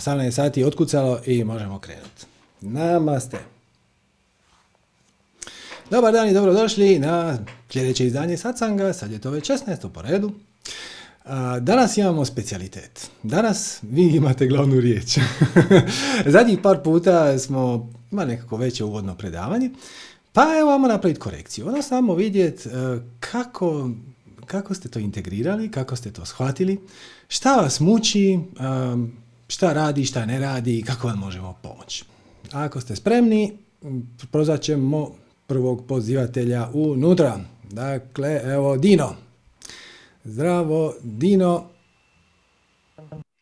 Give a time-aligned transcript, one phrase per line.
[0.00, 2.26] 18 sati otkucalo i možemo krenuti.
[2.60, 3.38] Namaste.
[5.90, 7.38] Dobar dan i dobrodošli na
[7.70, 8.92] sljedeće izdanje Satsanga.
[8.92, 9.88] Sad je to već 16.
[9.88, 10.32] po redu.
[11.60, 13.10] Danas imamo specijalitet.
[13.22, 15.18] Danas vi imate glavnu riječ.
[16.34, 19.70] Zadnjih par puta smo imali nekako veće uvodno predavanje.
[20.32, 21.68] Pa evo, vamo napraviti korekciju.
[21.68, 22.72] Ono samo vidjeti e,
[23.20, 23.90] kako,
[24.46, 26.80] kako ste to integrirali, kako ste to shvatili,
[27.28, 28.38] šta vas muči, e,
[29.50, 32.04] šta radi, šta ne radi i kako vam možemo pomoći.
[32.52, 33.58] Ako ste spremni,
[34.32, 35.10] prozvat ćemo
[35.46, 37.38] prvog pozivatelja unutra.
[37.70, 39.14] Dakle, evo Dino.
[40.24, 41.64] Zdravo, Dino.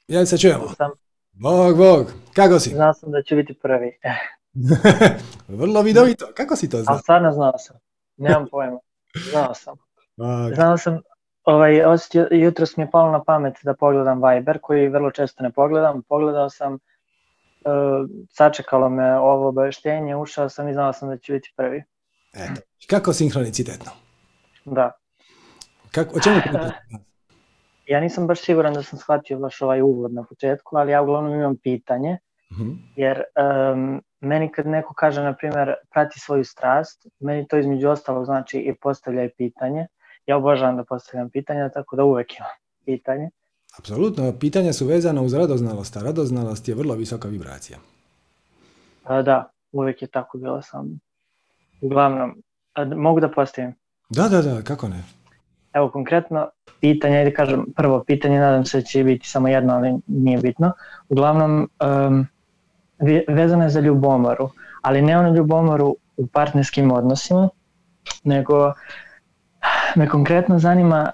[0.09, 0.69] Jel se čujemo?
[0.77, 0.91] Sam.
[1.33, 2.13] Bog, bog.
[2.35, 2.71] Kako si?
[2.71, 3.99] Znao sam da će biti prvi.
[5.61, 6.27] Vrlo vidovito.
[6.35, 6.93] Kako si to znao?
[6.93, 7.77] Ali stvarno znao sam.
[8.16, 8.79] Nemam pojma.
[9.30, 9.77] Znao sam.
[10.16, 11.01] A, Znao sam,
[11.52, 15.51] ovaj, osjetio, jutros mi je palo na pamet da pogledam Viber, koji vrlo često ne
[15.51, 16.02] pogledam.
[16.02, 16.80] Pogledao sam, uh,
[18.30, 21.85] sačekalo me ovo obaveštenje, ušao sam i znao sam da će biti prvi.
[22.35, 22.60] Eto.
[22.91, 23.91] Kako sinhronicitetno?
[24.65, 24.93] Da.
[25.91, 26.37] Kako, o čemu?
[27.88, 31.35] Ja nisam baš siguran da sam shvatio baš ovaj uvod na početku, ali ja uglavnom
[31.35, 32.19] imam pitanje,
[32.52, 32.71] Mhm.
[32.96, 33.23] jer
[33.73, 38.59] um, meni kad neko kaže, na primjer, prati svoju strast, meni to između ostalog znači
[38.59, 39.87] i postavljaj pitanje.
[40.29, 42.51] Ja obožavam da postavljam pitanja, tako da uvek imam
[42.84, 43.30] pitanje.
[43.79, 47.79] Apsolutno, pitanja su vezana uz radoznalost, a radoznalost je vrlo visoka vibracija.
[49.04, 51.01] A, da, uvek je tako bilo sa mnom.
[51.80, 52.43] Uglavnom,
[52.74, 53.74] a, mogu da postavim?
[54.10, 55.02] Da, da, da, kako ne?
[55.73, 56.48] Evo, konkretno,
[56.80, 60.73] pitanje, ajde kažem, prvo pitanje, nadam se da će biti samo jedno, ali nije bitno.
[61.09, 61.70] Uglavnom,
[62.09, 62.26] um,
[62.98, 64.50] ve- vezano je za ljubomoru,
[64.82, 67.48] ali ne onu ljubomoru u partnerskim odnosima,
[68.25, 68.72] nego
[69.97, 71.11] me konkretno zanima,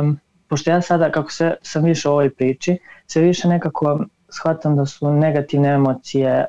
[0.00, 4.76] um, pošto ja sada, kako se, sam više u ovoj priči, sve više nekako shvatam
[4.76, 6.46] da su negativne emocije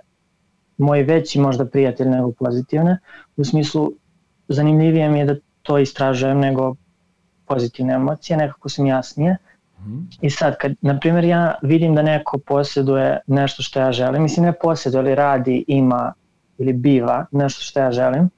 [0.77, 2.99] moj veći možda prijatelj nego pozitivne,
[3.37, 3.91] u smislu
[4.47, 6.75] zanimljivije mi je da to istražujem nego
[7.47, 9.37] pozitivne emocije, nekako su mi jasnije.
[9.79, 9.99] Mhm.
[10.21, 14.45] I sad, kad, na primjer, ja vidim da neko posjeduje nešto što ja želim, mislim
[14.45, 16.13] ne posjeduje, ali radi, ima
[16.57, 18.29] ili biva nešto što ja želim,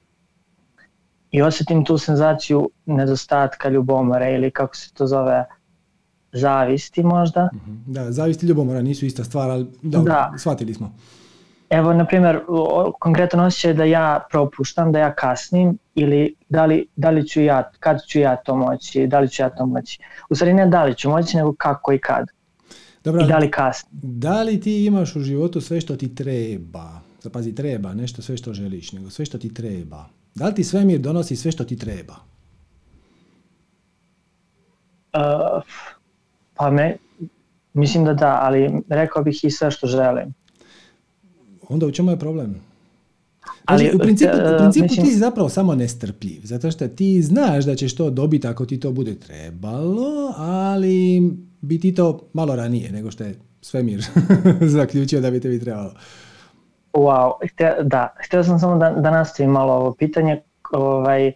[1.30, 5.44] i osjetim tu senzaciju nedostatka ljubomore ili kako se to zove,
[6.32, 7.74] zavisti možda, Mhm.
[7.86, 10.32] Da, zavist i ljubomora nisu ista stvar, ali dobro, Da.
[10.38, 10.94] shvatili smo.
[11.70, 16.86] Evo, na primjer, o- konkretan osjećaj da ja propuštam, da ja kasnim ili da li,
[16.96, 19.98] da li ću ja, kad ću ja to moći, da li ću ja to moći.
[20.30, 22.26] U stvari ne da li ću moći, nego kako i kad.
[23.04, 23.90] Dobro, I da li kasnim.
[24.02, 26.90] da li ti imaš u životu sve što ti treba?
[27.20, 30.04] Zapazi, treba, nešto sve što želiš, nego sve što ti treba.
[30.34, 32.14] Da li ti svemir donosi sve što ti treba?
[35.12, 35.62] Uh,
[36.54, 36.96] pa me,
[37.72, 40.34] mislim da da, ali rekao bih i sve što želim.
[41.68, 42.70] Onda u čemu je problem?
[43.64, 47.22] Ali, u principu, e, u principu mislim- ti si zapravo samo nestrpljiv, zato što ti
[47.22, 51.22] znaš da ćeš to dobiti ako ti to bude trebalo, ali
[51.60, 54.06] bi ti to malo ranije nego što je svemir
[54.76, 55.94] zaključio da bi tebi trebalo.
[56.92, 60.42] Wow, hte, da, htio sam samo da, da nastavim malo ovo pitanje
[60.72, 61.32] ovaj,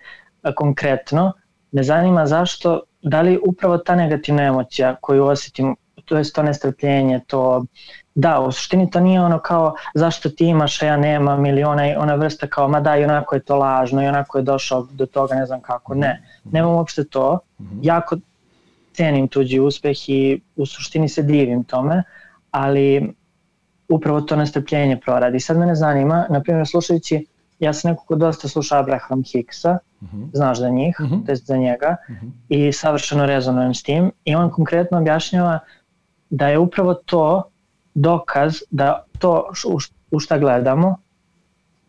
[0.54, 1.32] konkretno.
[1.72, 7.20] Me zanima zašto, da li upravo ta negativna emocija koju osjetim, to je to nestrpljenje,
[7.26, 7.64] to,
[8.14, 11.82] da, u suštini to nije ono kao zašto ti imaš, a ja nemam, ili ona,
[11.98, 15.06] ona vrsta kao, ma da, i onako je to lažno, i onako je došao do
[15.06, 16.22] toga, ne znam kako, ne.
[16.44, 17.78] Nemam uopšte to, Mhm.
[17.82, 18.16] jako
[18.92, 22.02] cenim tuđi uspeh i u suštini se divim tome,
[22.50, 23.14] ali
[23.88, 25.40] upravo to nestrpljenje proradi.
[25.40, 27.26] Sad mene zanima, na primjer slušajući,
[27.58, 31.20] ja sam neko ko dosta sluša Abraham Hicksa, Mhm, znaš za njih, Mhm.
[31.24, 32.26] to jest za njega, mhm.
[32.48, 35.58] i savršeno rezonujem s tim i on konkretno objašnjava
[36.30, 37.42] da je upravo to
[37.94, 39.50] dokaz da to
[40.10, 40.96] u šta gledamo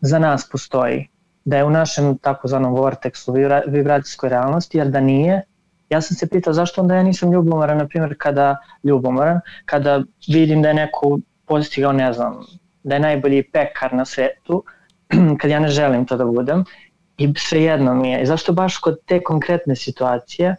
[0.01, 1.07] za nas postoji.
[1.45, 5.41] Da je u našem takozvanom vorteksu, vibra- vibracijskoj realnosti, jer da nije,
[5.89, 10.62] ja sam se pitao zašto onda ja nisam ljubomoran, na primjer kada ljubomoran, kada vidim
[10.62, 12.45] da je neko postigao, ne znam,
[12.83, 14.63] da je najbolji pekar na svetu,
[15.39, 16.63] kad ja ne želim to da budem,
[17.18, 18.21] i svejedno mi je.
[18.24, 20.56] I zašto baš kod te konkretne situacije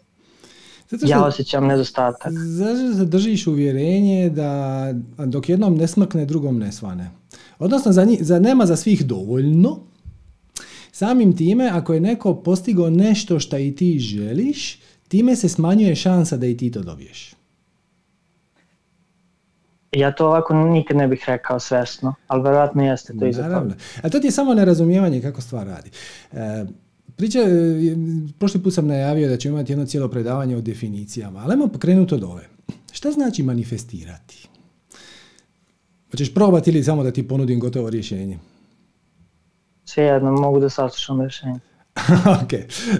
[0.91, 2.33] Zato ja što osjećam nedostatak?
[2.33, 7.11] zato što držiš uvjerenje da dok jednom ne smrkne, drugom ne svane.
[7.59, 9.79] Odnosno, za, njih, za nema za svih dovoljno.
[10.93, 14.79] Samim time, ako je neko postigao nešto što i ti želiš,
[15.09, 17.36] time se smanjuje šansa da i ti to dobiješ.
[19.93, 23.75] Ja to ovako nikad ne bih rekao svesno, ali verovatno jeste to iza toga.
[24.03, 25.91] A to ti je samo nerazumijevanje kako stvar radi.
[26.33, 26.65] E,
[27.17, 27.45] priča, e,
[28.39, 32.15] prošli put sam najavio da ćemo imati jedno cijelo predavanje o definicijama, ali ajmo pokrenuti
[32.15, 32.49] od ove.
[32.93, 34.49] Šta znači manifestirati?
[36.11, 38.39] Hoćeš probati ili samo da ti ponudim gotovo rješenje?
[39.85, 41.61] Svejedno, mogu da saslušam rješenje.
[42.43, 42.53] ok.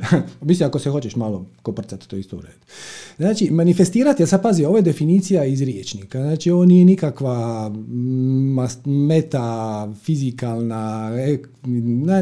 [0.49, 2.59] Mislim, ako se hoćeš malo koprcati, to isto u redu.
[3.17, 6.23] Znači, manifestirati, ja sad pazi, ovo je definicija iz riječnika.
[6.23, 7.73] Znači, ovo nije nikakva
[8.85, 11.39] meta, fizikalna, e,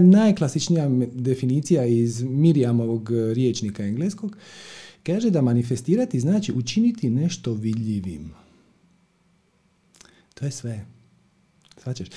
[0.01, 4.37] najklasičnija definicija iz Mirjamovog riječnika engleskog.
[5.03, 8.31] Kaže da manifestirati znači učiniti nešto vidljivim.
[10.35, 10.87] To je sve.
[11.83, 12.09] Svačeš.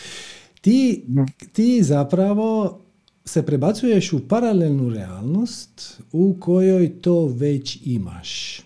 [0.62, 1.06] Ti,
[1.53, 2.81] ti zapravo
[3.27, 8.62] se prebacuješ u paralelnu realnost u kojoj to već imaš.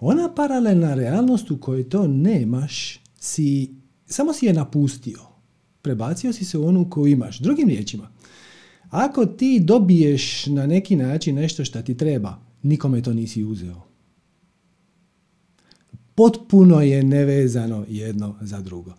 [0.00, 3.74] Ona paralelna realnost u kojoj to nemaš, si,
[4.06, 5.18] samo si je napustio.
[5.82, 7.38] Prebacio si se u onu koju imaš.
[7.38, 8.08] Drugim riječima,
[8.90, 13.82] ako ti dobiješ na neki način nešto što ti treba, nikome to nisi uzeo.
[16.14, 18.94] Potpuno je nevezano jedno za drugo.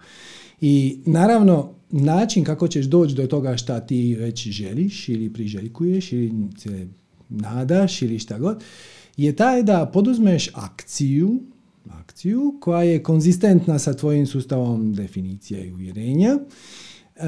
[0.62, 6.34] I naravno, način kako ćeš doći do toga šta ti već želiš ili priželjkuješ ili
[6.58, 6.88] se
[7.30, 8.64] nadaš ili šta god,
[9.18, 11.40] je taj da poduzmeš akciju,
[11.90, 16.38] akciju koja je konzistentna sa tvojim sustavom definicija i uvjerenja
[17.16, 17.24] uh,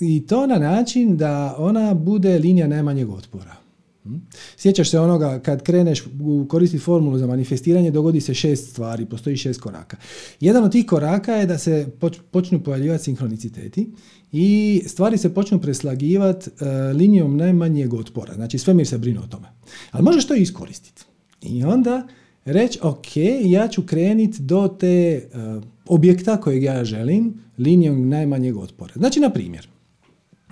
[0.00, 3.63] i to na način da ona bude linija najmanjeg otpora.
[4.04, 4.16] Hm?
[4.56, 6.04] Sjećaš se onoga kad kreneš
[6.48, 9.96] koristiti formulu za manifestiranje, dogodi se šest stvari, postoji šest koraka.
[10.40, 11.86] Jedan od tih koraka je da se
[12.30, 13.92] počnu pojavljivati sinhroniciteti
[14.32, 16.66] i stvari se počnu preslagivati uh,
[16.96, 18.34] linijom najmanjeg otpora.
[18.34, 19.48] Znači svemir se brine o tome.
[19.90, 21.04] Ali možeš to iskoristiti.
[21.42, 22.06] I onda
[22.44, 28.92] reći, ok, ja ću kreniti do te uh, objekta kojeg ja želim linijom najmanjeg otpora.
[28.96, 29.68] Znači, na primjer,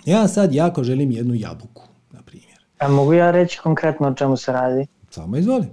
[0.06, 1.91] ja sad jako želim jednu jabuku
[2.82, 4.86] A mogu ja reći konkretno o čemu se radi?
[5.10, 5.66] Samo izvoli.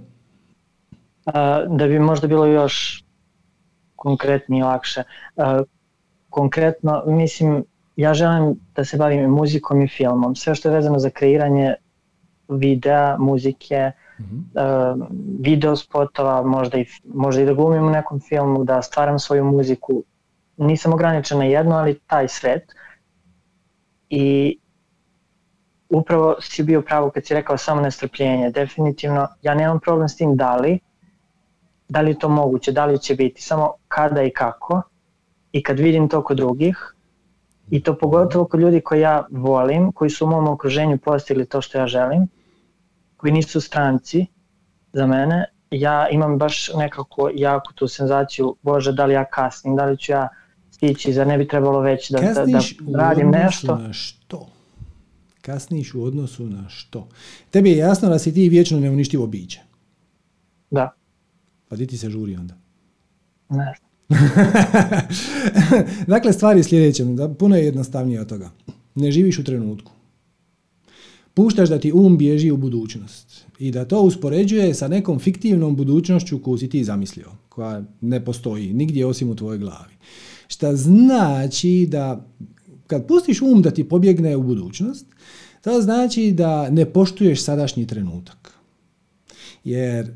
[1.68, 3.04] Da bi možda bilo još
[3.96, 5.02] konkretnije i lakše.
[6.30, 7.64] Konkretno, mislim,
[7.96, 10.36] ja želim da se bavim muzikom i filmom.
[10.36, 11.74] Sve što je vezano za kreiranje
[12.48, 14.50] videa, muzike, mm-hmm.
[14.54, 15.06] uh,
[15.40, 20.02] video spotova, možda i, možda i da glumim u nekom filmu, da stvaram svoju muziku.
[20.56, 22.72] Nisam ograničen na jedno, ali taj svet.
[24.10, 24.58] I
[25.90, 28.50] upravo si bio pravo kad si rekao samo nestrpljenje.
[28.50, 30.78] Definitivno, ja nemam problem s tim da li,
[31.88, 34.82] da li je to moguće, da li će biti, samo kada i kako.
[35.52, 36.94] I kad vidim to kod drugih,
[37.70, 41.60] i to pogotovo kod ljudi koje ja volim, koji su u mom okruženju postigli to
[41.60, 42.28] što ja želim,
[43.16, 44.26] koji nisu stranci
[44.92, 49.84] za mene, ja imam baš nekako jako tu senzaciju, bože, da li ja kasnim, da
[49.84, 50.28] li ću ja
[50.70, 52.60] stići, zar ne bi trebalo već da, da, da
[52.98, 53.76] radim nešto.
[53.76, 54.46] Na što?
[55.42, 57.08] Kasniš u odnosu na što?
[57.50, 59.60] Tebi je jasno da si ti vječno neuništivo biće.
[60.70, 60.94] Da.
[61.68, 62.54] Pa ti ti se žuri onda?
[63.48, 63.74] Ne
[66.06, 68.50] dakle, stvari je sljedeće, da puno je jednostavnije od toga.
[68.94, 69.92] Ne živiš u trenutku.
[71.34, 76.42] Puštaš da ti um bježi u budućnost i da to uspoređuje sa nekom fiktivnom budućnošću
[76.42, 79.94] koju si ti zamislio, koja ne postoji nigdje osim u tvojoj glavi.
[80.48, 82.26] Šta znači da
[82.90, 85.06] kad pustiš um da ti pobjegne u budućnost,
[85.62, 88.54] to znači da ne poštuješ sadašnji trenutak.
[89.64, 90.12] Jer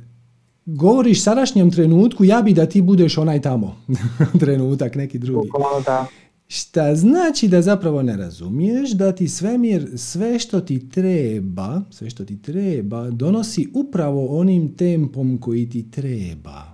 [0.67, 3.77] govoriš sadašnjem trenutku, ja bi da ti budeš onaj tamo
[4.41, 5.49] trenutak, neki drugi.
[5.87, 6.07] Da.
[6.49, 12.25] Šta znači da zapravo ne razumiješ da ti svemir sve što ti treba, sve što
[12.25, 16.74] ti treba, donosi upravo onim tempom koji ti treba.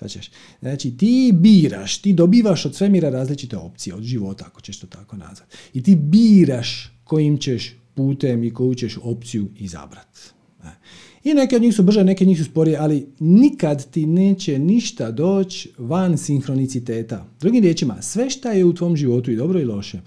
[0.00, 0.30] Svačaš?
[0.60, 5.16] Znači ti biraš, ti dobivaš od svemira različite opcije, od života, ako ćeš to tako
[5.16, 5.56] nazvati.
[5.72, 10.20] I ti biraš kojim ćeš putem i koju ćeš opciju izabrati.
[11.24, 14.58] I neke od njih su brže, neke od njih su sporije, ali nikad ti neće
[14.58, 17.26] ništa doći van sinhroniciteta.
[17.40, 20.00] Drugim riječima, sve što je u tvom životu i dobro i loše,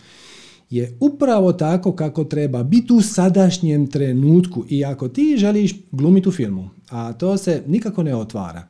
[0.70, 4.66] je upravo tako kako treba biti u sadašnjem trenutku.
[4.70, 8.68] I ako ti želiš glumiti u filmu, a to se nikako ne otvara,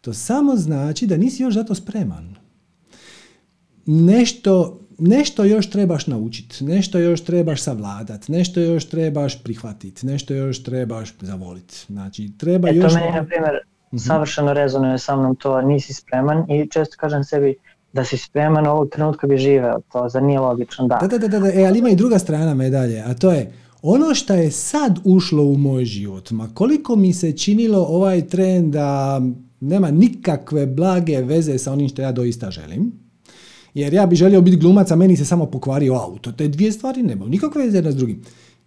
[0.00, 2.34] to samo znači da nisi još za to spreman.
[3.86, 10.62] Nešto, nešto još trebaš naučiti, nešto još trebaš savladati, nešto još trebaš prihvatiti, nešto još
[10.62, 11.84] trebaš zavoliti.
[11.88, 12.92] Znači, treba e, još...
[12.92, 13.54] To meni, na primjer,
[13.92, 14.06] uh-huh.
[14.06, 17.54] savršeno rezonuje sa mnom to, nisi spreman i često kažem sebi,
[17.92, 20.98] da si spreman ovog trenutka bi živeo, to za nije logično, da.
[21.00, 23.52] Da, da, da, da, e, ali ima i druga strana medalje, a to je,
[23.82, 28.70] ono što je sad ušlo u moj život, ma koliko mi se činilo ovaj tren
[28.70, 29.20] da
[29.60, 32.92] nema nikakve blage veze sa onim što ja doista želim.
[33.74, 36.32] Jer ja bi želio biti glumac, a meni se samo pokvario auto.
[36.32, 38.22] Te dvije stvari nema nikakve veze jedna s drugim.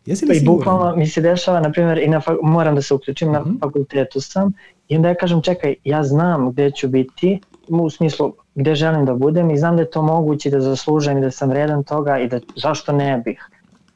[0.05, 2.93] Jesi li pa I bukvalno mi se dešava, na primjer, i na moram da se
[2.93, 3.33] uključim, uh-huh.
[3.33, 3.57] na mhm.
[3.59, 4.53] fakultetu sam,
[4.87, 9.13] i onda ja kažem, čekaj, ja znam gdje ću biti, u smislu gde želim da
[9.13, 12.27] budem i znam da je to moguće da zaslužujem i da sam vredan toga i
[12.27, 13.49] da zašto ne bih.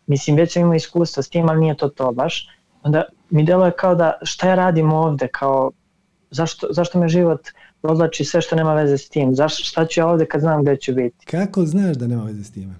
[0.08, 2.48] Mislim, već sam imao iskustva s tim, ali nije to to baš.
[2.84, 5.72] Onda mi deluje kao da šta ja radim ovde, kao
[6.31, 7.48] zašto, zašto me život
[7.81, 10.77] odlači sve što nema veze s tim, zašto, šta ću ja ovde kad znam gde
[10.77, 11.25] ću biti.
[11.25, 12.74] Kako znaš da nema veze s time?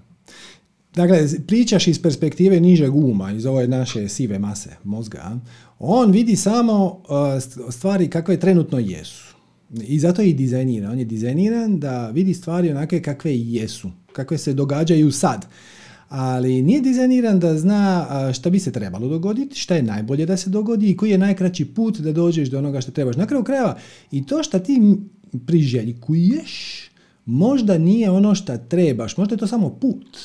[0.94, 5.38] Dakle, pričaš iz perspektive nižeg uma, iz ove naše sive mase mozga,
[5.78, 9.34] on vidi samo uh, stvari kakve trenutno jesu.
[9.82, 10.92] I zato je i dizajniran.
[10.92, 15.46] On je dizajniran da vidi stvari onake kakve jesu, kakve se događaju sad.
[16.08, 20.50] Ali nije dizajniran da zna šta bi se trebalo dogoditi, šta je najbolje da se
[20.50, 23.16] dogodi i koji je najkraći put da dođeš do onoga što trebaš.
[23.16, 23.78] Na kraju krajeva
[24.10, 24.80] i to što ti
[25.46, 26.84] priželjkuješ
[27.24, 30.18] možda nije ono što trebaš, možda je to samo put.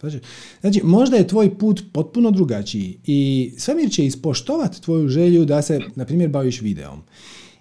[0.00, 0.18] Znači,
[0.60, 5.80] znači, možda je tvoj put potpuno drugačiji i svemir će ispoštovati tvoju želju da se,
[5.94, 7.00] na primjer, baviš videom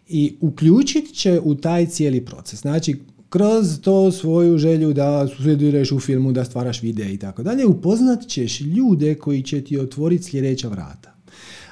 [0.08, 2.62] i uključit će u taj cijeli proces.
[2.62, 2.96] Znači,
[3.36, 8.28] kroz to svoju želju da sudjeluješ u filmu, da stvaraš videe i tako dalje, upoznat
[8.28, 11.16] ćeš ljude koji će ti otvoriti sljedeća vrata.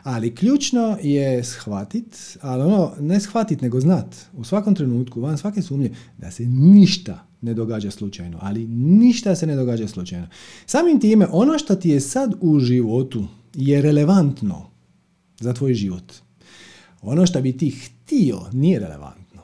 [0.03, 5.61] Ali ključno je shvatit, ali ono, ne shvatit, nego znat, u svakom trenutku, van svake
[5.61, 10.27] sumnje, da se ništa ne događa slučajno, ali ništa se ne događa slučajno.
[10.65, 14.69] Samim time, ono što ti je sad u životu je relevantno
[15.39, 16.13] za tvoj život.
[17.01, 19.41] Ono što bi ti htio nije relevantno.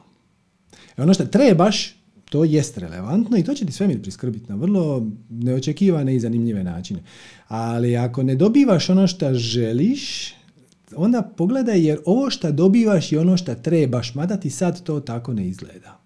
[0.97, 1.98] Ono što trebaš,
[2.29, 6.99] to jest relevantno i to će ti svemir priskrbiti na vrlo neočekivane i zanimljive načine.
[7.47, 10.33] Ali ako ne dobivaš ono što želiš,
[10.95, 15.33] onda pogledaj jer ovo što dobivaš je ono što trebaš, mada ti sad to tako
[15.33, 15.99] ne izgleda.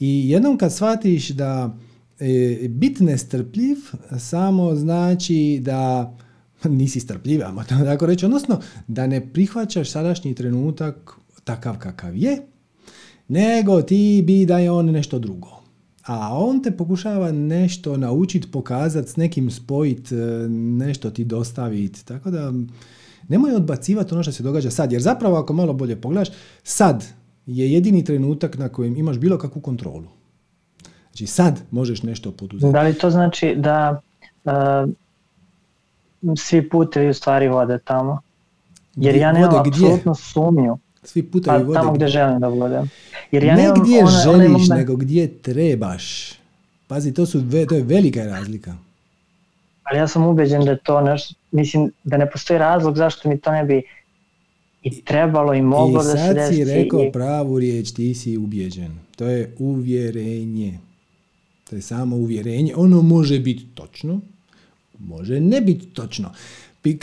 [0.00, 1.76] I jednom kad shvatiš da
[2.20, 3.76] e, bit nestrpljiv
[4.18, 6.14] samo znači da
[6.64, 11.12] nisi strpljiv, ajmo tako reći, odnosno da ne prihvaćaš sadašnji trenutak
[11.44, 12.46] takav kakav je,
[13.28, 15.48] nego ti bi da je on nešto drugo.
[16.06, 20.18] A on te pokušava nešto naučiti, pokazati, s nekim spojiti, e,
[20.48, 22.06] nešto ti dostaviti.
[22.06, 22.52] Tako da
[23.28, 24.92] nemoj odbacivati ono što se događa sad.
[24.92, 26.28] Jer zapravo ako malo bolje pogledaš,
[26.62, 27.04] sad
[27.46, 30.08] je jedini trenutak na kojem imaš bilo kakvu kontrolu.
[31.10, 32.72] Znači sad možeš nešto poduzeti.
[32.72, 34.00] Da li to znači da
[34.44, 34.52] uh,
[36.36, 38.20] svi putevi u stvari vode tamo?
[38.96, 40.78] Jer ja nemam apsolutno sumnju.
[41.06, 41.78] Svi putevi pa, vode.
[41.78, 42.90] Tamo gdje želim da budem.
[43.30, 46.32] Jer ja ne gdje one, želiš, one nego gdje trebaš.
[46.86, 48.74] Pazi, to, su, to je velika razlika.
[49.82, 53.40] Ali ja sam ubeđen da je to nešto, mislim da ne postoji razlog zašto mi
[53.40, 53.82] to ne bi
[54.82, 56.54] i trebalo i moglo da se desi.
[56.54, 57.12] I sad si rekao i...
[57.12, 58.98] pravu riječ, ti si ubjeđen.
[59.16, 60.78] To je uvjerenje.
[61.70, 62.74] To je samo uvjerenje.
[62.76, 64.20] Ono može biti točno,
[64.98, 66.32] može ne biti točno.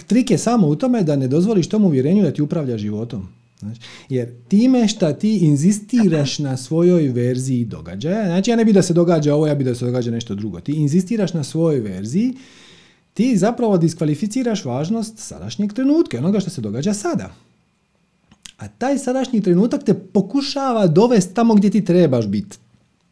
[0.07, 3.29] Trik je samo u tome da ne dozvoliš tom uvjerenju da ti upravlja životom.
[3.63, 8.82] Znači, jer time što ti inzistiraš na svojoj verziji događaja, znači ja ne bi da
[8.82, 10.60] se događa ovo, ja bi da se događa nešto drugo.
[10.60, 12.34] Ti inzistiraš na svojoj verziji,
[13.13, 17.34] ti zapravo diskvalificiraš važnost sadašnjeg trenutka, onoga što se događa sada.
[18.58, 22.58] A taj sadašnji trenutak te pokušava dovesti tamo gdje ti trebaš biti.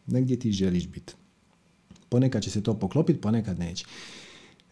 [0.06, 1.12] Negdje ti želiš biti.
[2.08, 3.84] Ponekad će se to poklopiti, ponekad neće.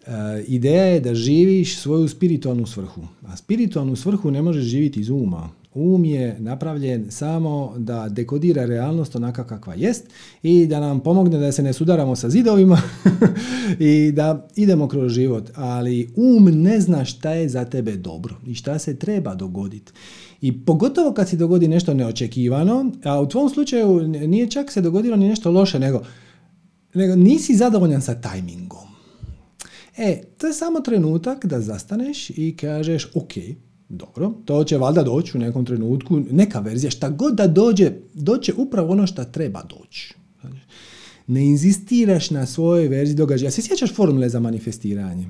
[0.07, 3.03] E, ideja je da živiš svoju spiritualnu svrhu.
[3.27, 5.51] A spiritualnu svrhu ne možeš živjeti iz uma.
[5.75, 10.07] Um je napravljen samo da dekodira realnost onaka kakva jest
[10.43, 12.83] i da nam pomogne da se ne sudaramo sa zidovima
[13.79, 15.51] i da idemo kroz život.
[15.55, 19.93] Ali um ne zna šta je za tebe dobro i šta se treba dogoditi.
[20.41, 25.17] I pogotovo kad se dogodi nešto neočekivano, a u tvom slučaju nije čak se dogodilo
[25.17, 26.03] ni nešto loše, nego,
[26.95, 28.89] nego nisi zadovoljan sa tajmingom.
[29.97, 33.33] E, to je samo trenutak da zastaneš i kažeš, ok,
[33.91, 38.53] dobro, to će valjda doći u nekom trenutku, neka verzija, šta god da dođe, doće
[38.57, 40.15] upravo ono što treba doći.
[41.27, 43.51] Ne inzistiraš na svojoj verziji događaja.
[43.51, 45.27] Se sjećaš formule za manifestiranje?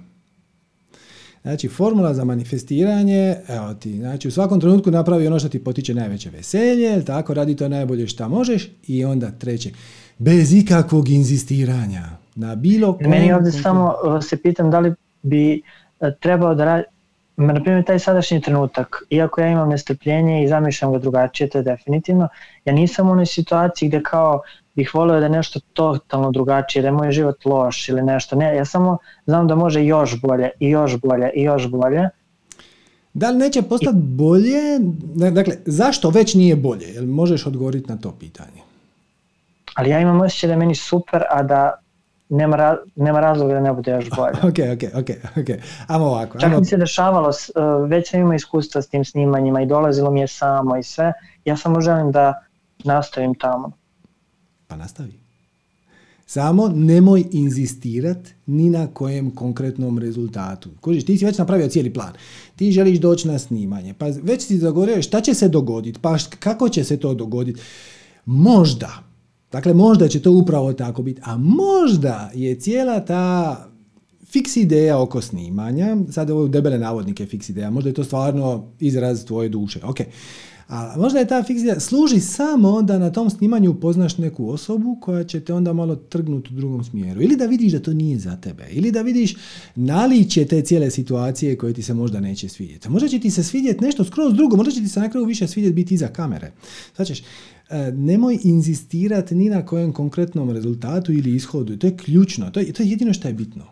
[1.43, 5.95] Znači, formula za manifestiranje, evo ti, znači u svakom trenutku napravi ono što ti potiče
[5.95, 9.71] najveće veselje, tako radi to najbolje što možeš i onda treće,
[10.19, 12.03] bez ikakvog inzistiranja
[12.35, 13.11] na bilo kojem...
[13.11, 15.63] Meni ovdje samo uh, se pitam da li bi
[16.01, 16.85] uh, trebao da radi,
[17.47, 21.63] na primjer taj sadašnji trenutak, iako ja imam nestrpljenje i zamišljam ga drugačije, to je
[21.63, 22.29] definitivno,
[22.65, 24.43] ja nisam u onoj situaciji gdje kao
[24.75, 28.37] bih volio da je nešto totalno drugačije, da je moj život loš ili nešto.
[28.37, 32.09] Ne, ja samo znam da može još bolje i još bolje i još bolje.
[33.13, 34.79] Da li neće postati bolje?
[35.33, 36.87] Dakle, zašto već nije bolje?
[36.87, 38.61] Jel možeš odgovoriti na to pitanje?
[39.75, 41.80] Ali ja imam osjećaj da je meni super, a da
[42.31, 44.33] nema, ra nema razloga da ne bude još bolje.
[44.49, 45.63] ok, ok, ok, ok.
[45.87, 46.39] Amo ovako.
[46.39, 50.21] Čak mi se dešavalo, uh, već sam imao iskustva s tim snimanjima i dolazilo mi
[50.21, 51.13] je samo i sve.
[51.45, 52.45] Ja samo želim da
[52.85, 53.73] nastavim tamo.
[54.67, 55.21] Pa nastavi.
[56.27, 60.71] Samo nemoj inzistirat ni na kojem konkretnom rezultatu.
[60.81, 62.13] Kužiš, ti si već napravio cijeli plan.
[62.57, 63.95] Ti želiš doći na snimanje.
[63.95, 65.99] Pa već si dogovorio šta će se dogoditi.
[66.03, 67.61] Pa kako će se to dogoditi.
[68.27, 69.10] Možda.
[69.53, 71.21] Dakle, možda će to upravo tako biti.
[71.25, 73.57] A možda je cijela ta
[74.25, 79.25] fiks ideja oko snimanja, sad ovo debele navodnike fiks ideja, možda je to stvarno izraz
[79.25, 79.81] tvoje duše.
[79.85, 79.99] Ok.
[80.71, 85.25] A možda je ta fikcija služi samo da na tom snimanju upoznaš neku osobu koja
[85.25, 87.23] će te onda malo trgnuti u drugom smjeru.
[87.23, 88.67] Ili da vidiš da to nije za tebe.
[88.71, 89.37] Ili da vidiš
[89.75, 92.89] naličje te cijele situacije koje ti se možda neće svidjeti.
[92.89, 94.57] Možda će ti se svidjeti nešto skroz drugo.
[94.57, 96.53] Možda će ti se na kraju više svidjeti biti iza kamere.
[96.97, 97.23] Sad ćeš,
[97.93, 101.77] nemoj inzistirati ni na kojem konkretnom rezultatu ili ishodu.
[101.77, 102.51] To je ključno.
[102.51, 103.65] To je, to je jedino što je bitno.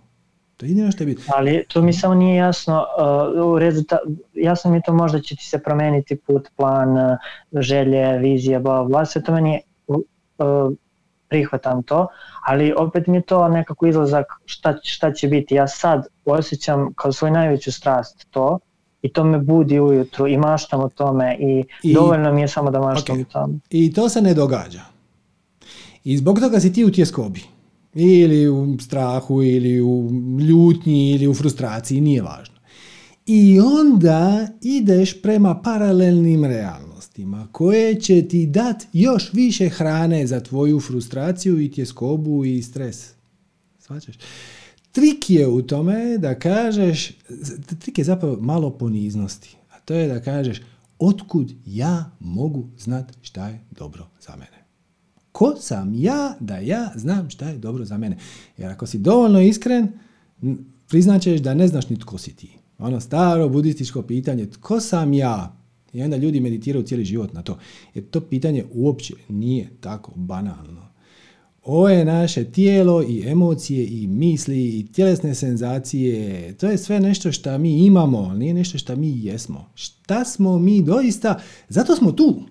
[0.57, 1.25] To je jedino što je bitno.
[1.37, 2.85] Ali to mi samo nije jasno,
[3.39, 3.99] uh, u rezulta,
[4.35, 7.19] jasno mi to možda će ti se promijeniti put, plan, uh,
[7.61, 9.99] želje, vizije, bla, bla, sve to meni uh,
[11.29, 12.07] prihvatam to,
[12.47, 15.55] ali opet mi je to nekako izlazak šta, šta će biti.
[15.55, 18.59] Ja sad osjećam kao svoju najveću strast to
[19.03, 22.71] i to me budi ujutru i maštam o tome i, I dovoljno mi je samo
[22.71, 23.21] da maštam okay.
[23.21, 23.59] o tome.
[23.71, 24.81] I to se ne događa.
[26.05, 27.43] I zbog toga si ti u tjeskobi
[27.95, 32.55] ili u strahu ili u ljutnji ili u frustraciji, nije važno.
[33.27, 40.81] I onda ideš prema paralelnim realnostima koje će ti dati još više hrane za tvoju
[40.81, 43.11] frustraciju i tjeskobu i stres.
[43.79, 44.17] Svačaš?
[44.99, 47.13] Trik je u tome da kažeš,
[47.79, 50.61] trik je zapravo malo poniznosti, a to je da kažeš
[50.99, 54.65] otkud ja mogu znati šta je dobro za mene.
[55.33, 58.19] Ko sam ja da ja znam šta je dobro za mene?
[58.57, 59.89] Jer ako si dovoljno iskren,
[60.89, 62.51] priznaćeš da ne znaš ni tko si ti.
[62.79, 65.57] Ono staro budističko pitanje, tko sam ja?
[65.93, 67.59] I onda ljudi meditiraju cijeli život na to.
[67.95, 70.88] Jer to pitanje uopće nije tako banalno.
[71.69, 76.55] Ovo je naše tijelo i emocije i misli i tjelesne senzacije.
[76.55, 79.71] To je sve nešto što mi imamo, nije nešto što mi jesmo.
[79.75, 81.39] Šta smo mi doista?
[81.69, 82.43] Zato smo tu.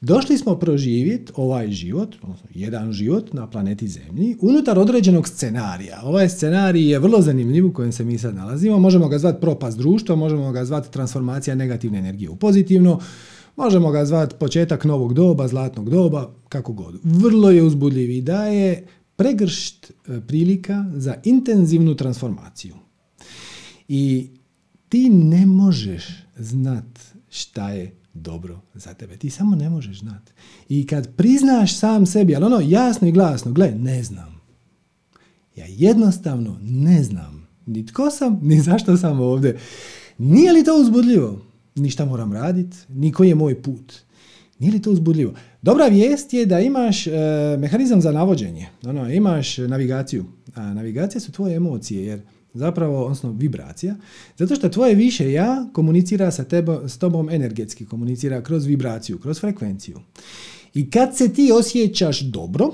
[0.00, 2.16] Došli smo proživjeti ovaj život,
[2.54, 6.00] jedan život na planeti Zemlji, unutar određenog scenarija.
[6.04, 8.78] Ovaj scenarij je vrlo zanimljiv u kojem se mi sad nalazimo.
[8.78, 13.00] Možemo ga zvati propast društva, možemo ga zvati transformacija negativne energije u pozitivno,
[13.56, 17.00] možemo ga zvati početak novog doba, zlatnog doba, kako god.
[17.02, 22.74] Vrlo je uzbudljiv i daje pregršt e, prilika za intenzivnu transformaciju.
[23.88, 24.30] I
[24.88, 26.84] ti ne možeš znat
[27.28, 29.16] šta je dobro za tebe.
[29.16, 30.32] Ti samo ne možeš znati.
[30.68, 34.40] I kad priznaš sam sebi, ali ono jasno i glasno, gle, ne znam.
[35.56, 37.48] Ja jednostavno ne znam.
[37.66, 39.58] Ni tko sam, ni zašto sam ovdje.
[40.18, 41.40] Nije li to uzbudljivo?
[41.76, 43.94] Ni šta moram raditi, ni koji je moj put.
[44.58, 45.34] Nije li to uzbudljivo?
[45.62, 47.10] Dobra vijest je da imaš e,
[47.58, 48.66] mehanizam za navođenje.
[48.86, 50.24] Ono, imaš navigaciju.
[50.54, 52.20] A navigacije su tvoje emocije, jer
[52.54, 53.96] zapravo, odnosno vibracija,
[54.36, 59.40] zato što tvoje više ja komunicira sa tebo, s tobom energetski, komunicira kroz vibraciju, kroz
[59.40, 60.00] frekvenciju.
[60.74, 62.70] I kad se ti osjećaš dobro,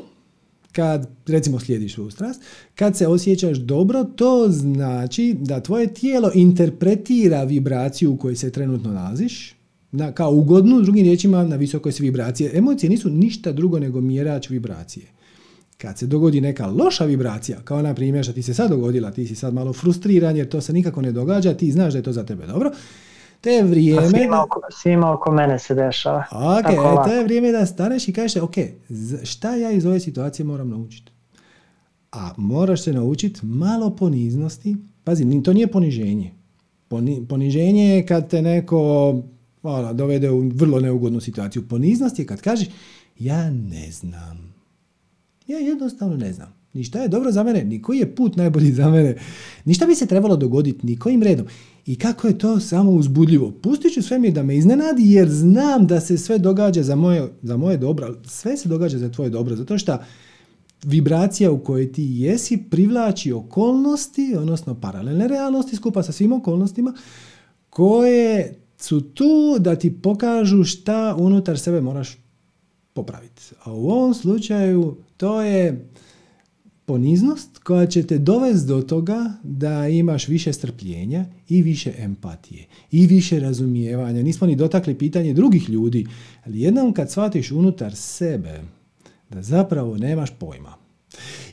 [0.73, 2.43] kad recimo slijediš svoju strast,
[2.75, 8.93] kad se osjećaš dobro, to znači da tvoje tijelo interpretira vibraciju u kojoj se trenutno
[8.93, 9.55] nalaziš,
[9.93, 12.51] na, kao ugodnu, drugim riječima na visokoj vibracije.
[12.55, 15.07] Emocije nisu ništa drugo nego mjerač vibracije.
[15.79, 19.27] Kad se dogodi neka loša vibracija, kao na primjer što ti se sad dogodila, ti
[19.27, 22.13] si sad malo frustriran jer to se nikako ne događa, ti znaš da je to
[22.13, 22.71] za tebe dobro,
[23.43, 24.09] te vrijeme...
[24.09, 26.25] Svima oko, svima oko mene se dešava.
[26.31, 28.55] Ok, Tako to je vrijeme da staneš i kažeš, ok,
[29.23, 31.13] šta ja iz ove situacije moram naučiti?
[32.13, 34.77] A moraš se naučiti malo poniznosti.
[35.05, 36.33] Pazi, to nije poniženje.
[36.89, 38.79] Poni, poniženje je kad te neko
[39.63, 41.69] ono, dovede u vrlo neugodnu situaciju.
[41.69, 42.69] Poniznost je kad kažeš,
[43.19, 44.53] ja ne znam
[45.47, 46.55] ja jednostavno ne znam.
[46.75, 49.17] Ni šta je dobro za mene, ni koji je put najbolji za mene,
[49.65, 51.47] ni šta bi se trebalo dogoditi, ni kojim redom.
[51.87, 53.51] I kako je to samo uzbudljivo.
[53.51, 57.29] Pustit ću sve mi da me iznenadi jer znam da se sve događa za moje,
[57.43, 58.17] za moje dobro.
[58.27, 59.57] Sve se događa za tvoje dobro.
[59.57, 59.99] Zato što
[60.85, 66.95] vibracija u kojoj ti jesi privlači okolnosti, odnosno paralelne realnosti skupa sa svim okolnostima
[67.71, 72.19] koje su tu da ti pokažu šta unutar sebe moraš
[72.93, 73.43] popraviti.
[73.65, 75.89] A u ovom slučaju to je
[76.85, 83.07] poniznost koja će te dovesti do toga da imaš više strpljenja i više empatije i
[83.07, 84.23] više razumijevanja.
[84.23, 86.07] Nismo ni dotakli pitanje drugih ljudi,
[86.45, 88.61] ali jednom kad shvatiš unutar sebe
[89.31, 90.83] da zapravo nemaš pojma,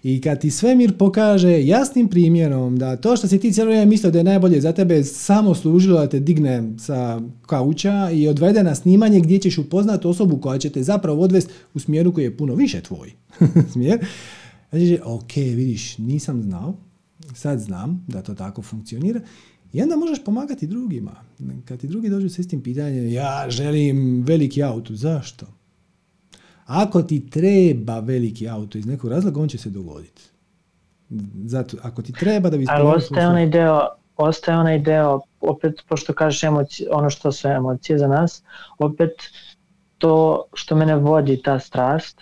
[0.03, 4.11] I kad ti svemir pokaže jasnim primjerom da to što si ti cijelo vrijeme mislio
[4.11, 8.75] da je najbolje za tebe samo služilo da te digne sa kauča i odvede na
[8.75, 12.55] snimanje gdje ćeš upoznati osobu koja će te zapravo odvesti u smjeru koji je puno
[12.55, 13.11] više tvoj
[13.73, 14.05] smjer.
[14.69, 16.73] Znači, ok, vidiš, nisam znao,
[17.33, 19.19] sad znam da to tako funkcionira
[19.73, 21.15] i onda možeš pomagati drugima.
[21.65, 25.45] Kad ti drugi dođu s istim pitanjem, ja želim veliki auto, zašto?
[26.65, 30.21] Ako ti treba veliki auto iz nekog razloga, on će se dogoditi.
[31.45, 32.65] Zato, ako ti treba da bi...
[32.69, 33.79] Ali ostaje onaj deo,
[34.17, 38.43] ostaje onaj deo, opet, pošto kažeš emoci, ono što su emocije za nas,
[38.77, 39.11] opet
[39.97, 42.21] to što mene vodi ta strast,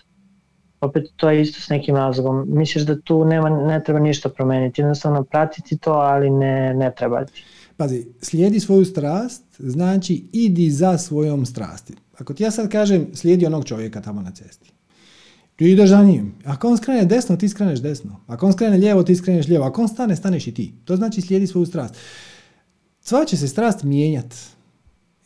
[0.82, 2.46] opet to je isto s nekim razlogom.
[2.48, 7.26] Misliš da tu nema, ne treba ništa promeniti, jednostavno pratiti to, ali ne, ne treba
[7.26, 7.44] ti.
[7.78, 11.94] Pazi, slijedi svoju strast, znači idi za svojom strasti.
[12.18, 14.72] Ako ti ja sad kažem slijedi onog čovjeka tamo na cesti,
[15.56, 16.36] ti ideš za njim.
[16.46, 18.20] Ako on skrene desno, ti skreneš desno.
[18.28, 19.66] Ako on skrene lijevo, ti skreneš lijevo.
[19.66, 20.74] Ako on stane, staneš i ti.
[20.86, 21.96] To znači slijedi svoju strast.
[23.02, 24.36] Sva će se strast mijenjati.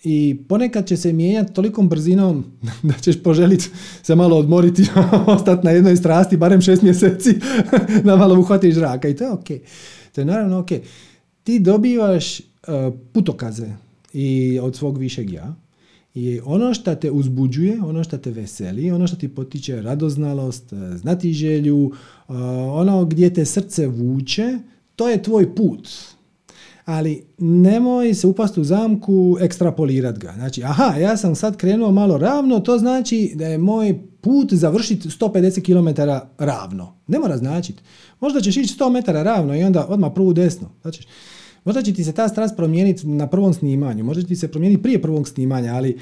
[0.04, 2.46] I ponekad će se mijenjati tolikom brzinom
[2.84, 3.70] da ćeš poželiti
[4.04, 4.84] se malo odmoriti,
[5.28, 7.36] ostati na jednoj strasti barem šest mjeseci
[8.06, 9.48] da malo uhvatiš zraka i to je ok.
[10.16, 10.70] To je naravno ok.
[11.44, 12.46] Ti dobivaš uh,
[13.14, 13.68] putokaze
[14.14, 15.56] i od svog višeg ja
[16.14, 20.80] i ono što te uzbuđuje, ono što te veseli, ono što ti potiče radoznalost, uh,
[20.96, 22.36] znati želju, uh,
[22.72, 24.60] ono gdje te srce vuče,
[24.96, 25.90] to je tvoj put
[26.92, 30.34] ali nemoj se upasti u zamku ekstrapolirat ga.
[30.36, 35.10] Znači, aha, ja sam sad krenuo malo ravno, to znači da je moj put završiti
[35.10, 36.02] 150 km
[36.38, 36.96] ravno.
[37.08, 37.82] Ne mora značiti.
[38.20, 40.70] Možda ćeš ići 100 metara ravno i onda odmah prvu desno.
[40.82, 41.08] Znači,
[41.66, 44.84] možda će ti se ta strast promijeniti na prvom snimanju, možda će ti se promijeniti
[44.84, 46.00] prije prvog snimanja, ali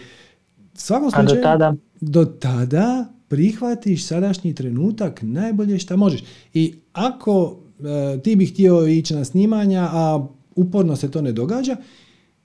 [0.74, 1.36] svakom slučaju...
[1.36, 1.76] do tada?
[2.02, 6.24] Do tada prihvatiš sadašnji trenutak najbolje što možeš.
[6.54, 10.28] I ako e, ti bi htio ići na snimanja, a
[10.60, 11.76] uporno se to ne događa,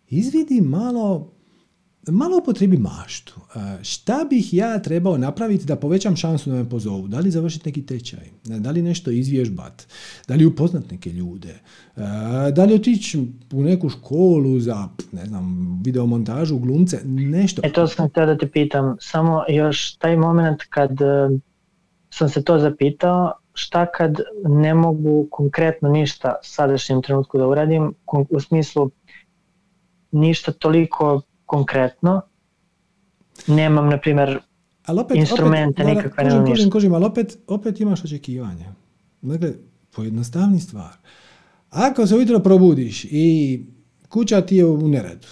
[0.08, 1.32] izvidi malo,
[2.08, 3.34] malo upotrebi maštu.
[3.82, 7.08] Šta bih ja trebao napraviti da povećam šansu da me pozovu?
[7.08, 8.28] Da li završiti neki tečaj?
[8.44, 9.86] Da li nešto izvježbat?
[10.28, 11.54] Da li upoznat neke ljude?
[12.52, 13.18] Da li otići
[13.52, 17.00] u neku školu za, ne znam, videomontažu, glumce?
[17.04, 17.62] Nešto.
[17.64, 18.96] E to sam htio da te pitam.
[19.00, 21.38] Samo još taj moment kad e,
[22.10, 27.94] sam se to zapitao, šta kad ne mogu konkretno ništa sadašnjem trenutku da uradim,
[28.30, 28.90] u smislu
[30.12, 32.20] ništa toliko konkretno,
[33.46, 34.38] nemam, na primjer,
[34.86, 36.70] ali opet, instrumente opet, nikakve, nemam ništa.
[36.70, 38.74] Kožim, ali opet, opet imaš očekivanja.
[39.22, 39.52] Dakle,
[39.90, 40.92] pojednostavni stvar.
[41.70, 43.60] Ako se ujutro probudiš i
[44.08, 45.26] kuća ti je u neredu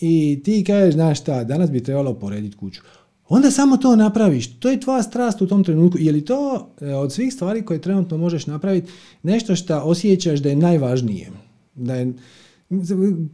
[0.00, 2.82] i ti kažeš, znaš šta, danas bi trebalo porediti kuću
[3.28, 4.46] onda samo to napraviš.
[4.60, 5.98] To je tvoja strast u tom trenutku.
[5.98, 8.90] Je li to e, od svih stvari koje trenutno možeš napraviti
[9.22, 11.30] nešto što osjećaš da je najvažnije?
[11.74, 12.12] Da je,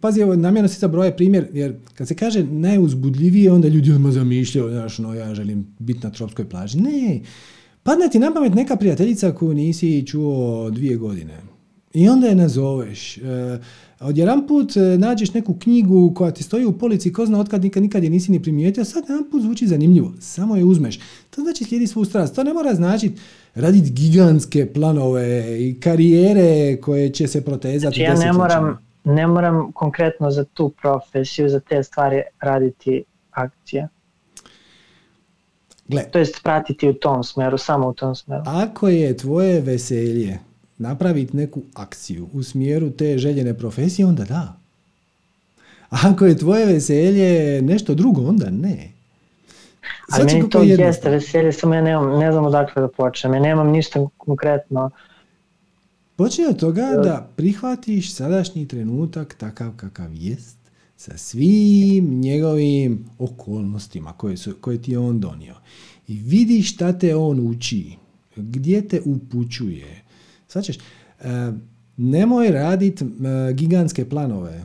[0.01, 4.71] pazi, evo, namjerno si broje primjer, jer kad se kaže najuzbudljivije, onda ljudi odmah zamišljaju,
[4.71, 6.81] znaš, no, ja želim biti na tropskoj plaži.
[6.81, 7.21] Ne,
[7.83, 11.41] padne ti na pamet neka prijateljica koju nisi čuo dvije godine.
[11.95, 13.19] I onda je nazoveš.
[14.05, 17.83] Odjedan put e, nađeš neku knjigu koja ti stoji u polici, ko zna otkad nikad,
[17.83, 20.99] nikad je nisi ni primijetio, sad jedan put zvuči zanimljivo, samo je uzmeš.
[21.31, 22.35] To znači slijedi svu strast.
[22.35, 23.21] To ne mora značiti
[23.55, 27.97] raditi gigantske planove i karijere koje će se protezati.
[27.97, 33.89] Znači ja ne moram, ne moram konkretno za tu profesiju, za te stvari raditi akcije.
[35.89, 38.43] Gle, to jest pratiti u tom smeru, samo u tom smeru.
[38.47, 40.39] Ako je tvoje veselje
[40.79, 44.57] napraviti neku akciju u smjeru te željene profesije, onda da.
[45.91, 48.93] ako je tvoje veselje nešto drugo, onda ne.
[50.13, 53.69] Ali meni to jeste veselje, samo ja nemam, ne znam odakle da počnem, ja nemam
[53.71, 54.91] ništa konkretno.
[56.17, 60.57] Počne od toga da prihvatiš sadašnji trenutak takav kakav jest,
[60.97, 65.55] sa svim njegovim okolnostima koje, su, koje ti je on donio.
[66.09, 67.97] I vidiš šta te on uči,
[68.37, 70.04] gdje te upućuje,
[70.57, 71.53] E,
[71.97, 73.05] nemoj raditi
[73.55, 74.65] gigantske planove.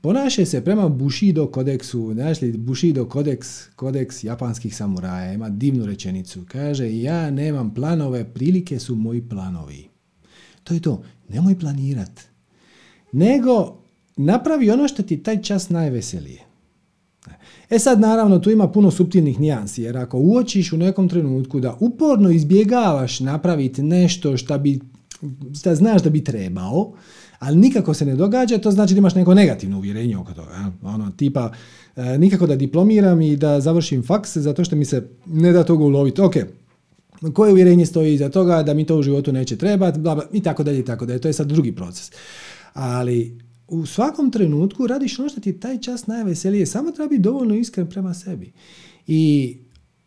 [0.00, 6.44] Ponašaj se prema Bushido kodeksu, znaš li, Bushido kodeks, kodeks japanskih samuraja, ima divnu rečenicu.
[6.48, 9.88] Kaže, ja nemam planove, prilike su moji planovi.
[10.64, 12.20] To je to, nemoj planirat.
[13.12, 13.78] Nego,
[14.16, 16.40] napravi ono što ti taj čas najveselije.
[17.70, 21.76] E sad, naravno, tu ima puno subtilnih nijansi, jer ako uočiš u nekom trenutku da
[21.80, 24.80] uporno izbjegavaš napraviti nešto što bi
[25.64, 26.92] da znaš da bi trebao,
[27.38, 30.72] ali nikako se ne događa, to znači da imaš neko negativno uvjerenje oko toga.
[30.82, 31.52] Ono, tipa,
[31.96, 35.84] e, nikako da diplomiram i da završim faks zato što mi se ne da toga
[35.84, 36.20] uloviti.
[36.20, 36.34] Ok,
[37.34, 40.42] koje uvjerenje stoji iza toga, da mi to u životu neće trebati, bla, bla, i
[40.42, 41.20] tako dalje, i tako dalje.
[41.20, 42.10] To je sad drugi proces.
[42.72, 47.54] Ali u svakom trenutku radiš ono što ti taj čas najveselije, samo treba biti dovoljno
[47.54, 48.52] iskren prema sebi.
[49.06, 49.56] I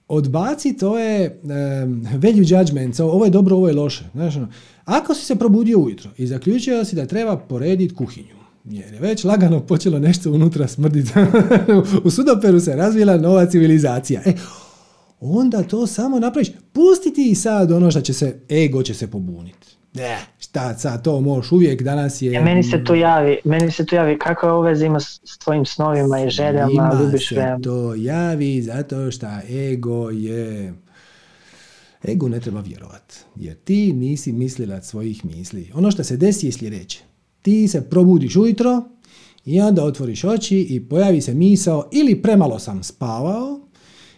[0.08, 4.04] odbaci to je um, value judgment, ovo je dobro, ovo je loše.
[4.13, 4.48] Znaš, ono,
[4.86, 9.24] ako si se probudio ujutro i zaključio si da treba porediti kuhinju, jer je već
[9.24, 11.12] lagano počelo nešto unutra smrditi.
[12.06, 14.22] u sudoperu se razvila nova civilizacija.
[14.26, 14.34] E,
[15.20, 16.52] onda to samo napraviš.
[16.74, 19.75] Pustiti i sad ono što će se, ego će se pobuniti.
[19.96, 22.32] Ne, šta sad to možeš uvijek, danas je...
[22.32, 25.66] Ja, e, meni se to javi, meni se to javi, kakva ove ima s tvojim
[25.66, 30.74] snovima i željama, ima ljubiš se to javi zato što ego je...
[32.08, 35.72] Ego ne treba vjerovat, jer ti nisi mislilac svojih misli.
[35.74, 37.00] Ono što se desi je sljedeće.
[37.42, 38.84] Ti se probudiš ujutro
[39.46, 43.64] i onda otvoriš oči i pojavi se misao ili premalo sam spavao,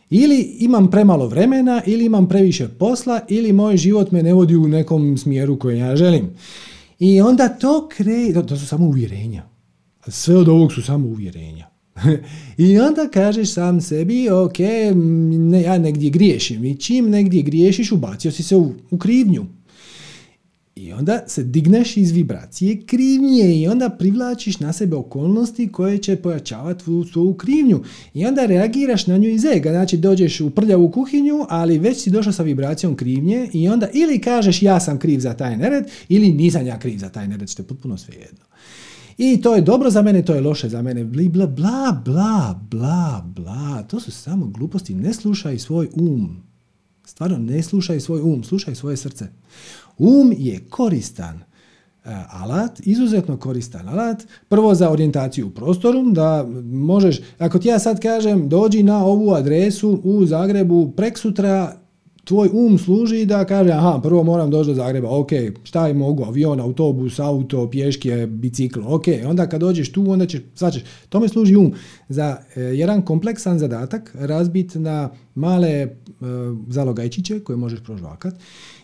[0.10, 4.68] ili imam premalo vremena, ili imam previše posla, ili moj život me ne vodi u
[4.68, 6.30] nekom smjeru koji ja želim.
[7.00, 9.44] I onda to kreje, to, su samo uvjerenja.
[10.08, 11.68] Sve od ovog su samo uvjerenja.
[12.58, 14.60] I onda kažeš sam sebi, ok,
[15.32, 16.66] ne, ja negdje griješim.
[16.66, 19.46] I čim negdje griješiš, ubacio si se u, u krivnju.
[20.78, 26.16] I onda se digneš iz vibracije krivnje i onda privlačiš na sebe okolnosti koje će
[26.16, 27.84] pojačavati tvoju, svoju krivnju.
[28.14, 29.70] I onda reagiraš na nju iz ega.
[29.70, 34.22] Znači dođeš u prljavu kuhinju, ali već si došao sa vibracijom krivnje i onda ili
[34.22, 37.62] kažeš ja sam kriv za taj nered ili nisam ja kriv za taj nered, što
[37.62, 38.46] je potpuno svejedno.
[39.18, 43.26] I to je dobro za mene, to je loše za mene, bla, bla, bla, bla,
[43.36, 43.84] bla.
[43.84, 44.94] To su samo gluposti.
[44.94, 46.48] Ne slušaj svoj um.
[47.06, 49.28] Stvarno, ne slušaj svoj um, slušaj svoje srce.
[49.98, 51.44] Um je koristan e,
[52.30, 58.02] alat, izuzetno koristan alat, prvo za orijentaciju u prostoru, da možeš, ako ti ja sad
[58.02, 61.78] kažem dođi na ovu adresu u Zagrebu prek sutra,
[62.28, 65.30] tvoj um služi da kaže, aha, prvo moram doći do Zagreba, ok,
[65.64, 70.42] šta je mogu, avion, autobus, auto, pješke, bicikl, ok, onda kad dođeš tu, onda ćeš,
[70.56, 71.74] svačeš, tome služi um.
[72.10, 75.90] Za e, jedan kompleksan zadatak, razbit na male e,
[76.70, 78.34] zalogajčiće koje možeš prožvakat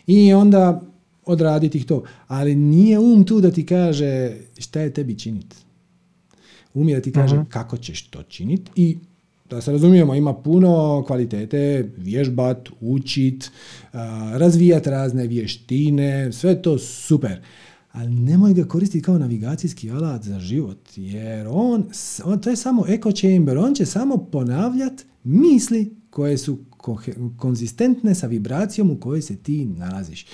[0.08, 0.82] i onda
[1.26, 2.04] odraditi ih to.
[2.28, 5.56] Ali nije um tu da ti kaže šta je tebi činiti.
[6.74, 8.98] Um je da ti kaže uh kako ćeš to činiti i
[9.50, 13.52] da se razumijemo, ima puno kvalitete, vježbat, učit,
[14.34, 17.42] razvijati razne vještine, sve to super.
[17.92, 21.86] Ali nemoj ga koristiti kao navigacijski alat za život, jer on,
[22.24, 26.58] on to je samo echo chamber, on će samo ponavljati misli koje su
[27.38, 30.26] konzistentne sa vibracijom u kojoj se ti nalaziš.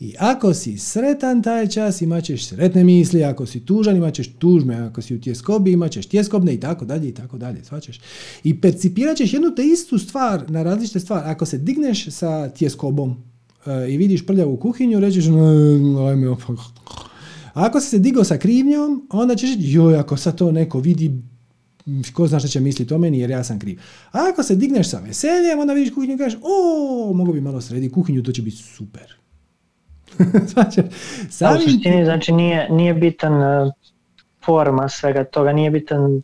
[0.00, 4.32] I ako si sretan taj čas, imat ćeš sretne misli, ako si tužan, imat ćeš
[4.38, 8.00] tužme, ako si u tjeskobi, imat ćeš tjeskobne i tako dalje i tako dalje, svačeš.
[8.44, 11.22] I percipirat ćeš jednu te istu stvar na različite stvari.
[11.26, 13.16] Ako se digneš sa tjeskobom uh,
[13.88, 15.24] i vidiš prljavu kuhinju, rećeš
[16.08, 16.36] ajme
[17.52, 21.22] ako si se digao sa krivnjom, onda ćeš joj, ako sad to neko vidi,
[22.12, 23.80] ko zna što će misliti o meni jer ja sam kriv.
[24.12, 27.60] A ako se digneš sa veseljem, onda vidiš kuhinju i kažeš, o, mogu bi malo
[27.60, 29.19] srediti kuhinju, to će biti super.
[30.52, 30.82] znači,
[31.30, 31.58] sami...
[31.58, 33.72] U suštini, znači nije, nije bitan uh,
[34.44, 36.22] forma svega toga, nije bitan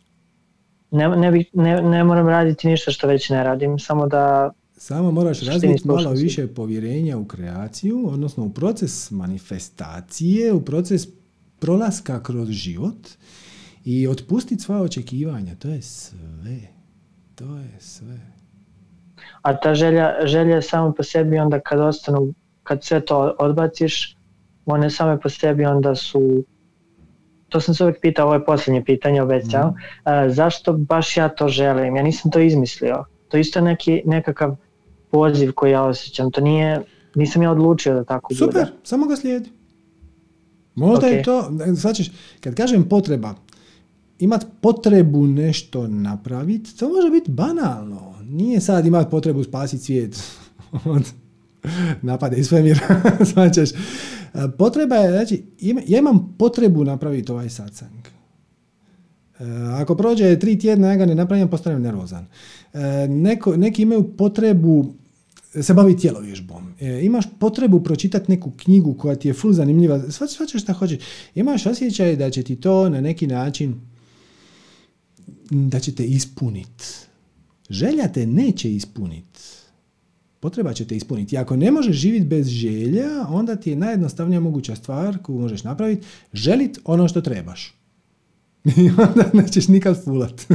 [0.91, 5.41] ne, ne, ne, ne moram raditi ništa što već ne radim, samo da samo moraš
[5.41, 11.07] razviti malo više povjerenja u kreaciju, odnosno u proces manifestacije, u proces
[11.59, 13.07] prolaska kroz život
[13.85, 15.55] i otpustiti sva očekivanja.
[15.55, 16.59] To je sve.
[17.35, 18.19] To je sve.
[19.41, 22.33] A ta želja, želja je samo po sebi onda kad ostanu
[22.67, 24.17] kad sve to odbaciš,
[24.65, 26.43] one same po sebi onda su
[27.49, 30.29] to sam se uvijek pitao, ovo je posljednje pitanje obećao, mm.
[30.29, 31.95] zašto baš ja to želim?
[31.95, 33.05] Ja nisam to izmislio.
[33.29, 34.55] To isto je neki, nekakav
[35.11, 36.31] poziv koji ja osjećam.
[36.31, 36.81] To nije,
[37.15, 38.65] nisam ja odlučio da tako Super, bude.
[38.65, 39.49] Super, samo ga slijedi.
[40.75, 41.11] Možda okay.
[41.11, 43.33] je to, znači, kad kažem potreba,
[44.19, 48.15] imat potrebu nešto napraviti, to može biti banalno.
[48.23, 50.37] Nije sad imat potrebu spasiti svijet
[50.95, 51.11] od
[52.01, 53.01] napade iz svemira.
[53.33, 53.69] Svačaš.
[54.57, 55.43] Potreba je, znači,
[55.87, 58.07] ja imam potrebu napraviti ovaj satsang.
[59.39, 59.43] E,
[59.81, 62.25] ako prođe tri tjedna, ja ga ne napravim, postanem nervozan.
[62.73, 64.93] E, neko, neki imaju potrebu
[65.61, 66.73] se bavi tjelovježbom.
[66.79, 70.11] E, imaš potrebu pročitati neku knjigu koja ti je full zanimljiva.
[70.11, 70.99] Svačaš šta hoćeš.
[71.35, 73.75] Imaš osjećaj da će ti to na neki način
[75.49, 76.85] da će te ispuniti.
[77.69, 79.26] Želja te neće ispuniti
[80.39, 81.35] potreba će te ispuniti.
[81.35, 85.63] I ako ne možeš živjeti bez želja, onda ti je najjednostavnija moguća stvar koju možeš
[85.63, 87.73] napraviti, želit ono što trebaš.
[88.77, 90.41] I onda nećeš nikad fulat.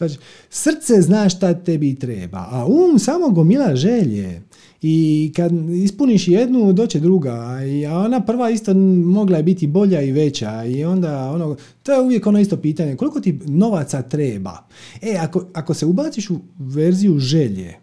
[0.00, 0.18] Znači,
[0.50, 4.42] srce zna šta tebi treba, a um samo gomila želje.
[4.82, 7.58] I kad ispuniš jednu, doće druga.
[7.90, 10.64] A ona prva isto mogla je biti bolja i veća.
[10.64, 12.96] I onda, ono, to je uvijek ono isto pitanje.
[12.96, 14.66] Koliko ti novaca treba?
[15.02, 17.74] E, ako, ako se ubaciš u verziju želje,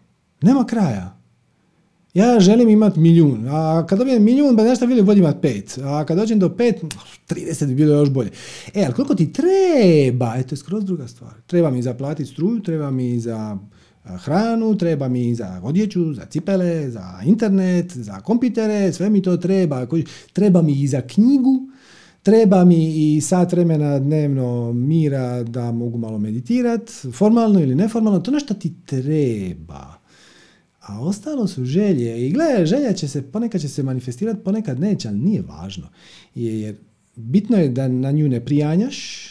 [0.41, 1.17] nema kraja.
[2.13, 5.79] Ja želim imati milijun, a kad dobijem milijun, ba nešto vidim, volim imati pet.
[5.83, 6.83] A kad dođem do pet,
[7.29, 8.31] 30 bi bilo još bolje.
[8.73, 10.35] E, ali koliko ti treba?
[10.37, 11.33] E, to je skroz druga stvar.
[11.47, 13.57] Treba mi za platiti struju, treba mi za
[14.15, 19.87] hranu, treba mi za odjeću, za cipele, za internet, za kompitere, sve mi to treba.
[20.33, 21.69] Treba mi i za knjigu,
[22.23, 28.31] treba mi i sat vremena dnevno mira da mogu malo meditirati, formalno ili neformalno, to
[28.31, 29.96] nešto ti treba.
[30.87, 32.27] A ostalo su želje.
[32.27, 35.87] I gledaj, želja će se, ponekad će se manifestirati, ponekad neće, ali nije važno.
[36.35, 36.75] Jer
[37.15, 39.29] bitno je da na nju ne prijanjaš,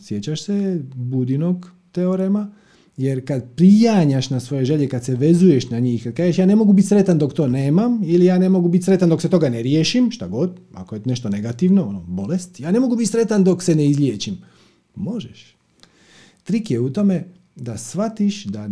[0.00, 2.52] sjećaš se Budinog teorema,
[2.96, 6.56] jer kad prijanjaš na svoje želje, kad se vezuješ na njih, kad kažeš ja ne
[6.56, 9.48] mogu biti sretan dok to nemam, ili ja ne mogu biti sretan dok se toga
[9.48, 13.44] ne riješim, šta god, ako je nešto negativno, ono, bolest, ja ne mogu biti sretan
[13.44, 14.38] dok se ne izliječim.
[14.94, 15.56] Možeš.
[16.44, 17.24] Trik je u tome
[17.56, 18.68] da shvatiš da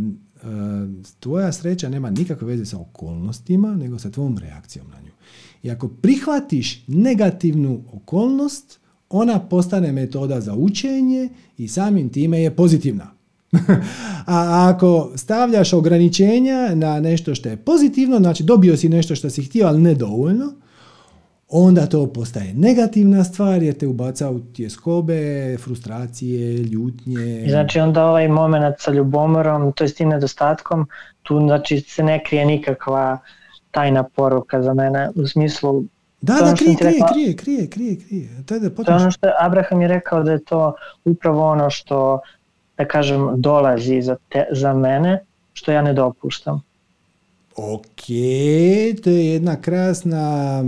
[1.20, 5.12] tvoja sreća nema nikakve veze sa okolnostima, nego sa tvojom reakcijom na nju.
[5.62, 13.10] I ako prihvatiš negativnu okolnost, ona postane metoda za učenje i samim time je pozitivna.
[14.26, 19.42] A ako stavljaš ograničenja na nešto što je pozitivno, znači dobio si nešto što si
[19.42, 20.52] htio, ali ne dovoljno,
[21.50, 27.46] onda to postaje negativna stvar jer te ubaca u tjeskobe, frustracije, ljutnje.
[27.48, 30.88] Znači onda ovaj moment sa ljubomorom, to je s tim nedostatkom,
[31.22, 33.18] tu znači se ne krije nikakva
[33.70, 35.84] tajna poruka za mene u smislu
[36.20, 38.28] da, da, krije, krije, krije, krije, krije, krije.
[38.46, 42.20] To je, to je ono što Abraham je rekao da je to upravo ono što
[42.78, 46.62] da kažem, dolazi za, te, za mene, što ja ne dopuštam.
[47.62, 48.06] Ok,
[49.02, 50.62] to je jedna krasna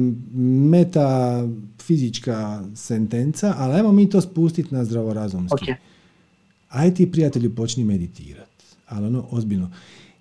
[0.70, 5.64] metafizička sentenca, ali ajmo mi to spustiti na zdravorazumski.
[5.64, 5.74] Okay.
[6.68, 9.70] Aj ti prijatelju počni meditirati, ali ono ozbiljno.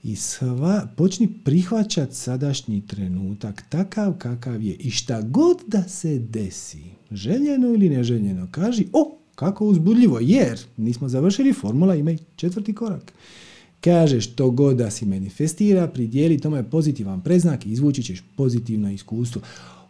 [0.03, 4.73] I sva, počni prihvaćati sadašnji trenutak takav kakav je.
[4.73, 11.09] I šta god da se desi, željeno ili neželjeno, kaži, o, kako uzbudljivo, jer nismo
[11.09, 13.13] završili, formula ima i četvrti korak.
[13.81, 19.41] Kažeš to god da si manifestira, pridijeli tome pozitivan preznak i izvući ćeš pozitivno iskustvo.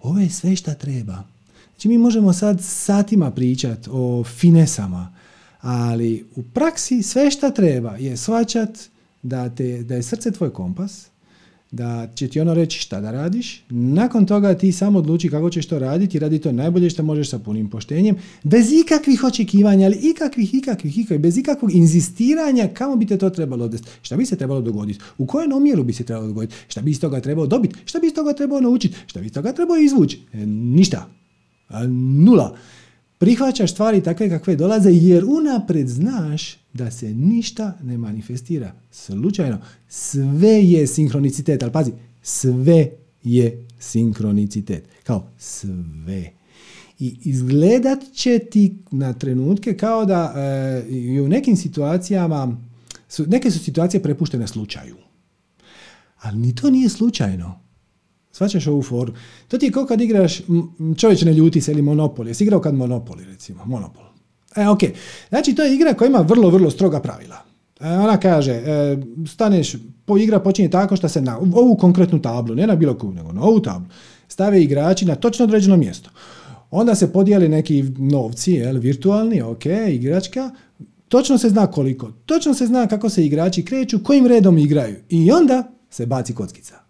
[0.01, 1.23] Ovo je sve šta treba.
[1.69, 5.13] Znači mi možemo sad satima pričati o finesama,
[5.61, 8.69] ali u praksi sve šta treba je svačat
[9.23, 11.10] da, te, da je srce tvoj kompas,
[11.71, 15.65] da će ti ono reći šta da radiš, nakon toga ti samo odluči kako ćeš
[15.65, 20.55] to raditi radi to najbolje što možeš sa punim poštenjem, bez ikakvih očekivanja, ali ikakvih,
[20.55, 24.61] ikakvih, ikakvih, bez ikakvog inzistiranja kamo bi te to trebalo odvesti, šta bi se trebalo
[24.61, 27.99] dogoditi, u kojem omjeru bi se trebalo dogoditi, šta bi iz toga trebalo dobiti, šta
[27.99, 31.09] bi iz toga trebalo naučiti, šta bi iz toga trebalo izvući, e, ništa,
[32.25, 32.57] nula.
[33.21, 39.61] Prihvaćaš stvari takve kakve dolaze jer unapred znaš da se ništa ne manifestira slučajno.
[39.89, 42.89] Sve je sinkronicitet, ali pazi, sve
[43.23, 44.87] je sinkronicitet.
[45.03, 46.31] Kao sve.
[46.99, 52.57] I izgledat će ti na trenutke kao da e, u nekim situacijama,
[53.09, 54.95] su, neke su situacije prepuštene slučaju.
[56.21, 57.59] Ali ni to nije slučajno.
[58.31, 59.13] Svaćaš ovu foru.
[59.47, 60.41] To ti je kao kad igraš,
[60.97, 62.27] čovječ ne ljuti se ili Monopol.
[62.27, 63.65] Jesi igrao kad Monopoli recimo?
[63.65, 64.03] Monopol.
[64.55, 64.79] E, ok.
[65.29, 67.37] Znači, to je igra koja ima vrlo, vrlo stroga pravila.
[67.79, 72.55] E, ona kaže, e, staneš, po igra počinje tako što se na ovu konkretnu tablu,
[72.55, 73.87] ne na bilo koju, nego na ovu tablu,
[74.27, 76.09] stave igrači na točno određeno mjesto.
[76.71, 80.51] Onda se podijeli neki novci, jel, virtualni, ok, igračka,
[81.07, 85.31] točno se zna koliko, točno se zna kako se igrači kreću, kojim redom igraju i
[85.31, 86.80] onda se baci kockica.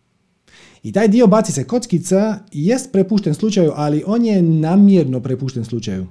[0.84, 6.08] I taj dio baci se kockica jest prepušten slučaju, ali on je namjerno prepušten slučaju.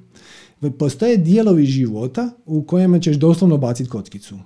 [0.78, 4.38] Postoje dijelovi života u kojima ćeš doslovno baciti kockicu.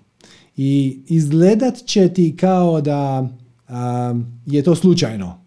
[0.56, 3.28] I izgledat će ti kao da
[4.46, 5.44] je to slučajno.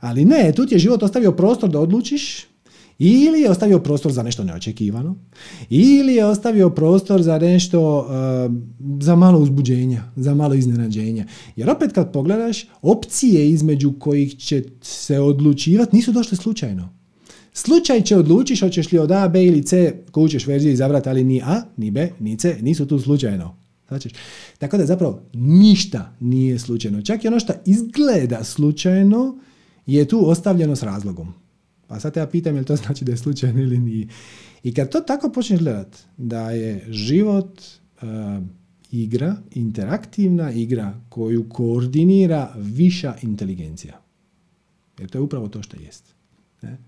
[0.00, 2.47] Ali ne, tu ti je život ostavio prostor da odlučiš
[2.98, 5.16] ili je ostavio prostor za nešto neočekivano,
[5.70, 8.54] ili je ostavio prostor za nešto, uh,
[9.02, 11.26] za malo uzbuđenja, za malo iznenađenja.
[11.56, 16.98] Jer opet kad pogledaš, opcije između kojih će se odlučivati nisu došle slučajno.
[17.52, 21.24] Slučaj će odlučiš hoćeš li od A, B ili C koju ćeš verziju izabrati, ali
[21.24, 23.56] ni A, ni B, ni C nisu tu slučajno.
[23.88, 24.10] Znači,
[24.58, 27.02] tako da zapravo ništa nije slučajno.
[27.02, 29.38] Čak i ono što izgleda slučajno
[29.86, 31.34] je tu ostavljeno s razlogom.
[31.88, 34.08] Pa sad ja pitam je li to znači da je slučajno ili nije.
[34.62, 37.60] I kad to tako počneš gledat, da je život
[38.02, 38.08] uh,
[38.90, 44.00] igra, interaktivna igra koju koordinira viša inteligencija.
[44.98, 46.04] Jer to je upravo to što jest.
[46.62, 46.78] Ne?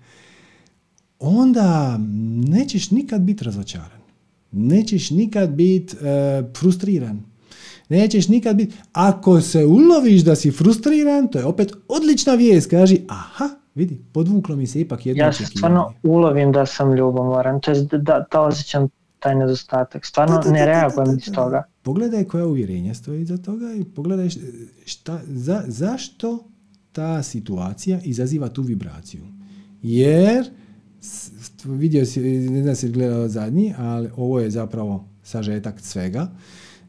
[1.19, 1.99] Onda
[2.49, 4.01] nećeš nikad biti razočaran.
[4.53, 7.23] Nećeš nikad biti e, frustriran.
[7.89, 8.75] Nećeš nikad biti...
[8.93, 12.71] Ako se uloviš da si frustriran, to je opet odlična vijest.
[12.71, 17.61] Kaži, aha, vidi, podvuklo mi se ipak jedno Ja se stvarno ulovim da sam ljubomoran,
[17.61, 20.07] to je da, da osjećam taj nedostatak.
[20.07, 21.63] Stvarno ne reagujem iz toga.
[21.83, 24.29] Pogledaj koja uvjerenja stoji iza toga i pogledaj
[24.85, 26.45] šta, za, zašto
[26.93, 29.23] ta situacija izaziva tu vibraciju.
[29.83, 30.51] Jer,
[31.65, 36.29] vidio si, ne znam si gledao zadnji, ali ovo je zapravo sažetak svega.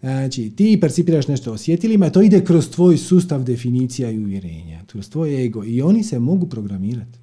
[0.02, 5.46] Znači, ti percipiraš nešto osjetilima, to ide kroz tvoj sustav definicija i uvjerenja, kroz tvoj
[5.46, 7.20] ego i oni se mogu programirati.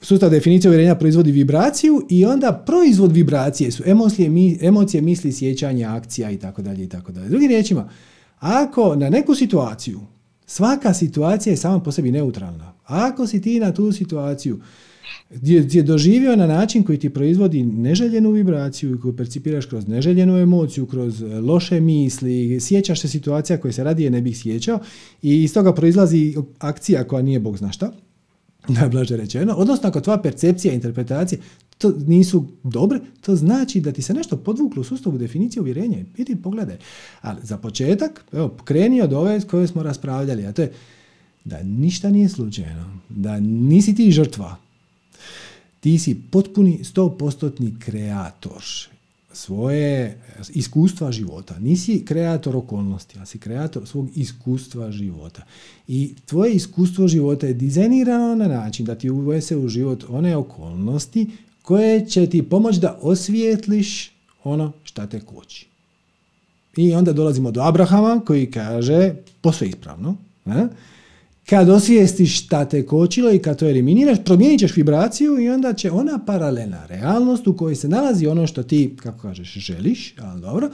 [0.00, 4.30] Sustav definicije uvjerenja proizvodi vibraciju i onda proizvod vibracije su emocije,
[4.60, 7.28] emocije misli, sjećanja, akcija i tako dalje i tako dalje.
[7.28, 7.88] Drugim riječima,
[8.38, 10.00] ako na neku situaciju,
[10.46, 12.74] svaka situacija je sama po sebi neutralna.
[12.84, 14.60] Ako si ti na tu situaciju
[15.30, 20.38] gdje je doživio na način koji ti proizvodi neželjenu vibraciju i koju percipiraš kroz neželjenu
[20.38, 24.78] emociju, kroz loše misli, sjećaš se situacija koje se radije ne bih sjećao
[25.22, 27.92] i iz toga proizlazi akcija koja nije bog zna šta,
[28.80, 31.38] najblaže rečeno, odnosno ako tvoja percepcija i interpretacije
[31.78, 35.98] to nisu dobre, to znači da ti se nešto podvuklo u sustavu definicije uvjerenja.
[36.16, 36.76] Vidi, pogledaj.
[37.20, 40.72] Ali za početak, evo, kreni od ove koje smo raspravljali, a to je
[41.44, 44.56] da ništa nije slučajno, da nisi ti žrtva,
[45.82, 48.62] ti si potpuni 100% kreator
[49.32, 50.18] svoje
[50.54, 51.58] iskustva života.
[51.58, 55.42] Nisi kreator okolnosti, ali si kreator svog iskustva života.
[55.88, 61.30] I tvoje iskustvo života je dizajnirano na način da ti uvese u život one okolnosti
[61.62, 64.12] koje će ti pomoći da osvijetliš
[64.44, 65.66] ono šta te koči.
[66.76, 70.68] I onda dolazimo do Abrahama koji kaže, posve ispravno, ne?
[71.50, 75.90] Kad osvijestiš šta te kočilo i kad to eliminiraš, promijenit ćeš vibraciju i onda će
[75.90, 80.70] ona paralelna realnost u kojoj se nalazi ono što ti, kako kažeš, želiš, ali dobro,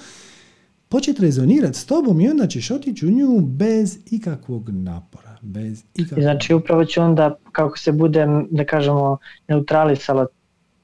[0.89, 5.37] početi rezonirati s tobom i onda ćeš otići u nju bez ikakvog napora.
[5.43, 6.23] Bez ikakvog...
[6.23, 10.27] Znači upravo će onda, kako se bude, da kažemo, neutralisalo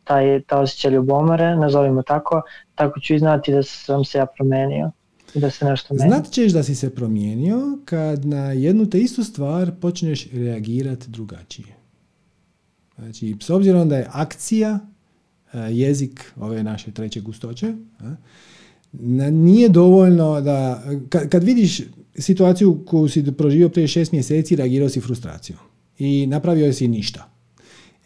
[0.05, 2.43] taj, ta osjećaj ljubomore, nazovimo tako,
[2.75, 4.91] tako ću i znati da sam se ja promenio
[5.35, 6.11] da se nešto meni.
[6.11, 11.75] Znat ćeš da si se promijenio kad na jednu te istu stvar počneš reagirati drugačije.
[12.99, 14.79] Znači, s obzirom da je akcija
[15.53, 17.75] e, jezik ove naše treće gustoće,
[19.33, 21.81] nije dovoljno da, kad, vidiš
[22.19, 25.59] situaciju koju si proživio prije šest mjeseci, reagirao si frustracijom
[25.99, 27.31] i napravio si ništa.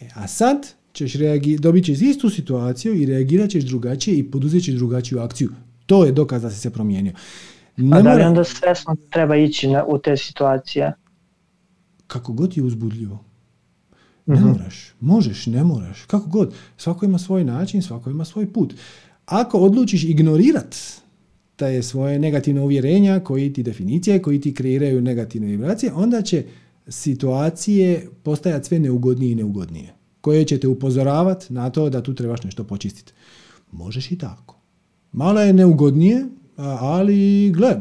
[0.01, 4.65] E, a sad ćeš reagi, dobit ćeš istu situaciju i reagirat ćeš drugačije i poduzet
[4.65, 5.51] ćeš drugačiju akciju.
[5.89, 7.13] To je dokaz da si se promijenio.
[7.77, 10.93] Ne A da li onda svesno treba ići na, u te situacije?
[12.07, 13.25] Kako god je uzbudljivo.
[14.27, 16.55] Ne uh moraš, možeš, ne moraš, kako god.
[16.77, 18.75] Svako ima svoj način, svako ima svoj put.
[19.27, 20.77] Ako odlučiš ignorirat
[21.61, 26.45] je svoje negativne uvjerenja koji ti definicije, koji ti kreiraju negativne vibracije, onda će
[26.89, 29.95] situacije postajati sve neugodnije i neugodnije.
[30.21, 33.13] Koje će te upozoravati na to da tu trebaš nešto počistiti.
[33.73, 34.58] Možeš i tako.
[35.13, 36.27] Malo je neugodnije,
[36.81, 37.77] ali gle,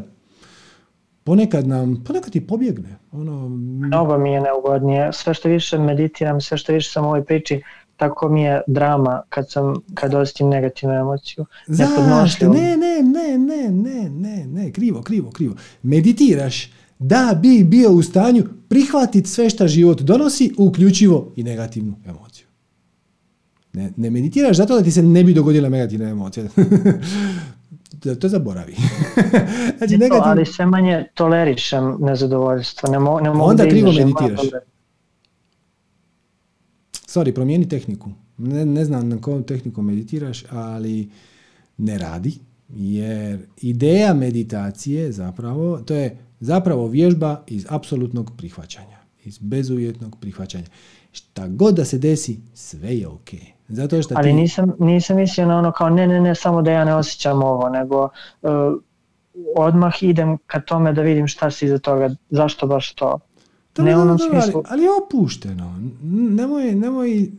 [1.23, 2.97] ponekad nam, ponekad ti pobjegne.
[3.11, 3.49] Ono...
[3.49, 5.13] Mnogo mi je neugodnije.
[5.13, 7.61] Sve što više meditiram, sve što više sam u ovoj priči,
[7.97, 11.45] tako mi je drama kad sam kad osjetim negativnu emociju.
[11.67, 12.49] Zašto?
[12.53, 15.55] Ne, ne, ne, ne, ne, ne, ne, krivo, krivo, krivo.
[15.81, 22.26] Meditiraš da bi bio u stanju prihvatiti sve što život donosi, uključivo i negativnu emociju.
[23.77, 26.45] Ne, ne meditiraš zato da ti se ne bi dogodila negativna emocija.
[28.03, 28.75] to, to zaboravi.
[29.77, 30.21] znači, negativ...
[30.23, 32.91] Ali sve manje tolerišem nezadovoljstvo.
[32.91, 34.39] Ne, mo, ne mogu Onda da krivo meditiraš.
[37.07, 38.09] Sorry, promijeni tehniku.
[38.37, 41.09] Ne, ne znam na koju tehniku meditiraš, ali
[41.77, 42.33] ne radi.
[42.69, 48.97] Jer ideja meditacije zapravo, to je zapravo vježba iz apsolutnog prihvaćanja.
[49.23, 50.65] Iz bezuvjetnog prihvaćanja.
[51.11, 53.29] Šta god da se desi, sve je ok.
[53.69, 56.85] Zato što Ali nisam, nisam mislio na ono kao ne, ne, ne, samo da ja
[56.85, 58.03] ne osjećam ovo, nego
[58.41, 58.51] uh,
[59.55, 63.19] odmah idem ka tome da vidim šta se iza toga, zašto baš to.
[63.73, 64.63] To ne ono smislu...
[64.69, 65.79] ali, ali opušteno.
[66.03, 67.31] Nemoj, nemoj,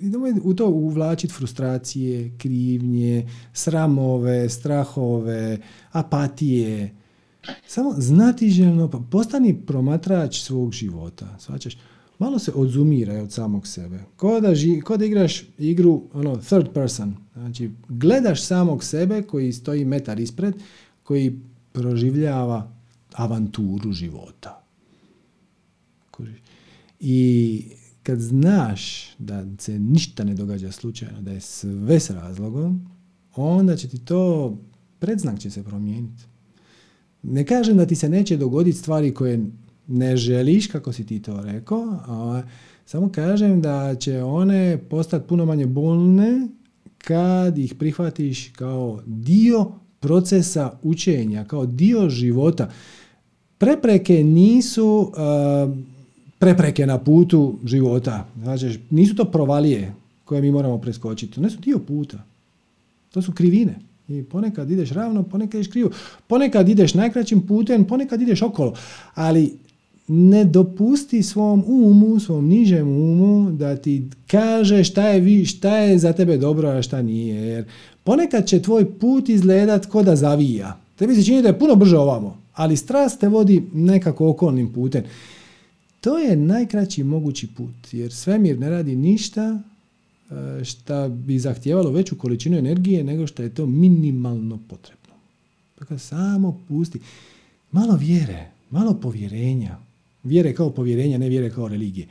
[0.00, 5.58] nemoj u to uvlačiti frustracije, krivnje, sramove, strahove,
[5.92, 6.94] apatije.
[7.66, 11.26] Samo znatiželjno, pa postani promatrač svog života.
[11.38, 11.76] Svačaš?
[12.18, 13.98] Malo se odzumiraj od samog sebe.
[14.16, 17.16] Ko da, ži, ko da igraš igru ono, third person.
[17.32, 20.54] Znači, gledaš samog sebe koji stoji metar ispred,
[21.02, 21.40] koji
[21.72, 22.72] proživljava
[23.12, 24.64] avanturu života.
[27.00, 27.62] I
[28.02, 32.90] kad znaš da se ništa ne događa slučajno, da je sve s razlogom,
[33.36, 34.56] onda će ti to,
[34.98, 36.22] predznak će se promijeniti.
[37.22, 39.46] Ne kažem da ti se neće dogoditi stvari koje
[39.86, 41.98] ne želiš, kako si ti to rekao,
[42.86, 46.48] samo kažem da će one postati puno manje bolne
[46.98, 52.70] kad ih prihvatiš kao dio procesa učenja, kao dio života.
[53.58, 55.12] Prepreke nisu
[56.38, 58.26] prepreke na putu života.
[58.42, 61.40] Znači, nisu to provalije koje mi moramo preskočiti.
[61.40, 62.22] One su dio puta.
[63.10, 63.78] To su krivine.
[64.08, 65.90] I ponekad ideš ravno, ponekad ideš krivo.
[66.26, 68.74] Ponekad ideš najkraćim putem, ponekad ideš okolo.
[69.14, 69.58] Ali
[70.08, 75.98] ne dopusti svom umu, svom nižem umu da ti kaže šta je, vi, šta je
[75.98, 77.34] za tebe dobro, a šta nije.
[77.34, 77.64] Jer
[78.04, 80.78] ponekad će tvoj put izgledat ko da zavija.
[80.96, 85.04] Tebi se čini da je puno brže ovamo, ali strast te vodi nekako okolnim putem.
[86.00, 89.58] To je najkraći mogući put, jer svemir ne radi ništa
[90.30, 95.14] e, šta bi zahtijevalo veću količinu energije nego što je to minimalno potrebno.
[95.78, 97.00] Dakle, samo pusti.
[97.72, 99.78] Malo vjere, malo povjerenja.
[100.24, 102.06] Vjere kao povjerenja, ne vjere kao religije.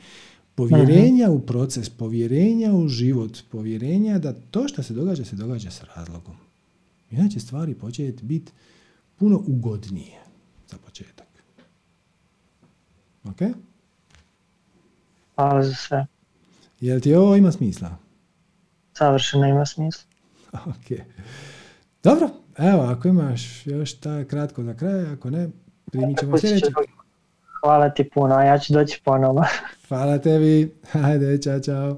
[0.54, 5.82] Povjerenja u proces, povjerenja u život, povjerenja da to što se događa, se događa s
[5.96, 6.34] razlogom.
[7.10, 8.52] Inače stvari početi biti
[9.16, 10.20] puno ugodnije
[10.70, 11.26] za početak.
[13.24, 13.38] Ok?
[15.34, 16.06] Hvala za sve.
[16.80, 17.96] Jel ti ovo ima smisla?
[18.92, 20.04] Savršeno ima smisla.
[20.74, 20.98] ok.
[22.02, 25.48] Dobro, evo, ako imaš još ta kratko za kraj, ako ne,
[25.92, 26.66] primit ćemo sljedeće.
[27.64, 29.44] Hvala ti puno, a ja ću doći ponovo.
[29.88, 30.74] Hvala tebi.
[30.92, 31.90] Hajde, čao, čao.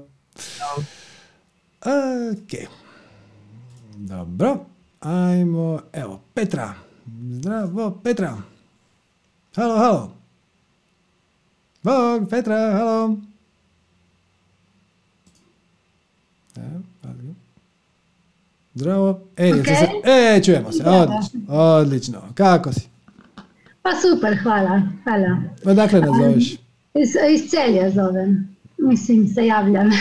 [1.81, 2.69] Ok.
[3.95, 4.57] Dobro.
[4.99, 6.73] Ajmo, evo, Petra.
[7.31, 8.37] Zdravo, Petra.
[9.55, 10.11] Halo, halo.
[11.83, 13.17] Bog, Petra, halo.
[18.75, 19.19] Zdravo.
[19.37, 19.79] E, okay.
[19.79, 20.83] se, e, čujemo se.
[20.85, 22.21] Odlično, odlično.
[22.35, 22.96] Kako si?
[23.87, 24.81] Pa super, hvala.
[25.03, 25.37] hvala.
[25.65, 26.51] Odakle nas zoveš?
[26.93, 28.55] Iz, iz Celja zovem.
[28.77, 29.89] Mislim, se javljam.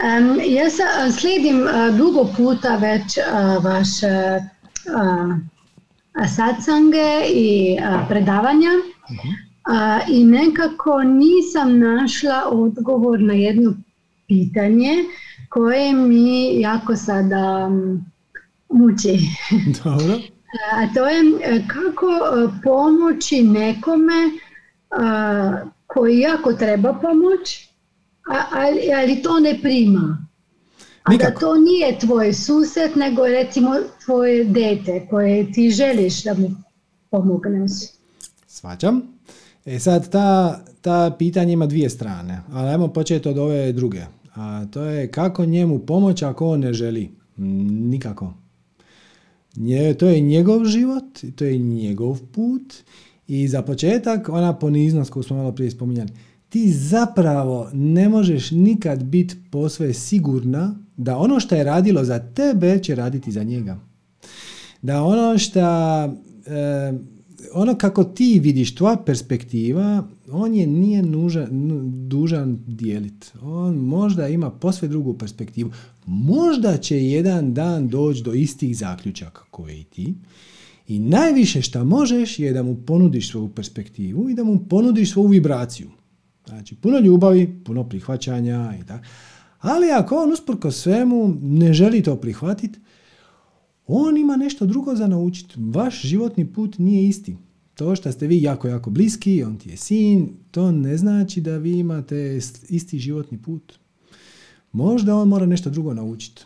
[0.00, 4.38] Um, ja sa, slijedim uh, dugo puta već uh, vaše
[4.86, 5.36] uh,
[6.28, 8.68] satsange i uh, predavanja.
[8.68, 9.34] Uh-huh.
[9.62, 13.74] A, I nekako nisam našla odgovor na jedno
[14.28, 14.92] pitanje
[15.48, 17.70] koje mi jako sada
[18.68, 19.18] muči.
[19.84, 20.18] Dobro.
[20.72, 24.30] A to je e, kako e, pomoći nekome
[25.86, 27.68] koji jako treba pomoć,
[28.52, 30.26] ali, ali to ne prima.
[31.02, 33.70] A da to nije tvoj sused, nego recimo
[34.04, 36.50] tvoje dete koje ti želiš da mu
[37.10, 37.70] pomogneš.
[38.46, 39.02] Svađam.
[39.64, 44.00] E sad, ta, ta pitanja ima dvije strane, ali ajmo početi od ove druge.
[44.34, 47.10] A to je kako njemu pomoći ako on ne želi.
[47.36, 48.32] Nikako.
[49.56, 52.74] Nje, to je njegov život, to je njegov put
[53.28, 56.10] i za početak ona poniznost koju smo malo prije spominjali.
[56.48, 62.78] Ti zapravo ne možeš nikad biti posve sigurna da ono što je radilo za tebe
[62.82, 63.78] će raditi za njega.
[64.82, 66.92] Da ono što e,
[67.52, 71.48] ono kako ti vidiš, tvoja perspektiva, on je nije nužan,
[72.08, 73.26] dužan dijeliti.
[73.42, 75.70] On možda ima posve drugu perspektivu.
[76.12, 80.14] Možda će jedan dan doći do istih zaključaka koje i ti.
[80.88, 85.28] I najviše što možeš je da mu ponudiš svoju perspektivu i da mu ponudiš svoju
[85.28, 85.90] vibraciju.
[86.46, 89.04] Znači, puno ljubavi, puno prihvaćanja i tako.
[89.60, 92.78] Ali ako on usprko svemu ne želi to prihvatiti,
[93.86, 95.54] on ima nešto drugo za naučiti.
[95.56, 97.36] Vaš životni put nije isti.
[97.74, 101.56] To što ste vi jako, jako bliski, on ti je sin, to ne znači da
[101.56, 103.80] vi imate isti životni put.
[104.72, 106.44] Možda on mora nešto drugo naučiti.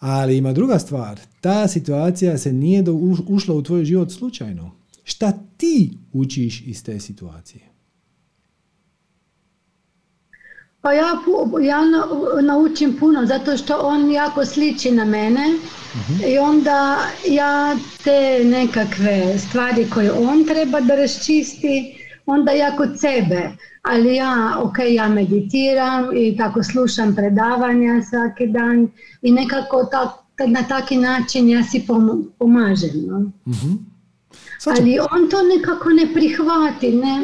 [0.00, 1.20] Ali ima druga stvar.
[1.40, 2.84] Ta situacija se nije
[3.28, 4.70] ušla u tvoj život slučajno.
[5.04, 7.70] Šta ti učiš iz te situacije?
[10.80, 11.06] Pa ja,
[11.62, 11.80] ja
[12.42, 15.46] naučim puno zato što on jako sliči na mene
[15.94, 21.94] uh i onda ja te nekakve stvari koje on treba da raščisti,
[22.26, 23.50] onda ja kod sebe,
[23.82, 28.88] ali ja, ok, ja meditiram i tako slušam predavanja svaki dan
[29.22, 30.08] i nekako tak,
[30.48, 31.86] na taki način ja si
[32.38, 33.06] pomažem.
[33.06, 33.30] No?
[33.46, 33.90] uh
[34.66, 37.22] Ali on to nekako ne prihvati, ne,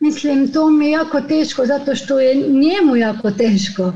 [0.00, 3.92] Mislim, to mi je jako teško zato što je njemu jako teško.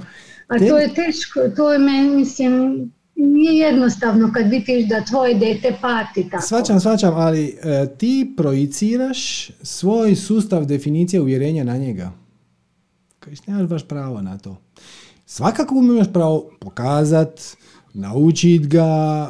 [0.48, 5.76] A to je teško, to je meni, mislim, nije jednostavno kad vidiš da tvoje dete
[5.80, 6.42] pati tako.
[6.42, 12.12] Svačam, svačam, ali e, ti projiciraš svoj sustav definicije uvjerenja na njega.
[13.24, 14.56] Koji nemaš baš pravo na to.
[15.26, 17.40] Svakako imaš pravo pokazat,
[17.94, 18.84] naučit ga,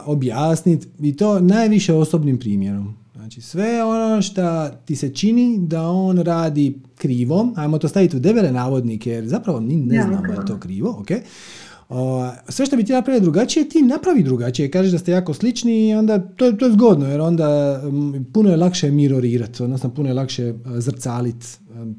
[0.06, 2.96] objasnit i to najviše osobnim primjerom.
[3.14, 8.20] Znači sve ono što ti se čini da on radi krivo, ajmo to staviti u
[8.20, 11.08] debele navodnike jer zapravo mi ne znamo je to krivo, ok?
[12.48, 14.70] Sve što bi ti napravio drugačije, ti napravi drugačije.
[14.70, 17.82] Kažeš da ste jako slični i onda to, to je zgodno jer onda
[18.32, 21.46] puno je lakše mirorirati, odnosno puno je lakše zrcaliti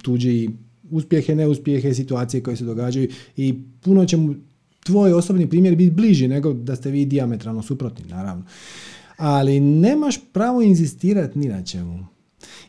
[0.01, 0.49] tuđi
[0.91, 4.35] uspjehe, neuspjehe, situacije koje se događaju i puno će mu
[4.83, 8.43] tvoj osobni primjer biti bliži nego da ste vi diametralno suprotni, naravno.
[9.17, 12.14] Ali nemaš pravo inzistirati ni na čemu.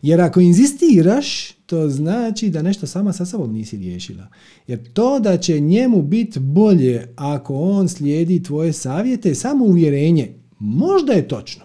[0.06, 4.28] Jer ako inzistiraš, to znači da nešto sama sa sobom nisi riješila.
[4.66, 10.34] Jer to da će njemu biti bolje ako on slijedi tvoje savjete, samo uvjerenje.
[10.58, 11.64] Možda je točno.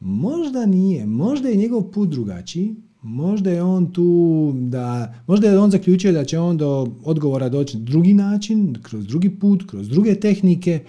[0.00, 1.06] Možda nije.
[1.06, 2.74] Možda je njegov put drugačiji.
[3.02, 7.78] Možda je on tu da, možda je on zaključio da će on do odgovora doći
[7.78, 10.80] drugi način, kroz drugi put, kroz druge tehnike.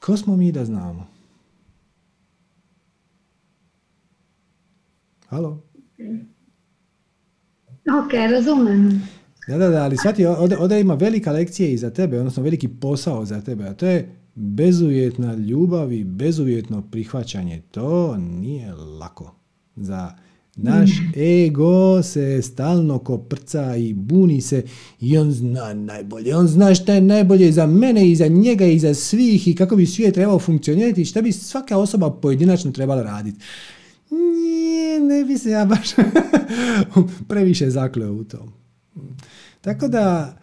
[0.00, 1.13] Ko smo mi da znamo?
[5.34, 5.62] Halo?
[8.04, 9.02] Ok, razumem.
[9.48, 12.68] Da, da, da, ali shvati, ovdje, ovdje ima velika lekcija i za tebe, odnosno veliki
[12.68, 17.62] posao za tebe, a to je bezuvjetna ljubav i bezuvjetno prihvaćanje.
[17.70, 19.34] To nije lako.
[19.76, 20.12] Za
[20.56, 24.62] naš ego se stalno koprca i buni se
[25.00, 26.36] i on zna najbolje.
[26.36, 29.76] On zna šta je najbolje za mene i za njega i za svih i kako
[29.76, 33.40] bi svijet trebao funkcionirati i šta bi svaka osoba pojedinačno trebala raditi.
[34.14, 35.88] Nije, ne bi se ja baš
[37.28, 38.52] previše zakleo u to.
[39.60, 40.38] Tako da,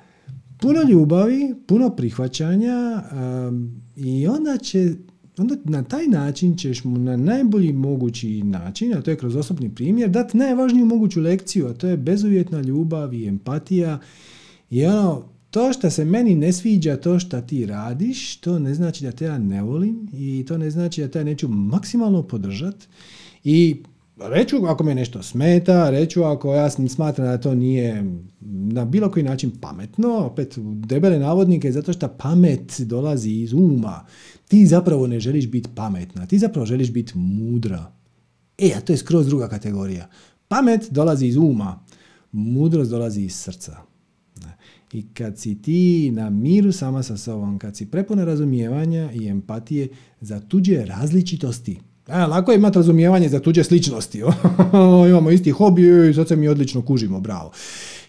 [0.59, 4.93] puno ljubavi, puno prihvaćanja um, i onda će
[5.38, 9.76] onda na taj način ćeš mu na najbolji mogući način, a to je kroz osobni
[9.76, 13.99] primjer, dati najvažniju moguću lekciju, a to je bezuvjetna ljubav i empatija.
[14.69, 19.03] I ono, to što se meni ne sviđa, to što ti radiš, to ne znači
[19.03, 22.88] da te ja ne volim i to ne znači da te ja neću maksimalno podržati.
[23.44, 23.84] I
[24.18, 28.04] reću ako me nešto smeta, reću ako ja smatram da to nije
[28.50, 34.06] na bilo koji način pametno, opet debele navodnike, zato što pamet dolazi iz uma.
[34.48, 37.92] Ti zapravo ne želiš biti pametna, ti zapravo želiš biti mudra.
[38.58, 40.10] E, a to je skroz druga kategorija.
[40.48, 41.86] Pamet dolazi iz uma,
[42.32, 43.78] mudrost dolazi iz srca.
[44.94, 49.88] I kad si ti na miru sama sa sobom, kad si prepuna razumijevanja i empatije
[50.22, 51.80] za tuđe različitosti,
[52.12, 54.22] a, lako je imati razumijevanje za tuđe sličnosti.
[55.09, 57.51] Imamo isti hobi i sad se mi odlično kužimo, bravo.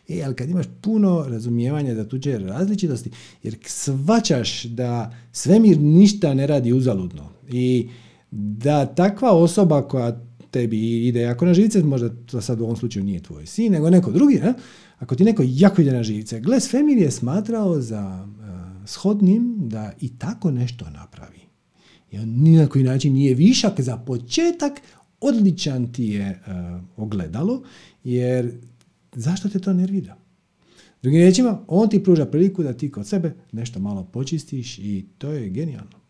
[0.08, 3.10] E, ali kad imaš puno razumijevanja za tuđe različitosti,
[3.42, 7.88] jer svačaš da svemir ništa ne radi uzaludno i
[8.30, 13.04] da takva osoba koja tebi ide jako na živce, možda to sad u ovom slučaju
[13.04, 14.54] nije tvoj sin, nego neko drugi, ne?
[14.98, 19.92] ako ti neko jako ide na živce, gle, svemir je smatrao za uh, shodnim da
[20.00, 21.41] i tako nešto napravi.
[22.12, 24.80] I on ni na koji način nije višak za početak,
[25.20, 27.62] odličan ti je uh, ogledalo,
[28.04, 28.52] jer
[29.12, 30.16] zašto te to nervira?
[31.02, 35.32] Drugim riječima, on ti pruža priliku da ti kod sebe nešto malo počistiš i to
[35.32, 36.02] je genijalno.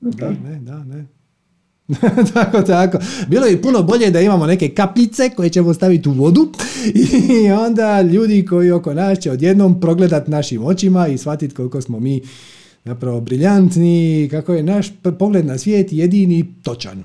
[0.00, 1.06] Da, ne, da, ne.
[2.34, 2.98] tako, tako.
[3.28, 6.52] Bilo je puno bolje da imamo neke kapice koje ćemo staviti u vodu
[7.44, 12.00] i onda ljudi koji oko nas će odjednom progledat našim očima i shvatiti koliko smo
[12.00, 12.20] mi
[12.84, 17.02] zapravo briljantni, kako je naš pogled na svijet jedini točan.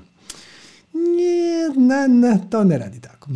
[0.92, 3.30] Nije, na, na, to ne radi tako.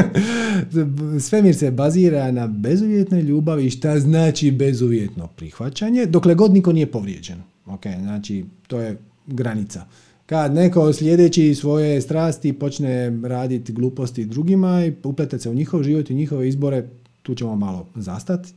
[1.28, 3.70] Svemir se bazira na bezuvjetnoj ljubavi.
[3.70, 6.06] Šta znači bezuvjetno prihvaćanje?
[6.06, 7.42] Dokle god niko nije povrijeđen.
[7.66, 9.84] Ok, znači to je granica.
[10.26, 16.10] Kad neko sljedeći svoje strasti počne raditi gluposti drugima i upletati se u njihov život
[16.10, 16.88] i njihove izbore,
[17.22, 18.52] tu ćemo malo zastati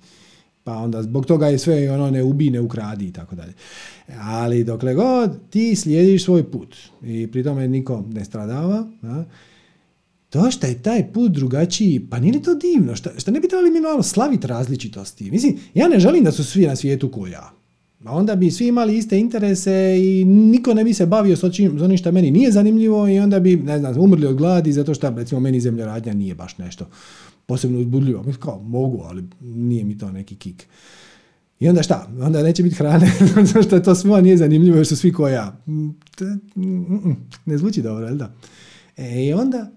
[0.70, 3.54] pa onda zbog toga je sve ono ne ubi, ne ukradi i tako dalje.
[4.20, 9.24] Ali dokle god ti slijediš svoj put i pri tome niko ne stradava, a,
[10.30, 12.96] to što je taj put drugačiji, pa nije li to divno?
[12.96, 15.32] Šta, šta ne bi trebali mi malo slaviti različitosti?
[15.32, 17.52] Mislim, ja ne želim da su svi na svijetu ko ja.
[18.06, 21.44] A onda bi svi imali iste interese i niko ne bi se bavio s
[21.82, 25.10] onim što meni nije zanimljivo i onda bi, ne znam, umrli od gladi zato što,
[25.10, 26.86] recimo, meni zemljoradnja nije baš nešto
[27.50, 28.24] posebno uzbudljivo.
[28.24, 30.68] Mislim, kao, mogu, ali nije mi to neki kik.
[31.60, 32.08] I onda šta?
[32.22, 33.12] Onda neće biti hrane,
[33.54, 35.62] zato što to svima nije zanimljivo jer su svi ko ja.
[37.46, 38.34] Ne zvuči dobro, jel da?
[38.98, 39.72] E, I onda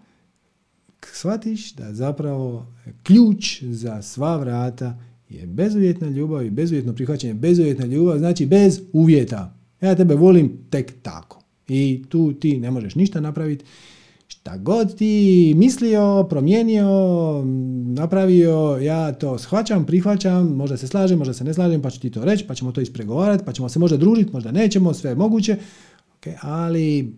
[1.12, 2.66] shvatiš da zapravo
[3.02, 4.98] ključ za sva vrata
[5.28, 7.34] je bezuvjetna ljubav i bezuvjetno prihvaćanje.
[7.34, 9.54] Bezuvjetna ljubav znači bez uvjeta.
[9.80, 11.42] Ja tebe volim tek tako.
[11.68, 13.64] I tu ti ne možeš ništa napraviti.
[14.42, 16.88] Šta god ti mislio, promijenio,
[17.84, 22.10] napravio, ja to shvaćam, prihvaćam, možda se slažem, možda se ne slažem, pa ću ti
[22.10, 25.14] to reći, pa ćemo to ispregovarati, pa ćemo se možda družiti, možda nećemo, sve je
[25.14, 25.56] moguće.
[26.20, 27.16] Okay, ali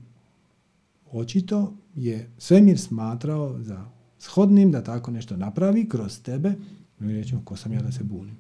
[1.13, 3.85] očito je svemir smatrao za
[4.19, 6.55] shodnim da tako nešto napravi kroz tebe.
[6.99, 8.37] Mi rećemo, ko sam ja da se bunim.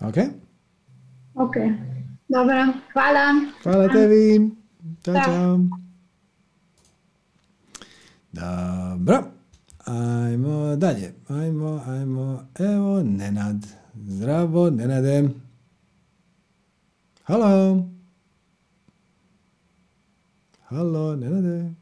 [0.00, 0.16] Ok?
[1.34, 1.54] Ok.
[2.28, 3.44] Dobro, hvala.
[3.62, 4.50] Hvala tebi.
[5.04, 5.81] Ćao, čao.
[8.32, 9.24] Dobro.
[9.84, 11.14] Ajmo dalje.
[11.28, 12.46] Ajmo, ajmo.
[12.58, 13.66] Evo, Nenad.
[13.94, 15.28] Zdravo, Nenade.
[17.24, 17.84] Halo.
[20.68, 21.74] Halo, Nenade.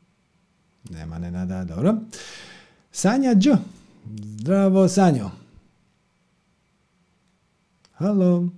[0.91, 1.95] Nema Nenada, dobro.
[2.93, 3.57] Sanja Đ.
[4.41, 5.31] Zdravo, Sanjo.
[7.93, 8.49] Halo.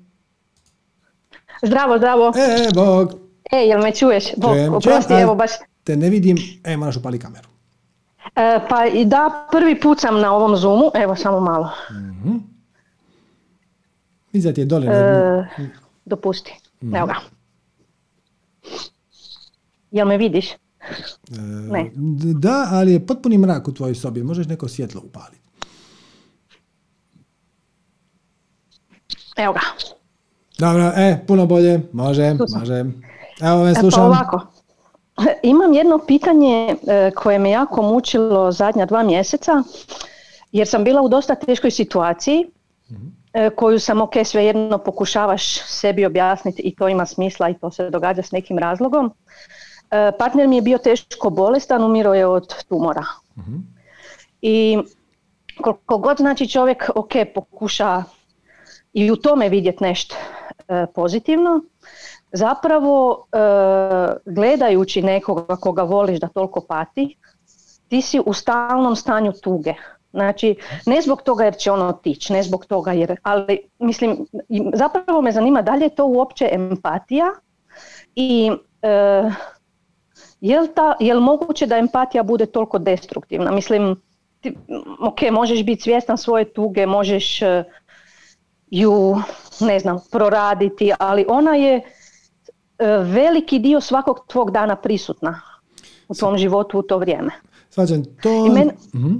[1.66, 2.32] Zdravo, zdravo.
[2.36, 3.12] E, bog.
[3.53, 4.24] E, jel me čuješ?
[4.36, 5.51] Bog, oprosti, evo baš.
[5.84, 6.36] Te ne vidim.
[6.64, 7.51] E, moraš upali kameru.
[8.27, 9.20] E, pa i da,
[9.51, 11.70] prvi put sam na ovom Zoomu, evo samo malo.
[14.33, 14.87] Iza ti je dole.
[14.87, 15.45] E,
[16.05, 16.53] dopusti,
[16.83, 16.97] Mhm.
[16.97, 17.14] evo ga.
[19.91, 20.51] Jel me vidiš?
[20.51, 20.57] e,
[21.70, 21.91] ne.
[22.35, 24.23] Da, ali je potpuni mrak u tvojoj sobi.
[24.23, 25.43] Možeš neko svjetlo upaliti.
[29.37, 29.61] Evo ga.
[30.59, 31.81] Dobro, e, puno bolje.
[31.93, 32.85] Može, može.
[33.41, 34.01] Evo me E, slušam.
[34.01, 34.41] Pa ovako.
[35.43, 39.63] Imam jedno pitanje e, koje me jako mučilo zadnja dva mjeseca,
[40.53, 42.51] jer sam bila u dosta teškoj situaciji,
[43.33, 47.91] e, koju sam, ok, svejedno pokušavaš sebi objasniti i to ima smisla i to se
[47.91, 49.13] događa s nekim razlogom.
[49.91, 53.05] E, Partner mi je bio teško bolestan, umiro je od tumora.
[54.43, 54.79] I
[55.61, 58.05] koliko god znači čovjek, ok, pokuša
[58.93, 60.17] i u tome vidjeti nešto
[60.95, 61.61] pozitivno,
[62.33, 63.39] zapravo e,
[64.26, 67.16] gledajući nekoga koga voliš da toliko pati,
[67.89, 69.74] ti si u stalnom stanju tuge.
[70.12, 70.57] Znači,
[70.87, 74.26] ne zbog toga jer će ono otići, ne zbog toga jer, ali mislim,
[74.74, 77.26] zapravo me zanima da li je to uopće empatija
[78.14, 78.53] i
[78.83, 79.22] e,
[80.41, 83.51] jel, ta, jel moguće da empatija bude toliko destruktivna?
[83.51, 84.03] Mislim,
[84.41, 84.57] ti,
[85.01, 87.64] ok, možeš biti svjestan svoje tuge, možeš e,
[88.70, 89.16] ju,
[89.61, 91.83] ne znam, proraditi, ali ona je
[93.05, 95.41] veliki dio svakog tvog dana prisutna
[96.09, 97.31] u tvom životu u to vrijeme.
[97.70, 98.29] Svađam, to...
[98.47, 99.14] I men- Mhm.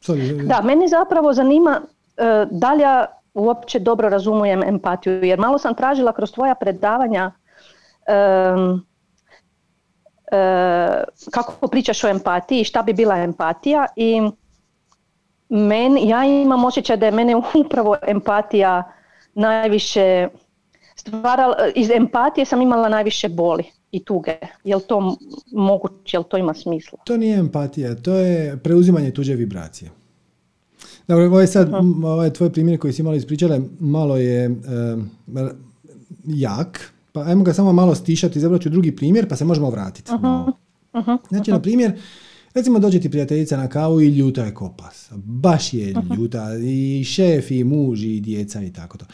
[0.00, 1.80] Sorry, Da, meni zapravo zanima
[2.16, 7.32] e, da li ja uopće dobro razumujem empatiju, jer malo sam tražila kroz tvoja predavanja
[8.06, 8.82] em,
[10.32, 14.30] e, kako pričaš o empatiji, šta bi bila empatija i
[15.48, 18.92] meni, ja imam osjećaj da je mene upravo empatija
[19.34, 20.28] najviše
[20.96, 24.36] stvarala, iz empatije sam imala najviše boli i tuge.
[24.64, 26.98] Jel to m- moguće, jel to ima smisla?
[27.04, 29.90] To nije empatija, to je preuzimanje tuđe vibracije.
[31.08, 31.70] Dobro, ovo je sad,
[32.04, 34.44] ovaj tvoj primjer koji si malo ispričala, malo je
[35.36, 35.54] r-
[36.24, 40.10] jak, pa ajmo ga samo malo stišati, izabrat ću drugi primjer, pa se možemo vratiti.
[41.28, 41.92] Znači, na primjer,
[42.54, 45.10] recimo dođe ti prijateljica na kavu i ljuta je ko pas.
[45.14, 49.04] Baš je ljuta, i šef, i muž, i djeca, i tako to.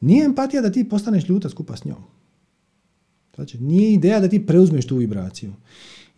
[0.00, 2.02] Nije empatija da ti postaneš ljuta skupa s njom.
[3.34, 5.52] Znači, nije ideja da ti preuzmeš tu vibraciju.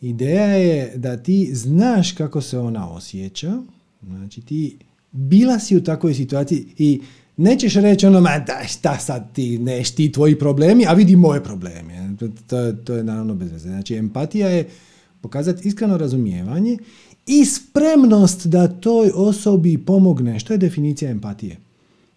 [0.00, 3.62] Ideja je da ti znaš kako se ona osjeća,
[4.02, 4.76] znači ti
[5.12, 7.00] bila si u takvoj situaciji i
[7.36, 11.44] nećeš reći ono, ma da, šta sad ti, neš ti tvoji problemi, a vidi moje
[11.44, 12.16] probleme.
[12.46, 13.68] To, to, je naravno bez veze.
[13.68, 14.68] Znači, empatija je
[15.20, 16.78] pokazati iskreno razumijevanje
[17.26, 20.38] i spremnost da toj osobi pomogne.
[20.38, 21.56] Što je definicija empatije?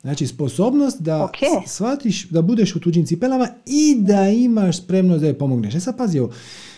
[0.01, 1.35] Znači, sposobnost da Ok.
[1.65, 5.75] s- shvatiš da budeš u tuđim cipelama i da imaš spremnost da je pomogneš.
[5.75, 6.33] E sad pazi ovo,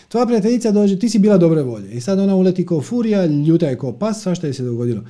[0.08, 3.66] tvoja prijateljica dođe, ti si bila dobre volje i sad ona uleti kao furija, ljuta
[3.66, 5.02] je kao pas, svašta je se dogodilo.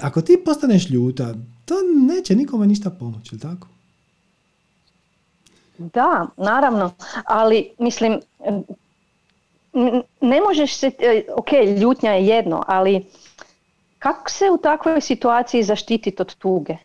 [0.00, 1.74] Ako ti postaneš ljuta, to
[2.06, 3.66] neće nikome ništa pomoći, jel tako?
[5.78, 6.92] Da, naravno,
[7.24, 8.20] ali mislim,
[10.20, 11.48] ne možeš se, e, ok,
[11.78, 13.04] ljutnja je jedno, ali
[13.98, 16.76] kako se u takvoj situaciji zaštititi od tuge?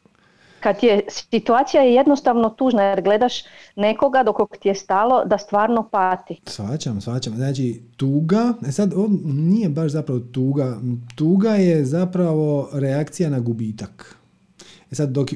[0.65, 3.43] Kad je situacija je jednostavno tužna jer gledaš
[3.75, 6.39] nekoga do kog ti je stalo da stvarno pati.
[6.45, 7.35] Svačam, svačam.
[7.35, 10.77] Znači, tuga, e sad, ovo nije baš zapravo tuga.
[11.15, 14.15] Tuga je zapravo reakcija na gubitak.
[14.91, 15.29] E sad, dok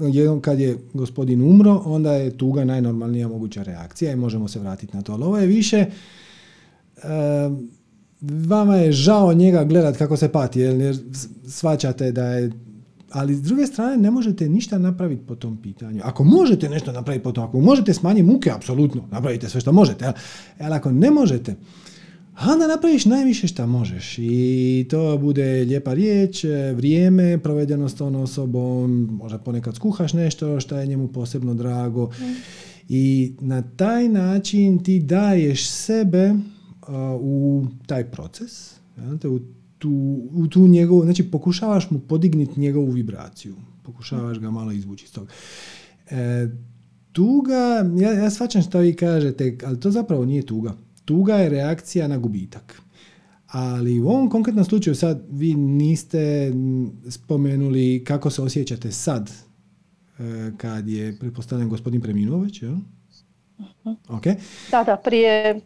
[0.00, 4.96] jednom kad je gospodin umro, onda je tuga najnormalnija moguća reakcija i možemo se vratiti
[4.96, 5.12] na to.
[5.12, 5.88] Ali ovo je više, e,
[8.20, 10.96] vama je žao njega gledat kako se pati, jer, jer
[11.48, 12.65] shvaćate da je
[13.10, 16.00] ali s druge strane ne možete ništa napraviti po tom pitanju.
[16.04, 20.12] Ako možete nešto napraviti po tom, ako možete smanjiti muke, apsolutno, napravite sve što možete,
[20.58, 21.54] ali ako ne možete,
[22.50, 24.18] onda napraviš najviše što možeš.
[24.18, 26.44] I to bude lijepa riječ,
[26.74, 32.10] vrijeme provedeno s tom osobom, možda ponekad skuhaš nešto što je njemu posebno drago.
[32.88, 36.34] I na taj način ti daješ sebe
[37.20, 38.74] u taj proces,
[39.24, 39.40] u
[39.86, 45.12] tu, u tu njegovu, znači pokušavaš mu podignuti njegovu vibraciju, pokušavaš ga malo izvući iz
[45.12, 45.32] toga.
[46.10, 46.48] E,
[47.12, 50.74] tuga, ja, ja shvaćam što vi kažete, ali to zapravo nije tuga.
[51.04, 52.82] Tuga je reakcija na gubitak.
[53.46, 56.52] Ali u ovom konkretnom slučaju sad vi niste
[57.10, 59.30] spomenuli kako se osjećate sad
[60.18, 62.74] e, kad je, pretpostavljam, gospodin preminuo već, jel?
[63.60, 63.90] Mhm.
[64.08, 64.34] Okay.
[64.70, 65.60] Da, da, prije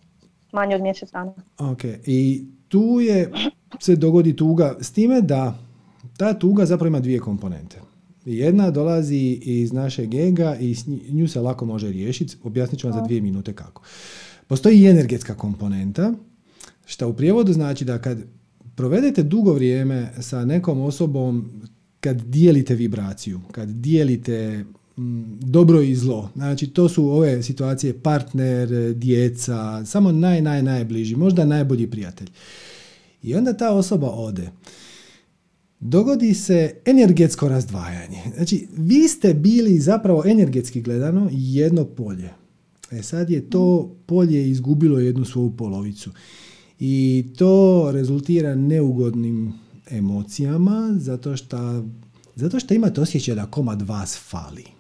[0.53, 1.33] manje od mjesec dana.
[1.59, 3.33] Ok, i tu je
[3.81, 5.59] se dogodi tuga s time da
[6.17, 7.81] ta tuga zapravo ima dvije komponente.
[8.25, 10.77] Jedna dolazi iz našeg ega i
[11.09, 12.37] nju se lako može riješiti.
[12.43, 13.83] Objasnit ću vam za dvije minute kako.
[14.47, 16.13] Postoji i energetska komponenta,
[16.87, 18.19] što u prijevodu znači da kad
[18.77, 21.51] provedete dugo vrijeme sa nekom osobom,
[22.01, 24.65] kad dijelite vibraciju, kad dijelite
[25.41, 26.31] dobro i zlo.
[26.35, 32.31] Znači, to su ove situacije partner, djeca, samo naj, naj, najbliži, možda najbolji prijatelj.
[33.23, 34.51] I onda ta osoba ode.
[35.81, 38.23] Dogodi se energetsko razdvajanje.
[38.37, 42.31] Znači, vi ste bili zapravo energetski gledano jedno polje.
[42.91, 46.11] E sad je to polje izgubilo jednu svoju polovicu.
[46.79, 49.53] I to rezultira neugodnim
[49.91, 51.85] emocijama zato što,
[52.35, 54.80] zato što imate osjećaj da komad vas fali.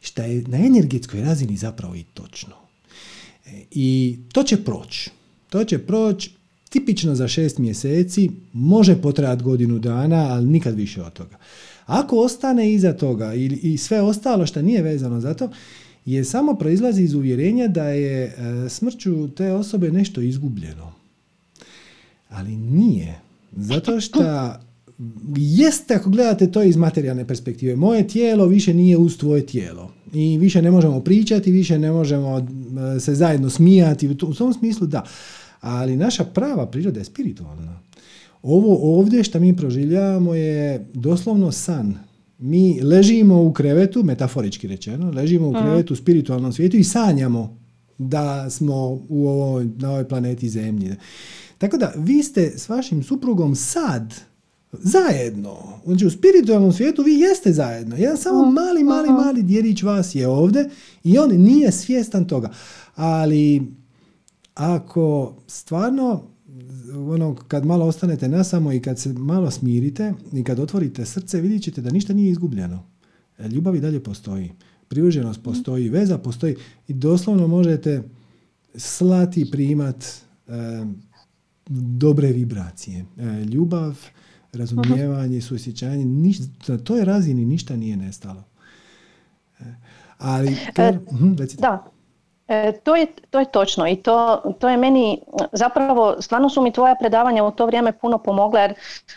[0.00, 2.54] Što je na energetskoj razini zapravo i točno.
[3.46, 5.10] E, I to će proći.
[5.50, 6.30] To će proći
[6.68, 11.36] tipično za šest mjeseci, može potrajati godinu dana, ali nikad više od toga.
[11.86, 15.50] Ako ostane iza toga i, i sve ostalo što nije vezano za to,
[16.04, 20.92] je samo proizlazi iz uvjerenja da je e, smrću te osobe nešto izgubljeno.
[22.28, 23.20] Ali nije.
[23.52, 24.52] Zato što
[25.36, 27.76] jeste ako gledate to iz materijalne perspektive.
[27.76, 29.90] Moje tijelo više nije uz tvoje tijelo.
[30.12, 32.38] I više ne možemo pričati, više ne možemo
[32.96, 34.08] e, se zajedno smijati.
[34.08, 35.04] U tom smislu da
[35.60, 37.80] ali naša prava priroda je spiritualna.
[38.42, 41.94] Ovo ovdje što mi proživljavamo je doslovno san.
[42.38, 47.58] Mi ležimo u krevetu, metaforički rečeno, ležimo u krevetu u spiritualnom svijetu i sanjamo
[47.98, 50.94] da smo u ovoj, na ovoj planeti Zemlji.
[51.58, 54.14] Tako da vi ste s vašim suprugom sad
[54.72, 55.80] zajedno.
[55.84, 57.96] Znači u spiritualnom svijetu vi jeste zajedno.
[57.96, 60.70] Jedan samo mali, mali, mali djedić vas je ovdje
[61.04, 62.50] i on nije svjestan toga.
[62.94, 63.62] Ali
[64.54, 66.22] ako stvarno
[66.94, 71.40] ono, kad malo ostanete na samo i kad se malo smirite i kad otvorite srce,
[71.40, 72.86] vidjet ćete da ništa nije izgubljeno.
[73.38, 74.52] E, ljubav i dalje postoji.
[74.88, 76.56] Privrženost postoji, veza postoji
[76.88, 78.02] i doslovno možete
[78.74, 80.52] slati i primat e,
[81.68, 83.04] dobre vibracije.
[83.18, 83.98] E, ljubav,
[84.52, 86.04] razumijevanje, suosjećanje,
[86.68, 88.44] na toj razini ništa nije nestalo.
[89.60, 89.64] E,
[90.18, 91.90] ali, kar, hm, da,
[92.50, 95.20] E, to, je, to je točno i to, to je meni,
[95.52, 98.74] zapravo stvarno su mi tvoja predavanja u to vrijeme puno pomogla jer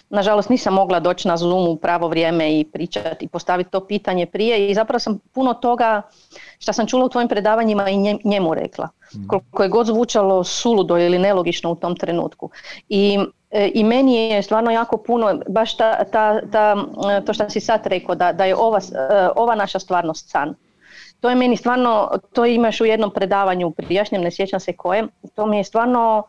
[0.09, 4.25] nažalost nisam mogla doći na Zoom u pravo vrijeme i pričati i postaviti to pitanje
[4.25, 6.01] prije i zapravo sam puno toga
[6.59, 8.89] što sam čula u tvojim predavanjima i njemu rekla.
[9.15, 9.27] Mhm.
[9.27, 12.49] Koliko je god zvučalo suludo ili nelogično u tom trenutku.
[12.89, 13.25] I e,
[13.73, 16.75] i meni je stvarno jako puno, baš ta, ta, ta,
[17.25, 20.55] to što si sad rekao, da, da je ova, e, ova naša stvarnost san
[21.23, 25.45] to je meni stvarno, to imaš u jednom predavanju prijašnjem, ne sjećam se kojem, to
[25.45, 26.23] mi je stvarno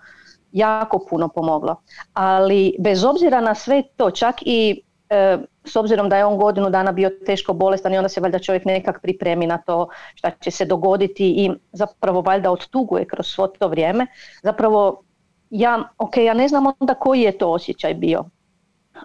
[0.52, 1.76] jako puno pomoglo.
[2.12, 6.70] Ali bez obzira na sve to, čak i e, s obzirom da je on godinu
[6.70, 10.50] dana bio teško bolestan i onda se valjda čovjek nekak pripremi na to šta će
[10.50, 14.06] se dogoditi i zapravo valjda odtuguje kroz svo to vrijeme.
[14.42, 15.02] Zapravo
[15.50, 18.24] ja, ok, ja ne znam onda koji je to osjećaj bio.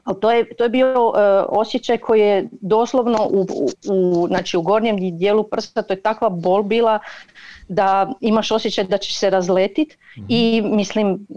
[0.03, 1.15] Ali to je, to je bio uh,
[1.49, 3.45] osjećaj koji je doslovno u,
[3.91, 6.99] u, znači u gornjem dijelu prsta, to je takva bol bila
[7.67, 11.27] da imaš osjećaj da ćeš se razletit mm i mislim,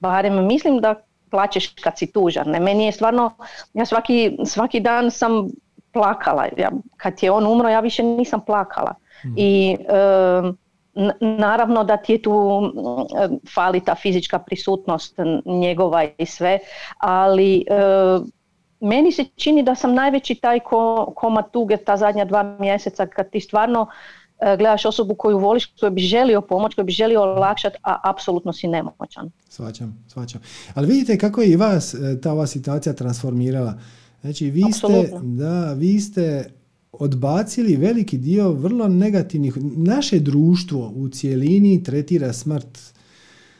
[0.00, 0.94] barem mislim da
[1.30, 2.48] plaćeš kad si tužan.
[2.48, 2.60] Ne?
[2.60, 3.30] Meni je stvarno,
[3.74, 5.48] ja svaki, svaki dan sam
[5.92, 6.46] plakala.
[6.56, 8.94] Ja, kad je on umro, ja više nisam plakala.
[9.24, 10.54] mm I uh,
[11.20, 12.62] Naravno da ti je tu
[13.54, 16.58] fali ta fizička prisutnost njegova i sve,
[16.98, 17.64] ali e,
[18.80, 23.30] meni se čini da sam najveći taj ko, koma tuge ta zadnja dva mjeseca kad
[23.30, 23.86] ti stvarno
[24.40, 28.52] e, gledaš osobu koju voliš, koju bi želio pomoć, koju bi želio olakšati, a apsolutno
[28.52, 29.30] si nemoćan.
[29.48, 30.40] Svaćam, svaćam.
[30.74, 33.74] Ali vidite kako je i vas e, ta ova situacija transformirala.
[34.20, 36.50] Znači, vi ste, da, vi ste
[36.92, 39.56] odbacili veliki dio vrlo negativnih.
[39.76, 42.78] Naše društvo u cijelini tretira smrt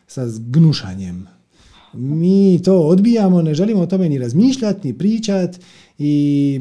[0.07, 1.27] sa gnušanjem.
[1.93, 5.59] Mi to odbijamo, ne želimo o tome ni razmišljati, ni pričati
[5.99, 6.61] i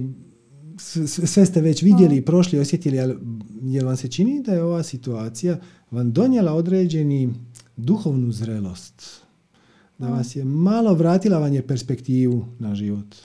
[1.26, 3.18] sve ste već vidjeli, prošli, osjetili, ali
[3.62, 5.58] jel vam se čini da je ova situacija
[5.92, 7.34] vam donijela određeni
[7.78, 9.22] duhovnu zrelost?
[9.98, 13.16] Da vas je malo vratila vam je perspektivu na život?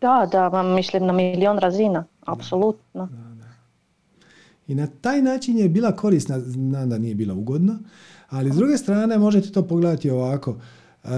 [0.00, 3.08] Da, da, vam mislim na milion razina, apsolutno.
[4.68, 7.78] I na taj način je bila korisna, znam da nije bila ugodna,
[8.28, 10.56] ali s druge strane možete to pogledati ovako.
[11.04, 11.08] E,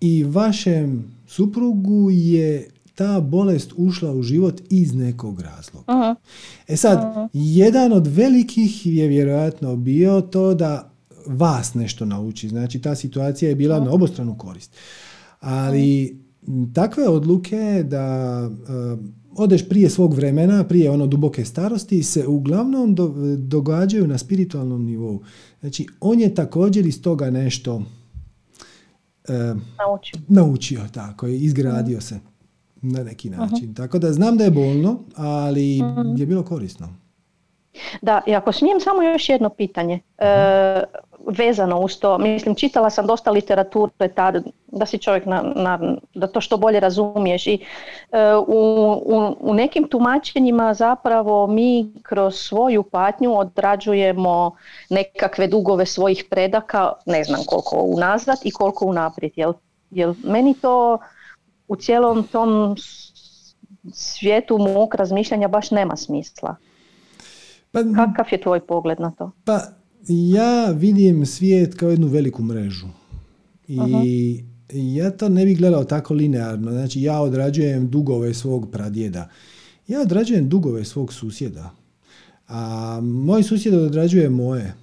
[0.00, 6.14] I vašem suprugu je ta bolest ušla u život iz nekog razloga.
[6.68, 10.90] E sad, jedan od velikih je vjerojatno bio to da
[11.26, 12.48] vas nešto nauči.
[12.48, 14.76] Znači, ta situacija je bila na obostranu korist.
[15.40, 16.18] Ali
[16.74, 18.98] takve odluke da uh,
[19.38, 22.96] odeš prije svog vremena, prije ono duboke starosti, se uglavnom
[23.38, 25.22] događaju na spiritualnom nivou.
[25.60, 27.84] Znači, on je također iz toga nešto uh,
[29.78, 30.20] naučio.
[30.28, 32.20] naučio, tako je, izgradio se
[32.82, 33.74] na neki način.
[33.74, 35.76] Tako da znam da je bolno, ali
[36.16, 36.88] je bilo korisno.
[38.02, 40.00] Da, i ako smijem samo još jedno pitanje.
[40.18, 40.82] E,
[41.28, 46.26] vezano uz to, mislim čitala sam dosta literature tada, da si čovjek na, na, da
[46.26, 47.58] to što bolje razumiješ i
[48.12, 54.56] e, u, u, u, nekim tumačenjima zapravo mi kroz svoju patnju odrađujemo
[54.90, 59.52] nekakve dugove svojih predaka, ne znam koliko unazad i koliko unaprijed, jel,
[59.90, 60.98] jel meni to
[61.68, 62.76] u cijelom tom
[63.92, 66.56] svijetu mog razmišljanja baš nema smisla.
[67.72, 69.30] Pa, Kakav je tvoj pogled na to?
[69.44, 69.60] Pa
[70.08, 72.86] ja vidim svijet kao jednu veliku mrežu.
[73.68, 76.70] I ja to ne bih gledao tako linearno.
[76.70, 79.30] Znači ja odrađujem dugove svog pradjeda.
[79.88, 81.70] Ja odrađujem dugove svog susjeda.
[82.48, 84.74] A moj susjed odrađuje moje.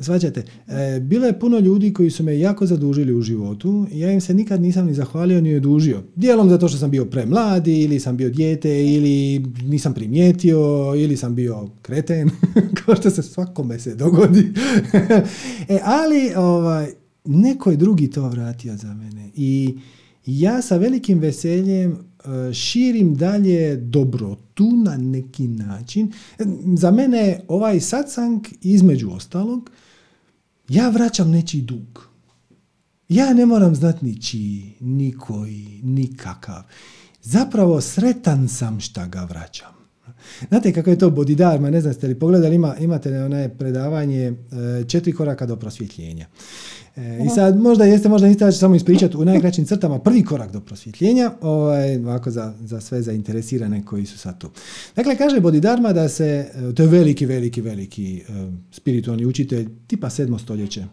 [0.00, 4.12] Svađate, e, bilo je puno ljudi koji su me jako zadužili u životu i ja
[4.12, 6.02] im se nikad nisam ni zahvalio ni odužio.
[6.16, 11.34] Dijelom zato što sam bio premladi ili sam bio dijete ili nisam primijetio ili sam
[11.34, 12.30] bio kreten,
[12.84, 14.52] kao što se svakome se dogodi.
[15.68, 16.88] e, ali ovaj,
[17.24, 19.78] neko je drugi to vratio za mene i
[20.26, 26.12] ja sa velikim veseljem e, širim dalje dobrotu na neki način.
[26.76, 29.70] Za mene ovaj satsang između ostalog
[30.68, 32.08] ja vraćam nečiji dug.
[33.08, 36.62] Ja ne moram znati ni čiji, ni koji, nikakav.
[37.22, 39.75] Zapravo sretan sam šta ga vraćam.
[40.48, 44.34] Znate kako je to bodidarma, ne znam ste li pogledali, ima, imate onaj predavanje e,
[44.88, 46.26] četiri koraka do prosvjetljenja.
[46.96, 50.24] E, I sad možda jeste, možda niste, ja ću samo ispričati u najkraćim crtama prvi
[50.24, 54.50] korak do prosvjetljenja, ovaj, ovako za, za sve zainteresirane koji su sad tu.
[54.96, 58.22] Dakle, kaže Bodhidharma da se, e, to je veliki, veliki, veliki
[58.70, 60.84] spiritualni učitelj, tipa sedmo stoljeće.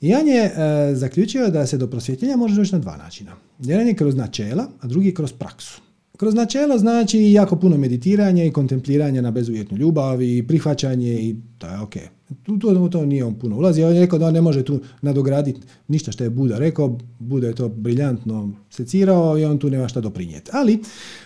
[0.00, 0.52] I on je
[0.94, 3.32] zaključio da se do prosvjetljenja može doći na dva načina.
[3.58, 5.82] Jedan je kroz načela, a drugi je kroz praksu.
[6.22, 11.66] Kroz načelo znači jako puno meditiranja i kontempliranja na bezuvjetnu ljubav i prihvaćanje i to
[11.66, 11.94] je ok.
[12.42, 13.82] Tu, to, to nije on puno ulazi.
[13.82, 16.98] On je rekao da on ne može tu nadograditi ništa što je Buda rekao.
[17.18, 20.50] Buda je to briljantno secirao i on tu nema šta doprinijeti.
[20.54, 20.80] Ali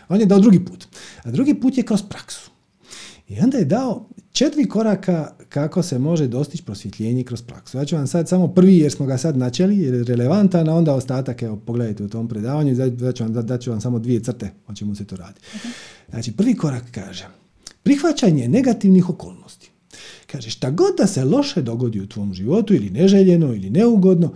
[0.09, 0.86] on je dao drugi put.
[1.22, 2.51] A drugi put je kroz praksu.
[3.28, 7.78] I onda je dao četiri koraka kako se može dostići prosvjetljenje kroz praksu.
[7.78, 10.74] Ja ću vam sad samo prvi jer smo ga sad načeli, jer je relevantan, a
[10.74, 14.51] onda ostatak, evo pogledajte u tom predavanju, da ću vam, ću vam samo dvije crte
[14.66, 15.41] o čemu se to radi.
[16.11, 17.26] Znači, prvi korak kaže,
[17.82, 19.70] prihvaćanje negativnih okolnosti.
[20.26, 24.32] Kaže, šta god da se loše dogodi u tvom životu, ili neželjeno, ili neugodno,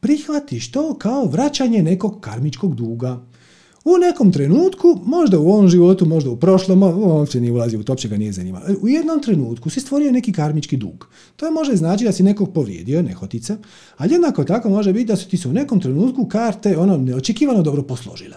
[0.00, 3.20] prihvatiš to kao vraćanje nekog karmičkog duga.
[3.84, 7.92] U nekom trenutku, možda u ovom životu, možda u prošlom, uopće nije ulazi u to,
[7.92, 8.60] uopće ga nije zanima.
[8.82, 11.08] U jednom trenutku si stvorio neki karmički dug.
[11.36, 13.56] To može znači da si nekog povrijedio, nehotice,
[13.96, 17.62] ali jednako tako može biti da su ti se u nekom trenutku karte ono neočekivano
[17.62, 18.36] dobro posložile.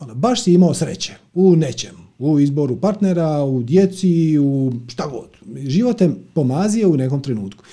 [0.00, 5.28] Ono, baš si imao sreće u nečem, u izboru partnera, u djeci, u šta god.
[5.66, 7.64] Život te pomazio u nekom trenutku.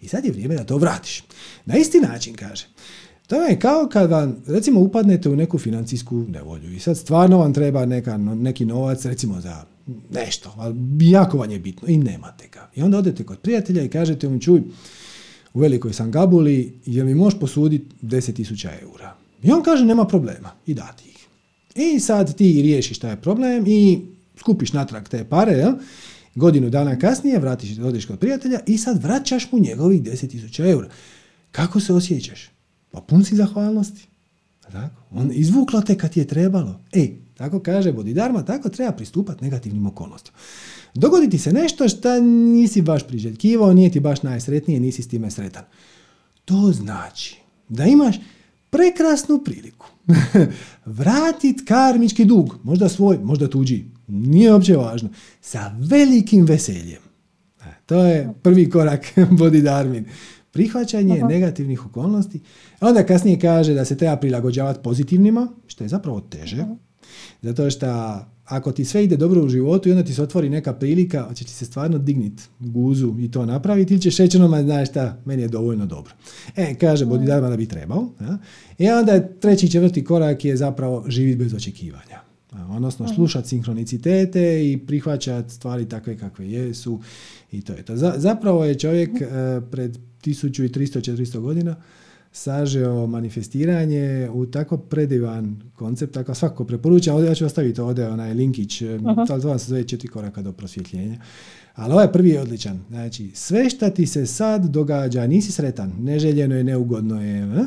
[0.00, 1.22] I sad je vrijeme da to vratiš.
[1.64, 2.66] Na isti način, kaže,
[3.32, 7.54] to je kao kad vam, recimo, upadnete u neku financijsku nevolju i sad stvarno vam
[7.54, 9.64] treba neka, neki novac, recimo za
[10.10, 12.70] nešto, ali jako vam je bitno i nemate ga.
[12.74, 14.62] I onda odete kod prijatelja i kažete mu, čuj,
[15.54, 19.14] u velikoj sam gabuli, je mi možeš posuditi 10.000 eura?
[19.42, 21.26] I on kaže, nema problema, i dati ih.
[21.74, 24.00] I sad ti riješiš taj problem i
[24.36, 25.74] skupiš natrag te pare, ja?
[26.34, 30.88] godinu dana kasnije vratiš, odeš kod prijatelja i sad vraćaš mu njegovih 10.000 eura.
[31.52, 32.52] Kako se osjećaš?
[32.92, 34.08] Pa pun si zahvalnosti.
[34.72, 35.02] Tako?
[35.10, 36.80] On izvuklo te kad je trebalo.
[36.92, 40.38] E, tako kaže Bodhidharma, tako treba pristupati negativnim okolnostima.
[40.94, 45.30] Dogodi ti se nešto što nisi baš priželjkivao, nije ti baš najsretnije, nisi s time
[45.30, 45.64] sretan.
[46.44, 48.16] To znači da imaš
[48.70, 49.86] prekrasnu priliku
[50.84, 55.08] vratit karmički dug, možda svoj, možda tuđi, nije uopće važno,
[55.40, 57.02] sa velikim veseljem.
[57.60, 59.04] E, to je prvi korak
[59.38, 60.06] Bodhidharmin.
[60.52, 61.28] Prihvaćanje Aha.
[61.28, 62.40] negativnih okolnosti.
[62.80, 66.64] Onda kasnije kaže da se treba prilagođavati pozitivnima, što je zapravo teže.
[67.42, 67.86] Zato što
[68.44, 71.44] ako ti sve ide dobro u životu i onda ti se otvori neka prilika, hoće
[71.44, 75.42] ti se stvarno dignit guzu i to napraviti ili ćeš reći onoma, znaš šta, meni
[75.42, 76.14] je dovoljno dobro.
[76.56, 78.08] E, kaže Bodhidharma da bi trebao.
[78.20, 78.38] Ja?
[78.78, 82.22] I onda treći četvrti korak je zapravo živjeti bez očekivanja.
[82.70, 87.00] Odnosno slušati sinhronicitete i prihvaćati stvari takve kakve jesu
[87.52, 87.96] i to je to.
[87.96, 89.26] Zapravo je čovjek e,
[89.70, 91.76] pred 1300-400 godina
[92.32, 98.34] sažeo manifestiranje u tako predivan koncept, tako svako preporučam, ovdje ja ću ostaviti ovdje onaj
[98.34, 99.26] linkić, uh-huh.
[99.26, 101.18] to vam se zove četiri koraka do prosvjetljenja.
[101.74, 102.80] Ali ovaj prvi je odličan.
[102.88, 107.64] Znači, sve što ti se sad događa, nisi sretan, neželjeno je, neugodno je, eh?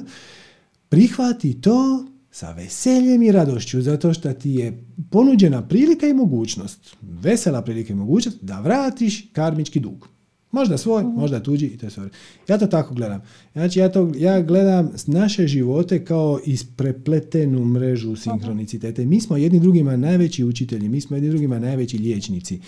[0.89, 7.61] prihvati to sa veseljem i radošću, zato što ti je ponuđena prilika i mogućnost, vesela
[7.61, 10.14] prilika i mogućnost da vratiš karmički dug.
[10.55, 11.19] Možda svoj, mhm.
[11.19, 12.09] možda tuđi i to je sve.
[12.47, 13.21] Ja to tako gledam.
[13.53, 19.05] Znači ja, to, ja gledam naše živote kao isprepletenu mrežu sinhronicitete.
[19.05, 22.59] Mi smo jedni drugima najveći učitelji, mi smo jedni drugima najveći liječnici.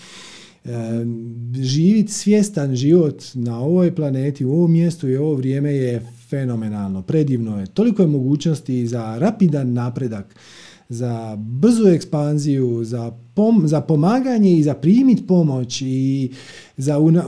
[0.64, 0.70] E,
[1.60, 7.60] živit svjestan život na ovoj planeti, u ovom mjestu i ovo vrijeme je fenomenalno, predivno
[7.60, 7.66] je.
[7.66, 10.34] Toliko je mogućnosti za rapidan napredak
[10.88, 16.30] za brzu ekspanziju, za, pom, za pomaganje i za primit pomoć i
[16.76, 17.24] za una,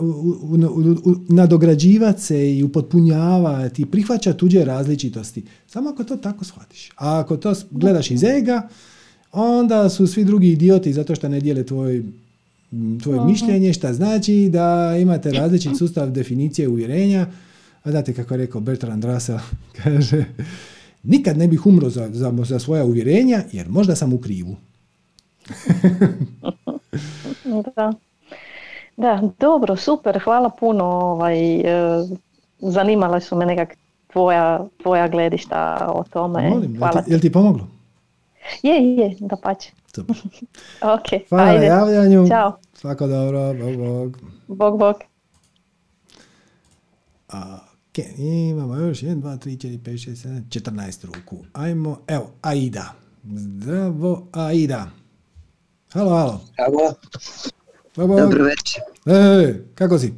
[1.29, 5.45] nadograđivati se i upotpunjavati i prihvaćati tuđe različitosti.
[5.67, 6.91] Samo ako to tako shvatiš.
[6.97, 8.69] A ako to gledaš iz ega,
[9.33, 12.05] onda su svi drugi idioti zato što ne dijele tvoj
[13.03, 17.27] tvoje mišljenje, šta znači da imate različit sustav definicije uvjerenja.
[17.83, 19.39] A znate kako je rekao Bertrand Russell,
[19.83, 20.25] kaže
[21.03, 24.57] Nikad ne bih umro za, za, za svoja uvjerenja, jer možda sam u krivu.
[27.77, 27.93] da.
[28.97, 30.85] da, dobro, super, hvala puno.
[30.85, 31.65] Ovaj, e,
[32.59, 33.77] zanimala su me nekak
[34.13, 36.51] tvoja, tvoja gledišta o tome.
[36.51, 37.03] Molim, hvala.
[37.07, 37.67] Jel ti, pomoglo?
[38.63, 39.73] Je, je, da pače.
[39.95, 40.17] Super.
[40.95, 41.67] ok, hvala ajde.
[41.67, 42.29] javljanju.
[42.29, 42.59] Ćao.
[42.75, 44.19] Svako dobro, bog, bog.
[44.49, 44.95] Bog, bog.
[47.29, 47.59] A,
[47.91, 51.39] Ok, imamo još 1, 2, 3, 4, 5, 6, 7, 14 ruku.
[51.53, 52.95] Ajmo, evo, Aida.
[53.25, 54.91] Zdravo, Aida.
[55.93, 56.41] Halo, halo.
[56.57, 56.95] Halo.
[57.97, 58.21] Babo.
[58.21, 58.83] Dobro večer.
[59.07, 60.15] E, kako si?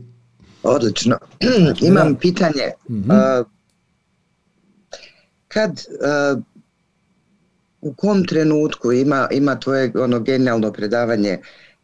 [0.63, 1.19] Odlično.
[1.89, 2.71] Imam pitanje.
[2.91, 3.11] Mm-hmm.
[3.11, 3.47] Uh,
[5.49, 6.43] kad, uh,
[7.81, 11.39] u kom trenutku ima, ima tvoje ono genijalno predavanje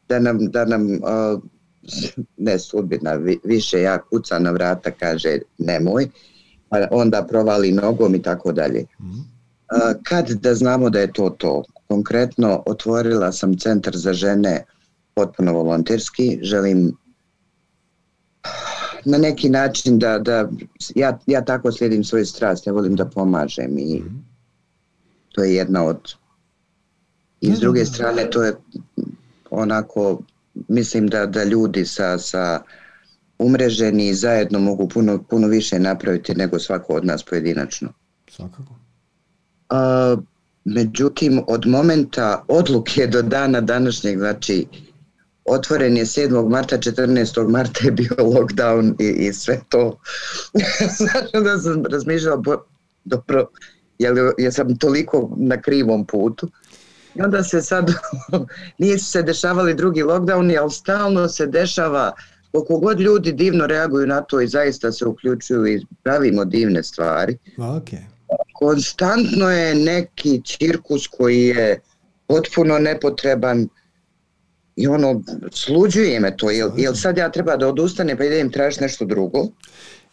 [0.09, 1.43] da nam, da nam uh,
[2.36, 6.09] ne sudbina, više ja kuca na vrata, kaže nemoj,
[6.68, 8.86] pa onda provali nogom i tako dalje.
[9.01, 9.18] Mhm.
[10.03, 11.62] Kad da znamo da je to to?
[11.89, 14.64] Konkretno otvorila sam centar za žene
[15.14, 16.97] potpuno volonterski, želim
[19.05, 20.49] na neki način da, da
[20.95, 24.16] ja, ja tako slijedim svoju strast, ja volim da pomažem i mhm.
[25.28, 26.14] to je jedna od
[27.41, 28.57] i s druge strane to je
[29.51, 30.22] onako
[30.69, 32.63] mislim da, da ljudi sa, sa
[33.39, 37.93] umreženi zajedno mogu puno, puno više napraviti nego svako od nas pojedinačno.
[38.31, 38.75] Svakako.
[39.69, 40.17] A,
[40.65, 44.67] međutim, od momenta odluke do dana današnjeg, znači
[45.45, 46.49] otvoren je 7.
[46.49, 47.49] marta, 14.
[47.49, 50.01] marta je bio lockdown i, i sve to.
[50.99, 52.43] znači da sam razmišljala,
[53.05, 53.49] dobro,
[53.99, 56.49] jel, jel sam toliko na krivom putu.
[57.18, 57.92] I onda se sad,
[58.78, 62.12] nisu se dešavali drugi lockdowni, ali stalno se dešava,
[62.53, 67.38] koliko god ljudi divno reaguju na to i zaista se uključuju i pravimo divne stvari.
[67.57, 68.03] Okay.
[68.54, 71.80] Konstantno je neki cirkus koji je
[72.26, 73.68] potpuno nepotreban
[74.76, 75.22] i ono,
[75.53, 79.46] sluđuje me to, jel, jel sad ja treba da odustane pa idem tražiti nešto drugo?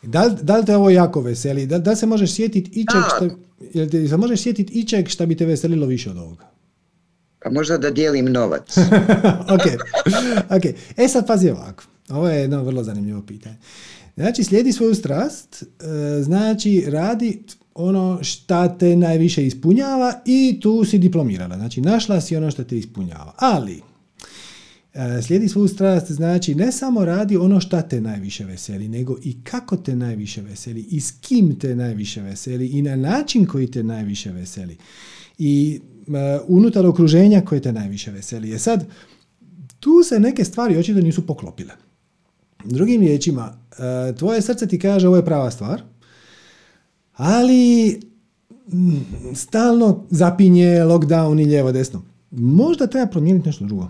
[0.02, 1.66] Da, da li te ovo jako veseli?
[1.66, 3.30] Da, da se možeš sjetiti ičeg što,
[3.74, 6.55] jel te, možeš sjetiti ičeg što bi te veselilo više od ovoga?
[7.46, 8.78] Pa možda da dijelim novac.
[9.56, 9.62] ok,
[10.50, 10.66] ok.
[10.98, 11.84] E sad pazi ovako.
[12.10, 13.56] Ovo je jedno vrlo zanimljivo pitanje.
[14.16, 17.44] Znači, slijedi svoju strast, e, znači radi
[17.74, 21.56] ono šta te najviše ispunjava i tu si diplomirala.
[21.56, 23.34] Znači, našla si ono što te ispunjava.
[23.38, 23.82] Ali,
[24.96, 29.44] E, slijedi svu strast znači ne samo radi ono šta te najviše veseli, nego i
[29.44, 33.84] kako te najviše veseli i s kim te najviše veseli i na način koji te
[33.84, 34.78] najviše veseli.
[35.38, 35.80] I
[36.48, 38.50] unutar okruženja koje te najviše veseli.
[38.50, 38.86] Je sad,
[39.80, 41.74] tu se neke stvari očito nisu poklopile.
[42.64, 45.82] Drugim riječima, uh, tvoje srce ti kaže ovo je prava stvar,
[47.14, 48.00] ali
[48.74, 48.96] mm,
[49.36, 52.02] stalno zapinje lockdown i lijevo desno.
[52.32, 53.84] Možda treba promijeniti nešto drugo.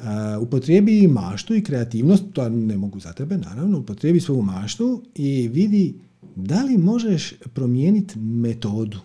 [0.00, 0.06] Uh,
[0.40, 5.94] upotrijebi maštu i kreativnost, to ne mogu za tebe, naravno, upotrijebi svoju maštu i vidi
[6.36, 8.98] da li možeš promijeniti metodu.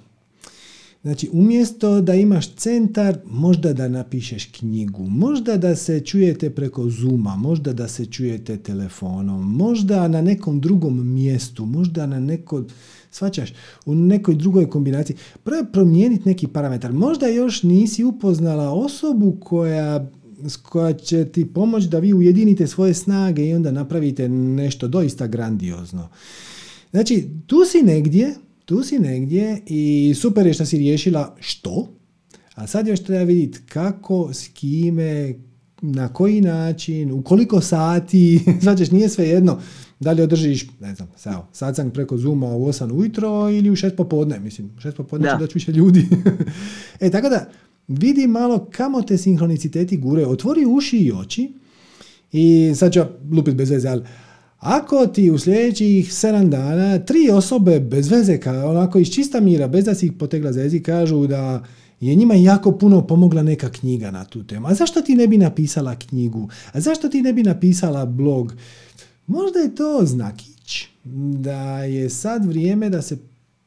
[1.01, 7.35] Znači, umjesto da imaš centar, možda da napišeš knjigu, možda da se čujete preko Zuma,
[7.35, 12.63] možda da se čujete telefonom, možda na nekom drugom mjestu, možda na neko,
[13.11, 13.53] svačaš,
[13.85, 15.15] u nekoj drugoj kombinaciji.
[15.43, 16.93] Prvo je promijeniti neki parametar.
[16.93, 20.09] Možda još nisi upoznala osobu koja
[20.61, 26.09] koja će ti pomoći da vi ujedinite svoje snage i onda napravite nešto doista grandiozno.
[26.91, 28.35] Znači, tu si negdje,
[28.69, 31.87] tu si negdje i super je što si riješila što,
[32.55, 35.33] a sad još treba vidjeti kako, s kime,
[35.81, 39.59] na koji način, u koliko sati, znači nije sve jedno
[39.99, 43.75] da li održiš, ne znam, sao, sad sam preko Zuma u 8 ujutro ili u
[43.75, 46.07] 6 popodne, mislim, u 6 popodne će doći više ljudi.
[46.99, 47.49] e, tako da,
[47.87, 51.53] vidi malo kamo te sinhroniciteti gure, otvori uši i oči
[52.31, 52.99] i sad ću
[53.31, 54.03] lupit bez veze, ali
[54.59, 59.85] ako ti u sljedećih 7 dana tri osobe bez veze, onako iz čista mira, bez
[59.85, 61.63] da si ih potegla za jezik, kažu da
[61.99, 64.67] je njima jako puno pomogla neka knjiga na tu temu.
[64.67, 66.49] A zašto ti ne bi napisala knjigu?
[66.71, 68.53] A zašto ti ne bi napisala blog?
[69.27, 70.87] Možda je to znakić
[71.43, 73.17] da je sad vrijeme da se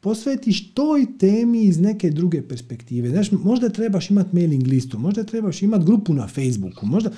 [0.00, 3.08] posvetiš toj temi iz neke druge perspektive.
[3.08, 7.10] Znaš, možda trebaš imati mailing listu, možda trebaš imati grupu na Facebooku, možda,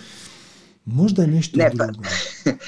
[0.84, 2.00] možda nešto ne, pa, drugo.
[2.02, 2.52] um,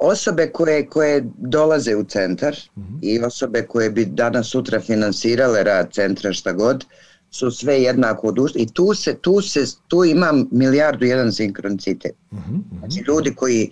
[0.00, 2.98] osobe koje, koje dolaze u centar uh-huh.
[3.02, 6.84] i osobe koje bi danas sutra financirale rad centra šta god,
[7.30, 12.12] su sve jednako dužni i tu se, tu se, tu imam milijardu jedan sinkronicitet.
[12.30, 12.78] Uh-huh.
[12.78, 13.70] Znači ljudi koji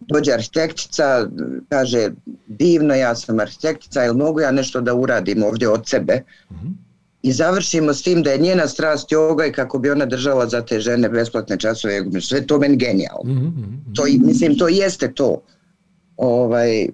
[0.00, 1.28] dođe arhitektica,
[1.68, 2.10] kaže
[2.46, 6.22] divno, ja sam arhitektica, jel mogu ja nešto da uradim ovdje od sebe?
[6.50, 6.56] uh
[7.22, 10.62] I završimo s tim da je njena strast joga i kako bi ona držala za
[10.62, 12.04] te žene besplatne časove.
[12.20, 13.32] Sve to meni genijalno.
[13.32, 15.42] mm To, mislim, to jeste to.
[16.16, 16.88] Ovaj,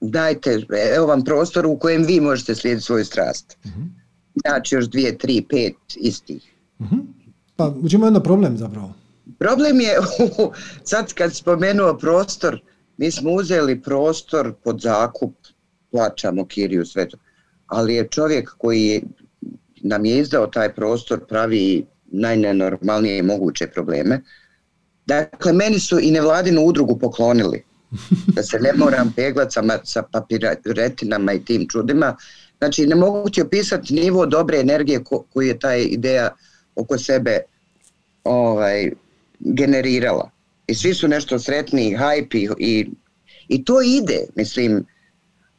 [0.00, 0.60] dajte,
[0.96, 3.58] evo vam prostor u kojem vi možete slijediti svoju strast.
[3.64, 4.02] mm
[4.46, 6.54] Znači još dvije, tri, pet istih.
[6.80, 7.00] mm
[7.56, 8.94] Pa uđemo jedno problem zapravo.
[9.38, 9.96] Problem je,
[10.84, 12.60] sad kad spomenuo prostor,
[12.96, 15.34] mi smo uzeli prostor pod zakup,
[15.90, 17.16] plaćamo kiriju, sve to.
[17.72, 19.02] Ali je čovjek koji
[19.82, 24.20] nam je izdao taj prostor pravi najnenormalnije moguće probleme.
[25.06, 27.64] Dakle, meni su i nevladinu udrugu poklonili.
[28.34, 32.16] Da se ne moram peglati sa, sa papiretinama i tim čudima.
[32.58, 36.34] Znači, ne mogu ti opisati nivo dobre energije ko, koju je ta ideja
[36.76, 37.38] oko sebe
[38.24, 38.90] ovaj,
[39.40, 40.30] generirala.
[40.66, 42.90] I svi su nešto sretni, hype i,
[43.48, 44.84] i to ide, mislim,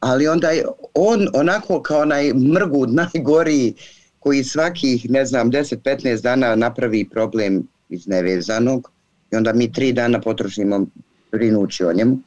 [0.04, 3.74] ali onda je on onako kao onaj mrgud najgoriji
[4.20, 8.92] koji svakih, ne znam, 10-15 dana napravi problem iz nevezanog
[9.32, 10.86] i onda mi tri dana potrošimo
[11.32, 12.18] brinući o njemu,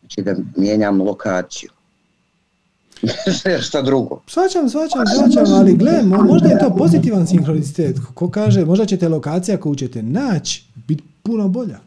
[0.00, 1.70] znači da mijenjam lokaciju.
[3.66, 4.22] šta drugo.
[4.26, 7.96] Svačam, svačam, svačam, ali gle, možda je to pozitivan sinkronicitet.
[8.14, 11.85] Ko kaže, možda ćete lokacija koju ćete naći biti puno bolja.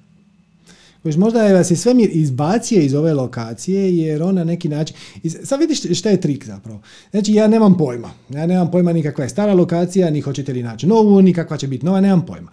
[1.04, 4.96] Možda je vas i svemir izbacio iz ove lokacije jer on na neki način...
[5.44, 6.82] Sad vidiš šta je trik zapravo.
[7.12, 8.12] Znači ja nemam pojma.
[8.30, 11.68] Ja nemam pojma nikakva je stara lokacija, ni hoćete li naći novu, ni kakva će
[11.68, 12.52] biti nova, nemam pojma.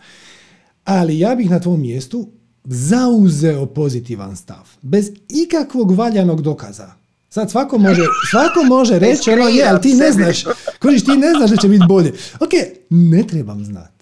[0.85, 2.29] Ali ja bih na tvom mjestu
[2.65, 4.69] zauzeo pozitivan stav.
[4.83, 6.93] Bez ikakvog valjanog dokaza.
[7.29, 10.45] Sad svako može, svako može reći ono je, ali ti ne znaš.
[10.79, 12.13] Kožiš, ti ne znaš da će biti bolje.
[12.41, 12.51] Ok,
[12.91, 13.96] ne trebam znat.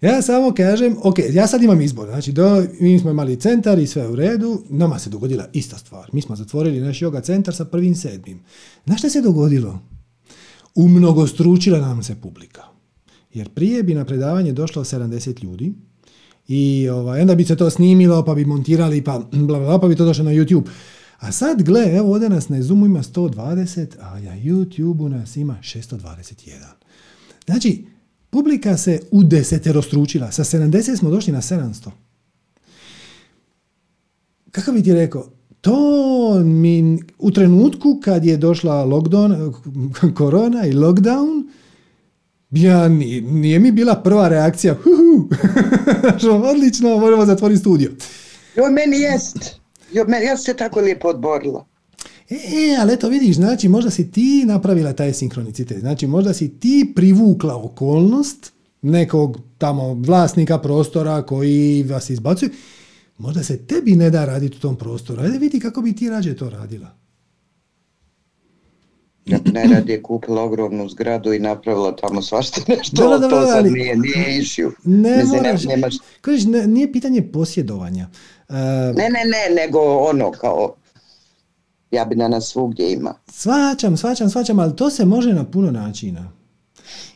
[0.00, 2.08] Ja samo kažem, ok, ja sad imam izbor.
[2.08, 4.62] Znači, do, mi smo imali centar i sve u redu.
[4.68, 6.10] Nama se dogodila ista stvar.
[6.12, 8.40] Mi smo zatvorili naš yoga centar sa prvim sedmim.
[8.86, 9.78] Znaš što se dogodilo?
[10.74, 12.62] Umnogostručila nam se publika.
[13.34, 15.72] Jer prije bi na predavanje došlo 70 ljudi
[16.48, 19.96] i ovaj, onda bi se to snimilo, pa bi montirali, pa bla, bla, pa bi
[19.96, 20.68] to došlo na YouTube.
[21.18, 25.58] A sad, gle, evo ovdje nas na Zoomu ima 120, a na YouTubeu nas ima
[25.62, 26.24] 621.
[27.46, 27.84] Znači,
[28.30, 30.32] publika se u deseterostručila.
[30.32, 31.90] Sa 70 smo došli na 700.
[34.50, 35.26] Kako bi ti rekao,
[35.60, 39.52] to mi u trenutku kad je došla lockdown,
[40.18, 41.50] korona i lockdown,
[42.50, 44.76] Ja, nije, nije mi bila prva reakcija,
[46.52, 47.90] odlično, možemo zatvoriti studio.
[48.56, 49.60] Jo, meni jest.
[49.92, 51.66] Jo, meni, ja se tako lijepo odborila.
[52.30, 56.58] E, e, ali eto vidiš, znači možda si ti napravila taj sinkronicitet, znači možda si
[56.58, 58.52] ti privukla okolnost
[58.82, 62.50] nekog tamo vlasnika prostora koji vas izbacuje,
[63.18, 66.36] možda se tebi ne da raditi u tom prostoru, ajde vidi kako bi ti rađe
[66.36, 67.00] to radila.
[69.44, 73.70] Najradije kupila ogromnu zgradu i napravila tamo svašta nešto, da, da, da, to sad ali,
[73.70, 74.42] nije, nije.
[74.84, 75.94] Ne Mislim, moraš, nemaš...
[76.46, 78.08] Ne, nije pitanje posjedovanja.
[78.48, 78.56] Uh,
[78.96, 80.74] ne, ne, ne, nego ono kao
[81.90, 83.14] ja bi danas svugdje ima.
[83.32, 86.32] Svačam, svačam, svačam, ali to se može na puno načina.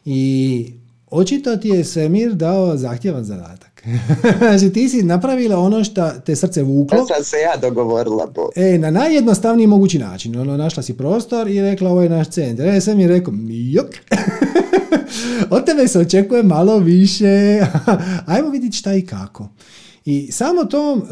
[0.04, 0.72] I
[1.10, 3.84] očito ti je Semir dao zahtjevan zadatak.
[4.38, 6.98] znači ti si napravila ono što te srce vuklo.
[6.98, 8.26] Ja sam se ja dogovorila.
[8.26, 8.48] Bo.
[8.56, 10.40] E, na najjednostavniji mogući način.
[10.40, 12.68] Ono, našla si prostor i rekla ovo je naš centar.
[12.68, 13.86] E, Semir rekao, jok.
[15.50, 17.60] Od tebe se očekuje malo više.
[18.26, 19.48] Ajmo vidjeti šta i kako.
[20.04, 21.06] I samo tom uh,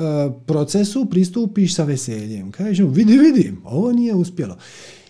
[0.46, 2.50] procesu pristupiš sa veseljem.
[2.52, 4.56] Kažem, vidi, vidi, ovo nije uspjelo.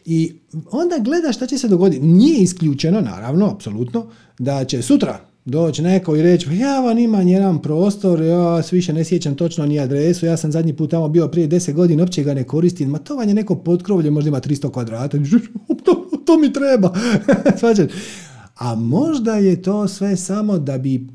[0.05, 0.33] I
[0.71, 2.07] onda gledaš šta će se dogoditi.
[2.07, 4.07] Nije isključeno, naravno, apsolutno,
[4.39, 8.77] da će sutra doći neko i reći, pa ja vam imam jedan prostor, ja se
[8.77, 12.03] više ne sjećam točno ni adresu, ja sam zadnji put tamo bio prije 10 godina,
[12.03, 15.19] uopće ga ne koristim, ma to vam je neko potkrovlje, možda ima 300 kvadrata,
[15.85, 16.95] to, to mi treba.
[18.59, 21.07] A možda je to sve samo da bi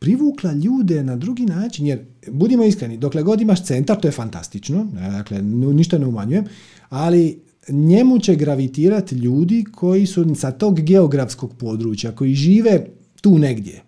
[0.00, 4.84] privukla ljude na drugi način, jer budimo iskreni, dokle god imaš centar, to je fantastično,
[4.92, 6.44] dakle, ništa ne umanjujem,
[6.88, 12.86] ali njemu će gravitirati ljudi koji su sa tog geografskog područja, koji žive
[13.20, 13.82] tu negdje.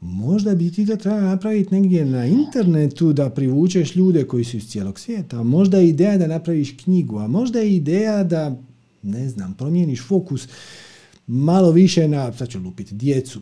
[0.00, 4.68] Možda bi ti to trebalo napraviti negdje na internetu da privučeš ljude koji su iz
[4.68, 5.42] cijelog svijeta.
[5.42, 8.56] Možda je ideja da napraviš knjigu, a možda je ideja da,
[9.02, 10.48] ne znam, promijeniš fokus
[11.26, 13.40] malo više na, sad ću lupiti, djecu.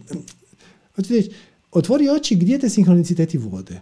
[0.96, 1.30] Hoću reći,
[1.72, 3.80] otvori oči gdje te sinhroniciteti vode.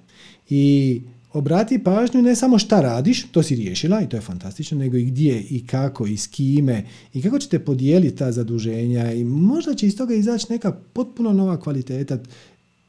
[0.49, 1.03] I
[1.33, 5.05] obrati pažnju ne samo šta radiš, to si riješila i to je fantastično, nego i
[5.05, 6.85] gdje i kako i s kime
[7.15, 11.61] i kako ćete podijeliti ta zaduženja i možda će iz toga izaći neka potpuno nova
[11.61, 12.19] kvaliteta.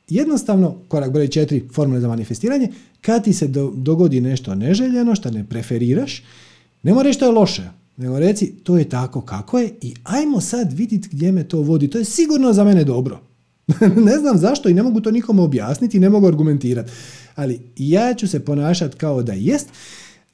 [0.10, 2.68] Jednostavno, korak broj četiri, formule za manifestiranje,
[3.02, 6.24] kad ti se dogodi nešto neželjeno, što ne preferiraš,
[6.84, 10.42] ne mora reći što je loše, nego reci to je tako kako je i ajmo
[10.42, 11.88] sad vidjeti gdje me to vodi.
[11.88, 13.29] To je sigurno za mene dobro.
[14.08, 16.92] ne znam zašto i ne mogu to nikome objasniti ne mogu argumentirati.
[17.36, 19.68] Ali ja ću se ponašati kao da jest,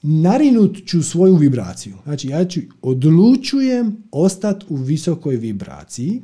[0.02, 1.94] narinut ću svoju vibraciju.
[2.03, 6.22] Znači ja ću odlučujem ostati u visokoj vibraciji,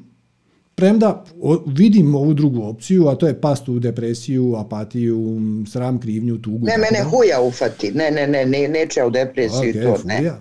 [0.81, 1.23] premda
[1.65, 6.65] vidim ovu drugu opciju, a to je past u depresiju, apatiju, sram, krivnju, tugu.
[6.65, 10.21] Ne, mene huja ufati, ne, ne, ne, ne neće u depresiju okay, to, ne.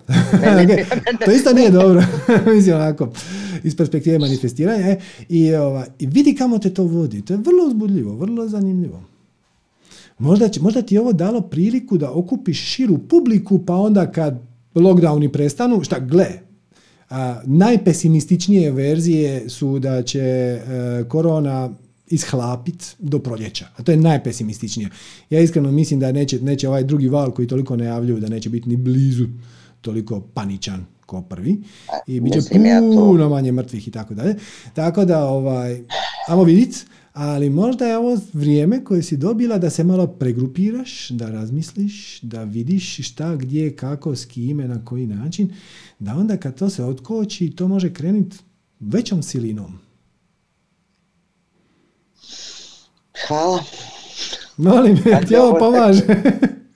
[0.63, 1.25] okay.
[1.25, 2.03] to isto nije dobro,
[2.55, 3.09] mislim onako,
[3.63, 4.87] iz perspektive manifestiranja.
[4.87, 4.99] E,
[5.29, 9.03] i, ova, I vidi kamo te to vodi, to je vrlo uzbudljivo, vrlo zanimljivo.
[10.19, 14.41] Možda, će, možda ti je ovo dalo priliku da okupiš širu publiku, pa onda kad
[14.75, 16.27] lockdowni prestanu, šta gle,
[17.11, 20.59] a, najpesimističnije verzije su da će e,
[21.07, 21.69] korona
[22.07, 23.67] ishlapit do proljeća.
[23.77, 24.89] A to je najpesimističnije.
[25.29, 28.69] Ja iskreno mislim da neće, neće ovaj drugi val koji toliko najavljuju da neće biti
[28.69, 29.27] ni blizu
[29.81, 31.63] toliko paničan kao prvi.
[32.07, 32.39] I bit će
[32.95, 34.35] puno manje mrtvih i tako dalje.
[34.73, 35.81] Tako da, ovaj,
[36.27, 36.77] ajmo vidjeti
[37.13, 42.43] ali možda je ovo vrijeme koje si dobila da se malo pregrupiraš, da razmisliš, da
[42.43, 45.53] vidiš šta, gdje, kako, s kime, na koji način,
[46.01, 48.37] da onda kad to se otkoči, to može krenuti
[48.79, 49.79] većom silinom.
[53.27, 53.63] Hvala.
[54.57, 54.97] Molim,
[55.27, 56.03] ti ovo pomaže.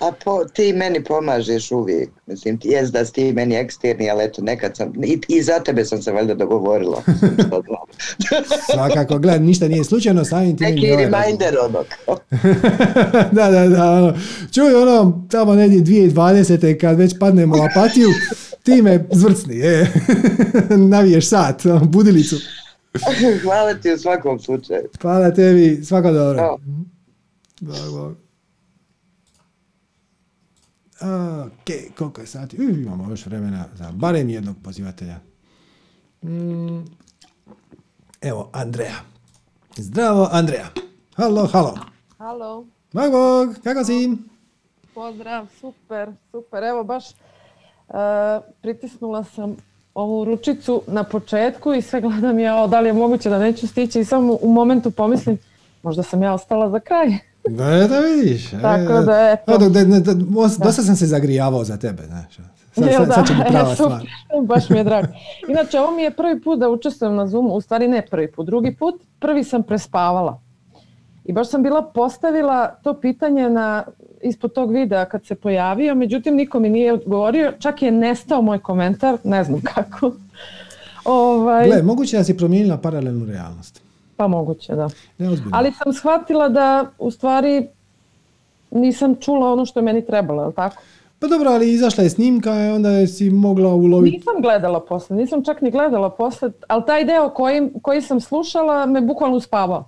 [0.00, 2.10] A po, ti meni pomažeš uvijek.
[2.26, 5.60] Mislim, ti jest da si ti meni eksterni, ali eto, nekad sam, i, i za
[5.60, 7.02] tebe sam se valjda dogovorila.
[8.74, 10.66] Svakako, gledaj, ništa nije slučajno, samim tim...
[10.66, 11.84] Neki reminder ono.
[13.36, 14.14] da, da, da, ono.
[14.54, 16.80] Čuj, ono, tamo negdje 2020.
[16.80, 18.08] kad već padnemo u apatiju,
[18.62, 19.92] ti me zvrcni, je.
[20.90, 22.36] Naviješ sat, ono, budilicu.
[23.42, 24.82] Hvala ti u svakom slučaju.
[25.00, 26.58] Hvala tebi, svako dobro.
[27.60, 28.25] Bog, bog.
[31.00, 32.56] Ok, koliko je sati?
[32.56, 35.16] Uh, imamo još vremena za barem jednog pozivatelja.
[36.22, 36.78] Mm.
[38.20, 38.96] Evo, Andreja.
[39.76, 40.66] Zdravo, Andreja.
[41.16, 41.74] Halo, halo.
[42.18, 42.66] Halo.
[42.92, 44.16] Bog, bog, kako si?
[44.94, 46.64] Pozdrav, super, super.
[46.64, 47.94] Evo baš uh,
[48.60, 49.56] pritisnula sam
[49.94, 53.66] ovu ručicu na početku i sve gledam ja, o, da li je moguće da neću
[53.66, 55.38] stići i samo u momentu pomislim,
[55.82, 57.08] možda sam ja ostala za kraj.
[57.48, 58.52] Da, da vidiš.
[58.52, 59.52] e, Tako da, eto.
[59.54, 62.36] evo, da, da, da, os- dosta sam se zagrijavao za tebe, znaš.
[62.74, 64.02] Sad, Jel sad, sad će biti prava stvar.
[64.48, 65.08] Baš mi je drago.
[65.48, 68.46] Inače, ovo mi je prvi put da učestvujem na Zoomu, u stvari ne prvi put,
[68.46, 70.40] drugi put, prvi sam prespavala.
[71.24, 73.84] I baš sam bila postavila to pitanje na,
[74.22, 78.58] ispod tog videa kad se pojavio, međutim niko mi nije odgovorio, čak je nestao moj
[78.58, 80.12] komentar, ne znam kako.
[81.04, 83.82] ovaj, Gle, moguće da si promijenila paralelnu realnost.
[84.16, 84.88] Pa moguće, da.
[85.18, 85.50] Ne, ozbiljno.
[85.54, 87.66] Ali sam shvatila da u stvari
[88.70, 90.82] nisam čula ono što je meni trebalo, je li tako?
[91.18, 94.16] Pa dobro, ali izašla je snimka i onda si mogla uloviti.
[94.16, 98.86] Nisam gledala posle, nisam čak ni gledala posle, ali taj deo koji, koji sam slušala
[98.86, 99.84] me bukvalno uspavao.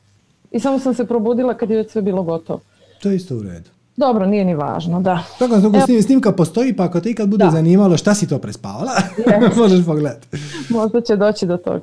[0.50, 2.60] I samo sam se probudila kad je već sve bilo gotovo.
[3.02, 3.70] To je isto u redu.
[3.96, 5.22] Dobro, nije ni važno, da.
[5.38, 7.50] Tako da snim- snimka postoji, pa ako te ikad bude Da.
[7.50, 8.90] zanimalo šta si to prespavala,
[9.56, 10.28] možeš pogledati.
[10.70, 11.80] Možda će doći do toga.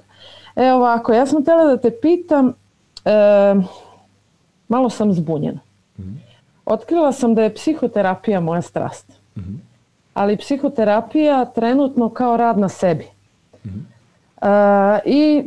[0.55, 2.53] E ovako, ja sam htjela da te pitam,
[3.05, 3.55] e,
[4.67, 5.59] malo sam zbunjena.
[6.65, 9.13] Otkrila sam da je psihoterapija moja strast.
[10.13, 13.03] Ali psihoterapija trenutno kao rad na sebi.
[13.03, 14.47] E,
[15.05, 15.43] I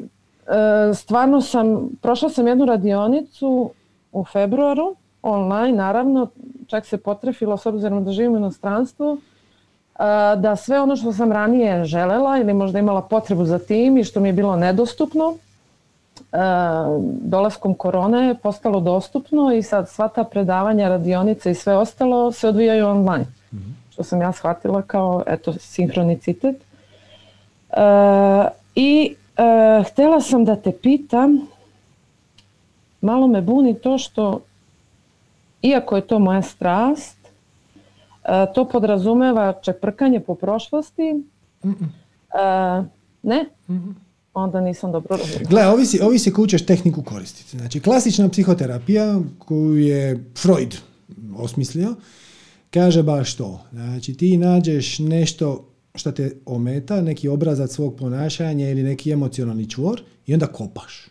[0.47, 3.71] e, stvarno sam, prošla sam jednu radionicu
[4.13, 6.29] u februaru, online naravno,
[6.67, 9.19] čak se potrefilo s obzirom da živim u inostranstvu,
[10.37, 14.21] da sve ono što sam ranije želela ili možda imala potrebu za tim i što
[14.21, 15.35] mi je bilo nedostupno,
[17.23, 22.49] dolaskom korone je postalo dostupno i sad sva ta predavanja, radionice i sve ostalo se
[22.49, 23.27] odvijaju online.
[23.91, 26.57] Što sam ja shvatila kao eto, sinhronicitet.
[26.57, 27.81] E,
[28.75, 31.47] I e, htjela sam da te pitam,
[33.01, 34.41] malo me buni to što,
[35.63, 37.18] iako je to moja strast,
[38.55, 41.03] to podrazumeva čeprkanje po prošlosti.
[41.63, 42.83] E,
[43.23, 43.45] ne?
[44.35, 45.49] Onda nisam dobro razumjela.
[45.51, 47.59] Gle, ovisi, ovisi koju ćeš tehniku koristiti.
[47.59, 50.77] Znači, klasična psihoterapija koju je Freud
[51.37, 51.95] osmislio,
[52.71, 53.61] kaže baš to.
[53.73, 60.03] Znači, ti nađeš nešto što te ometa, neki obrazac svog ponašanja ili neki emocionalni čvor
[60.27, 61.07] i onda kopaš.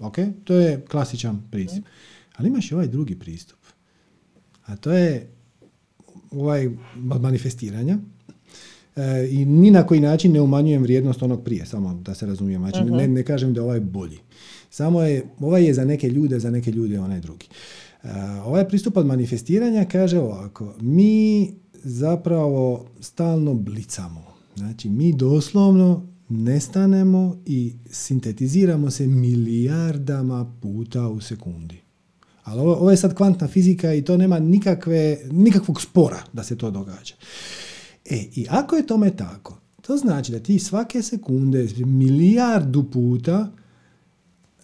[0.00, 0.16] Ok?
[0.44, 1.84] To je klasičan pristup.
[2.36, 3.58] Ali imaš i ovaj drugi pristup.
[4.66, 5.30] A to je
[6.32, 7.98] ovaj manifestiranja.
[8.96, 12.62] E, I ni na koji način ne umanjujem vrijednost onog prije, samo da se razumijem.
[12.62, 14.18] Znači, ne, ne kažem da je ovaj bolji.
[14.70, 17.46] Samo je, ovaj je za neke ljude, za neke ljude onaj drugi.
[18.02, 18.08] E,
[18.44, 21.52] ovaj pristup od manifestiranja kaže ovako, mi
[21.84, 24.24] zapravo stalno blicamo.
[24.56, 31.81] Znači, mi doslovno nestanemo i sintetiziramo se milijardama puta u sekundi.
[32.44, 36.58] Ali ovo, ovo je sad kvantna fizika i to nema nikakve, nikakvog spora da se
[36.58, 37.14] to događa.
[38.04, 43.52] E, i ako je tome tako, to znači da ti svake sekunde, milijardu puta,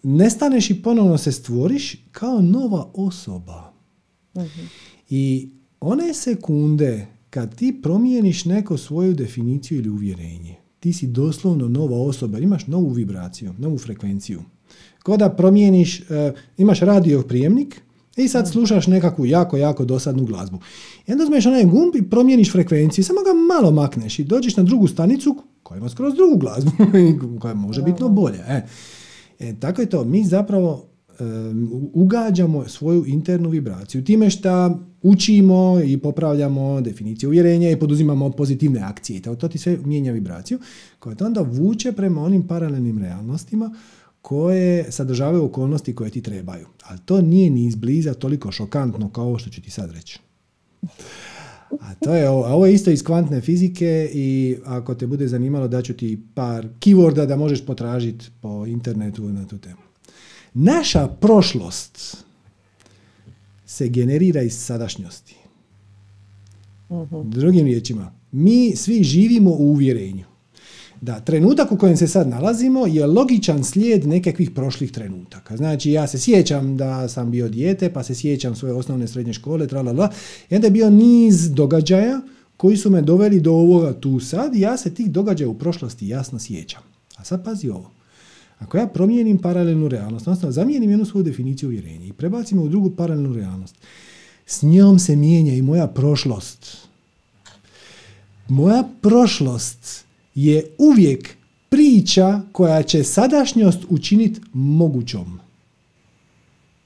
[0.03, 3.73] nestaneš i ponovno se stvoriš kao nova osoba.
[5.11, 5.51] I
[5.81, 12.39] one sekunde kad ti promijeniš neko svoju definiciju ili uvjerenje, ti si doslovno nova osoba,
[12.39, 14.43] imaš novu vibraciju, novu frekvenciju.
[15.09, 17.81] Ko da promijeniš, e, imaš radio prijemnik
[18.17, 20.59] i sad slušaš nekakvu jako, jako dosadnu glazbu.
[21.07, 24.63] I onda uzmeš onaj gumb i promijeniš frekvenciju, samo ga malo makneš i dođeš na
[24.63, 26.71] drugu stanicu koja ima skroz drugu glazbu,
[27.41, 28.39] koja može bitno bolje.
[28.49, 28.67] E.
[29.39, 31.23] E, tako je to, mi zapravo e,
[31.93, 39.23] ugađamo svoju internu vibraciju time što učimo i popravljamo definicije uvjerenja i poduzimamo pozitivne akcije
[39.23, 40.59] to, to ti sve mijenja vibraciju
[40.99, 43.75] koja te onda vuče prema onim paralelnim realnostima
[44.23, 46.67] koje sadržavaju okolnosti koje ti trebaju.
[46.85, 50.19] Ali to nije ni izbliza toliko šokantno kao ovo što ću ti sad reći.
[51.81, 55.29] A to je ovo, a ovo je isto iz kvantne fizike i ako te bude
[55.29, 59.81] zanimalo daću ti par keyworda da možeš potražiti po internetu na tu temu.
[60.55, 62.17] Naša prošlost
[63.67, 65.37] se generira iz sadašnjosti.
[67.25, 70.25] Drugim riječima, mi svi živimo u uvjerenju
[71.01, 75.57] da trenutak u kojem se sad nalazimo je logičan slijed nekakvih prošlih trenutaka.
[75.57, 79.67] Znači, ja se sjećam da sam bio dijete, pa se sjećam svoje osnovne srednje škole,
[79.67, 80.11] tralala,
[80.51, 82.21] i onda je bio niz događaja
[82.57, 86.09] koji su me doveli do ovoga tu sad i ja se tih događaja u prošlosti
[86.09, 86.83] jasno sjećam.
[87.17, 87.91] A sad pazi ovo.
[88.59, 92.91] Ako ja promijenim paralelnu realnost, odnosno zamijenim jednu svoju definiciju uvjerenja i prebacim u drugu
[92.91, 93.75] paralelnu realnost,
[94.47, 96.77] s njom se mijenja i moja prošlost.
[98.49, 100.08] Moja prošlost
[100.45, 101.37] je uvijek
[101.69, 105.41] priča koja će sadašnjost učiniti mogućom.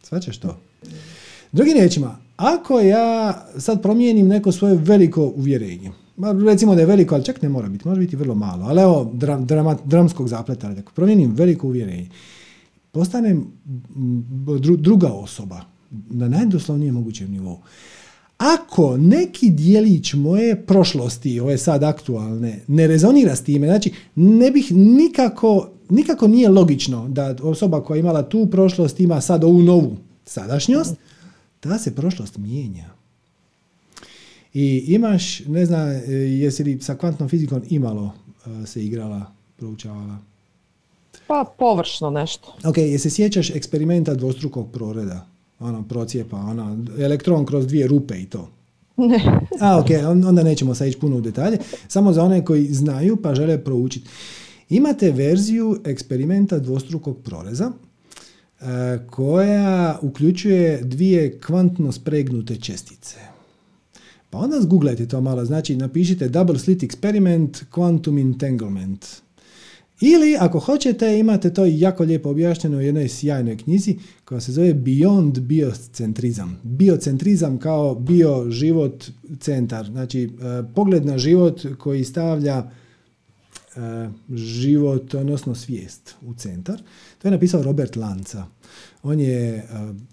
[0.03, 0.61] Svačaš to?
[1.53, 5.91] Drugim riječima, ako ja sad promijenim neko svoje veliko uvjerenje,
[6.47, 9.11] recimo da je veliko, ali čak ne mora biti, može biti vrlo malo, ali evo
[9.15, 9.47] dram,
[9.85, 12.09] dramskog zapleta, ali ako promijenim veliko uvjerenje,
[12.93, 13.47] postanem
[14.59, 15.61] dru, druga osoba,
[16.11, 17.59] na najdoslovnijem mogućem nivou.
[18.43, 24.73] Ako neki dijelić moje prošlosti, ove sad aktualne, ne rezonira s time, znači ne bih
[24.73, 29.97] nikako, nikako nije logično da osoba koja je imala tu prošlost ima sad ovu novu
[30.25, 30.95] sadašnjost,
[31.61, 32.91] ta se prošlost mijenja.
[34.55, 40.19] I imaš, ne znam, jesi li sa kvantnom fizikom imalo uh, se igrala, proučavala?
[41.27, 42.57] Pa površno nešto.
[42.65, 45.32] Ok, jesi sjećaš eksperimenta dvostrukog proreda?
[45.63, 48.49] Ono, procijepa, ono, elektron kroz dvije rupe i to.
[48.97, 49.41] Ne.
[49.61, 49.87] A, ok,
[50.27, 51.59] onda nećemo sad ići puno u detalje.
[51.89, 54.09] Samo za one koji znaju pa žele proučiti.
[54.69, 58.67] Imate verziju eksperimenta dvostrukog proreza uh,
[59.11, 63.17] koja uključuje dvije kvantno spregnute čestice.
[64.31, 69.22] Pa onda zguglajte to malo, znači napišite double slit experiment quantum entanglement.
[70.05, 74.75] Ili ako hoćete imate to jako lijepo objašnjeno u jednoj sjajnoj knjizi koja se zove
[74.75, 76.61] Beyond Biocentrizam.
[76.63, 79.05] Biocentrizam kao bio život
[79.41, 80.29] centar, znači e,
[80.75, 82.71] pogled na život koji stavlja
[83.77, 86.83] e, život, odnosno svijest u centar.
[87.19, 88.47] To je napisao Robert Lanza.
[89.03, 89.65] On je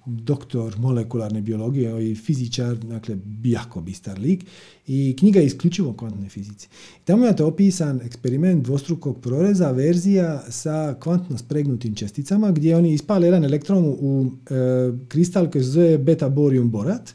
[0.06, 4.46] doktor molekularne biologije i fizičar, dakle jako bistar lik
[4.88, 6.68] i knjiga je isključivo o kvantnoj fizici.
[7.04, 13.46] Tamo imate opisan eksperiment dvostrukog proreza, verzija sa kvantno spregnutim česticama gdje oni ispale jedan
[13.46, 14.54] elektron u e,
[15.08, 17.14] kristal koji se zove beta borium borat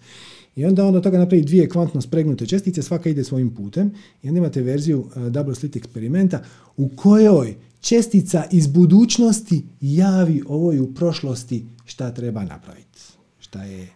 [0.57, 3.91] i onda on od toga napravi dvije kvantno spregnute čestice, svaka ide svojim putem
[4.23, 6.43] i onda imate verziju double slit eksperimenta
[6.77, 13.01] u kojoj čestica iz budućnosti javi ovoj u prošlosti šta treba napraviti.
[13.39, 13.89] Šta je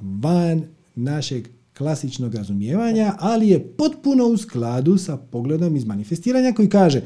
[0.00, 0.62] van
[0.94, 1.48] našeg
[1.78, 7.02] klasičnog razumijevanja, ali je potpuno u skladu sa pogledom iz manifestiranja koji kaže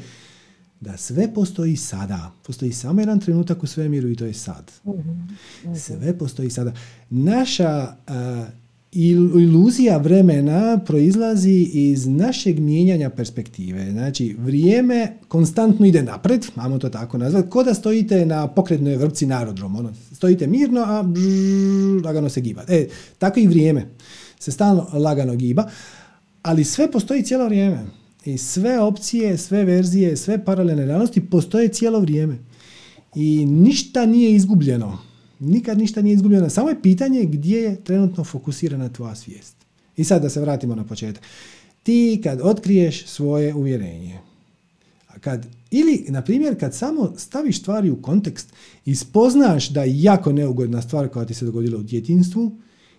[0.79, 2.31] da sve postoji sada.
[2.43, 4.71] Postoji samo jedan trenutak u svemiru i to je sad.
[4.85, 5.75] Mhm.
[5.75, 6.73] Sve postoji sada.
[7.09, 7.95] Naša
[8.91, 13.91] iluzija vremena proizlazi iz našeg mijenjanja perspektive.
[13.91, 19.25] Znači, vrijeme konstantno ide napred, mamo to tako nazvati, ko da stojite na pokretnoj vrpci
[19.25, 19.53] na.
[19.63, 21.05] Ono, stojite mirno, a
[22.05, 22.63] lagano se giba.
[22.67, 22.87] E,
[23.17, 23.85] tako i vrijeme
[24.39, 25.69] se stalno lagano giba,
[26.41, 27.85] ali sve postoji cijelo vrijeme.
[28.25, 32.37] I sve opcije, sve verzije, sve paralelne realnosti postoje cijelo vrijeme.
[33.15, 35.06] I ništa nije izgubljeno
[35.39, 36.49] Nikad ništa nije izgubljeno.
[36.49, 39.55] Samo je pitanje gdje je trenutno fokusirana tvoja svijest.
[39.97, 41.23] I sad da se vratimo na početak.
[41.83, 44.19] Ti kad otkriješ svoje uvjerenje,
[45.19, 48.53] kad, ili, na primjer, kad samo staviš stvari u kontekst
[48.85, 52.51] i spoznaš da jako neugodna stvar koja ti se dogodila u djetinstvu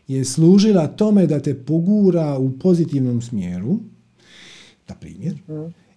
[0.08, 3.78] je služila tome da te pogura u pozitivnom smjeru,
[4.88, 5.38] na primjer,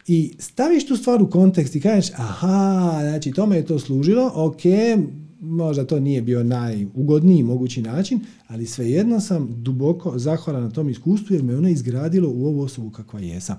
[0.08, 4.62] i staviš tu stvar u kontekst i kažeš, aha, znači tome je to služilo, ok,
[5.42, 11.36] možda to nije bio najugodniji mogući način, ali svejedno sam duboko zahvalan na tom iskustvu
[11.36, 13.58] jer me ono izgradilo u ovu osobu kakva jesam.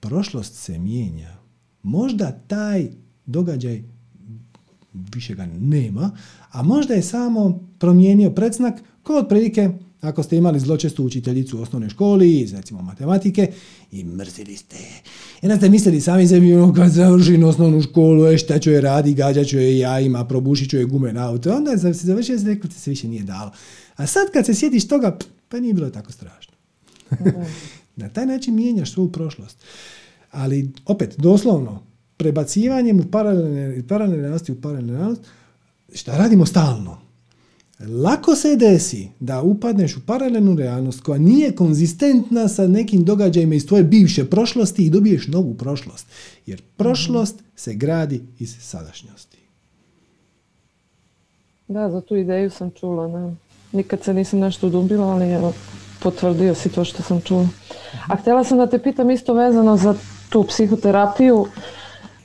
[0.00, 1.36] Prošlost se mijenja.
[1.82, 2.88] Možda taj
[3.26, 3.82] događaj
[5.14, 6.10] više ga nema,
[6.50, 9.70] a možda je samo promijenio predznak kao otprilike
[10.00, 13.52] ako ste imali zločestu učiteljicu u osnovnoj školi iz recimo matematike
[13.92, 14.76] i mrzili ste
[15.42, 18.80] I onda ste mislili sami sebi ono kad završim osnovnu školu, e šta ću je
[18.80, 21.56] radi, gađa ću je jajima, probušit ću je gume na auto.
[21.56, 23.50] Onda se završio se rekao, se više nije dalo.
[23.96, 25.18] A sad kad se sjetiš toga,
[25.48, 26.52] pa nije bilo tako strašno.
[27.96, 29.58] na taj način mijenjaš svoju prošlost.
[30.30, 31.82] Ali opet, doslovno,
[32.16, 35.16] prebacivanjem u paralelne, paralelne u paralelne
[35.94, 37.05] šta radimo stalno?
[37.80, 43.66] Lako se desi da upadneš u paralelnu realnost koja nije konzistentna sa nekim događajima iz
[43.66, 46.06] tvoje bivše prošlosti i dobiješ novu prošlost.
[46.46, 49.38] Jer prošlost se gradi iz sadašnjosti.
[51.68, 53.08] Da, za tu ideju sam čula.
[53.08, 53.34] Ne?
[53.72, 55.52] Nikad se nisam nešto udubila, ali evo,
[56.02, 57.48] potvrdio si to što sam čula.
[58.08, 59.94] A htjela sam da te pitam isto vezano za
[60.28, 61.46] tu psihoterapiju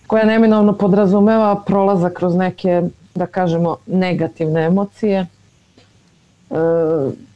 [0.07, 2.82] koja neminovno podrazumeva prolazak kroz neke,
[3.15, 5.28] da kažemo, negativne emocije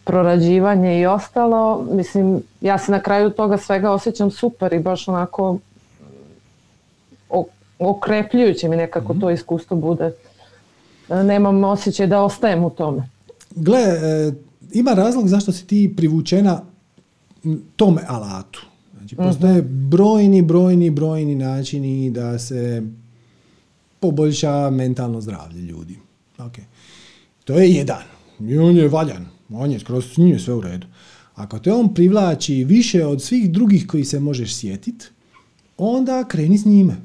[0.04, 5.60] prorađivanje i ostalo, mislim, ja se na kraju toga svega osjećam super i baš onako
[7.80, 9.22] okrepljujuće mi nekako mhm.
[9.22, 10.12] to iskustvo bude.
[11.10, 13.10] Nemam osjećaj da ostajem u tome.
[13.56, 14.32] Gle, e,
[14.74, 16.62] ima razlog zašto si ti privučena
[17.76, 18.66] tome alatu.
[18.98, 19.90] Znači, postoje mhm.
[19.90, 22.84] brojni, brojni, brojni načini da se
[24.00, 26.00] poboljša mentalno zdravlje ljudi.
[26.38, 26.64] Okay.
[27.44, 28.15] To je jedan.
[28.40, 29.26] I on je valjan.
[29.50, 30.88] On je skroz s njim sve u redu.
[31.36, 35.06] Ako te on privlači više od svih drugih koji se možeš sjetiti,
[35.78, 36.96] onda kreni s njime.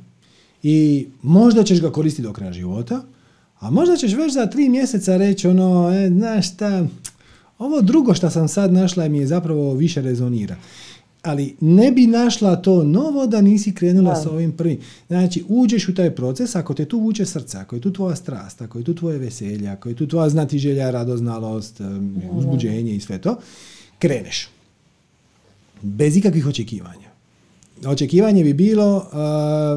[0.63, 3.03] I možda ćeš ga koristiti do kraja života,
[3.59, 6.87] a možda ćeš već za tri mjeseca reći ono, e, znaš šta,
[7.61, 10.57] Ovo drugo što sam sad našla mi je zapravo više rezonira.
[11.23, 14.79] Ali ne bi našla to novo da nisi krenula sa ovim prvim.
[15.07, 18.63] Znači, uđeš u taj proces, ako te tu vuče srce, ako je tu tvoja strast,
[18.63, 21.81] ako je tu tvoje veselje, ako je tu tvoja znati želja, radoznalost,
[22.31, 23.37] uzbuđenje i sve to,
[23.99, 24.49] kreneš.
[25.83, 27.11] Bez ikakvih očekivanja.
[27.87, 29.07] Očekivanje bi bilo,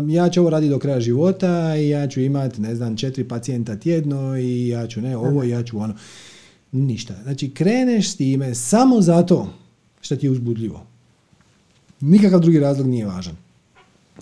[0.09, 3.75] ja ću ovo raditi do kraja života i ja ću imati, ne znam, četiri pacijenta
[3.75, 5.95] tjedno i ja ću ne ovo i ja ću ono.
[6.71, 7.15] Ništa.
[7.23, 9.47] Znači, kreneš s time samo zato
[10.01, 10.92] što ti je uzbudljivo.
[12.05, 13.35] Nikakav drugi razlog nije važan.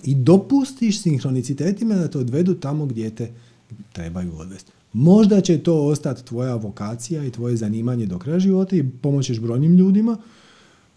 [0.04, 3.30] I dopustiš sinhronicitetima da te odvedu tamo gdje te
[3.92, 4.72] trebaju odvesti.
[4.92, 9.74] Možda će to ostati tvoja vokacija i tvoje zanimanje do kraja života i pomoćeš brojnim
[9.76, 10.16] ljudima.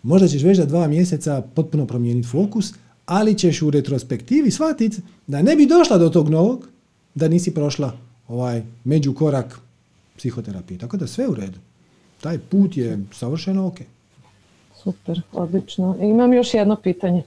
[0.04, 2.74] Možda ćeš već za dva mjeseca potpuno promijeniti fokus,
[3.06, 6.68] ali ćeš u retrospektivi shvatiti da ne bi došla do tog novog
[7.16, 7.98] da nisi prošla
[8.28, 9.60] ovaj međukorak
[10.18, 10.78] psihoterapije.
[10.78, 11.60] Tako da sve u redu.
[12.22, 13.80] Taj put je savršeno ok.
[14.86, 15.96] Super, odlično.
[16.02, 17.24] imam još jedno pitanje.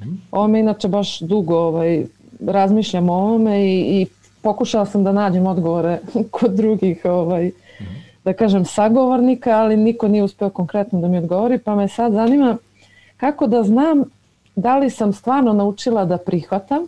[0.00, 0.14] Mhm.
[0.30, 2.06] Ovo me inače baš dugo ovaj,
[2.46, 4.06] razmišljam o ovome i, i
[4.42, 5.98] pokušala sam da nađem odgovore
[6.30, 7.50] kod drugih ovaj,
[7.80, 7.90] mhm.
[8.24, 12.56] da kažem sagovornika, ali niko nije uspio konkretno da mi odgovori, pa me sad zanima
[13.16, 14.04] kako da znam
[14.56, 16.86] da li sam stvarno naučila da prihvatam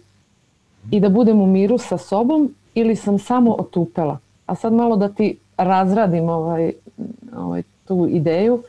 [0.90, 4.18] i da budem u miru sa sobom ili sam samo otupela.
[4.46, 6.72] A sad malo da ti razradim ovaj,
[7.36, 8.62] ovaj, tu ideju.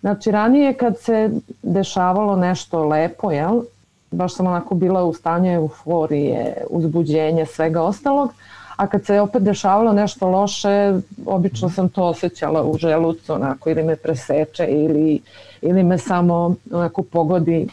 [0.00, 1.30] Znači ranije kad se
[1.62, 3.62] dešavalo nešto lepo, jel,
[4.10, 8.32] baš sam onako bila u stanju euforije, uzbuđenja, svega ostalog,
[8.76, 13.82] a kad se opet dešavalo nešto loše, obično sam to osjećala u želucu, onako, ili
[13.82, 15.20] me preseče, ili,
[15.62, 17.68] ili me samo onako pogodi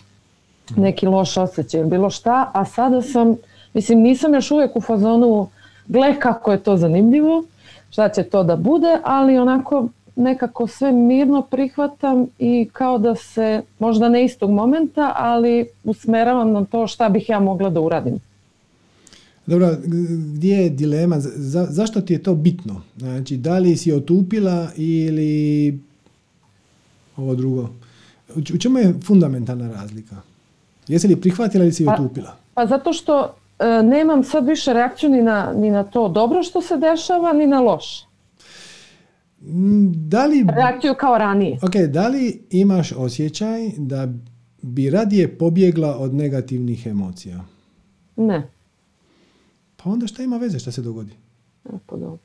[0.76, 3.36] neki loš osjećaj, bilo šta, a sada sam,
[3.74, 5.50] mislim, nisam još uvijek u fazonu,
[5.88, 7.44] gle kako je to zanimljivo,
[7.90, 13.62] šta će to da bude, ali onako nekako sve mirno prihvatam i kao da se,
[13.80, 18.20] možda ne istog momenta, ali usmeravam na to šta bih ja mogla da uradim.
[19.46, 19.76] Dobro,
[20.34, 21.20] gdje je dilema?
[21.20, 22.82] Za, zašto ti je to bitno?
[22.98, 25.80] Znači, da li si otupila ili
[27.18, 27.70] ovo drugo?
[28.36, 30.16] U čemu je fundamentalna razlika?
[30.88, 32.36] Jesi li prihvatila ili si pa, otupila?
[32.54, 36.62] Pa zato što e, nemam sad više reakciju ni na, ni na to dobro što
[36.62, 38.06] se dešava, ni na loše.
[39.94, 41.58] Da li, reakciju kao ranije.
[41.62, 44.14] Ok, da li imaš osjećaj da
[44.62, 47.46] bi radije pobjegla od negativnih emocija?
[48.16, 48.50] Ne.
[49.76, 51.12] Pa onda šta ima veze šta se dogodi?
[51.66, 52.20] E, pa dobro.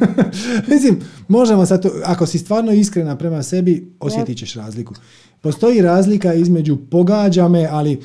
[0.72, 4.94] Mislim, možemo sad, ako si stvarno iskrena prema sebi, osjetit ćeš razliku.
[5.40, 8.00] Postoji razlika između pogađa me, ali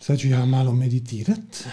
[0.00, 1.64] sad ću ja malo meditirat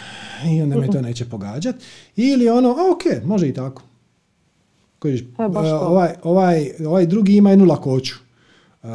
[0.51, 1.75] i onda me to neće pogađat.
[2.15, 3.81] Ili ono, ok, može i tako.
[4.99, 5.25] Kojiš, e,
[5.73, 8.15] ovaj, ovaj, ovaj drugi ima jednu lakoću.
[8.83, 8.87] E,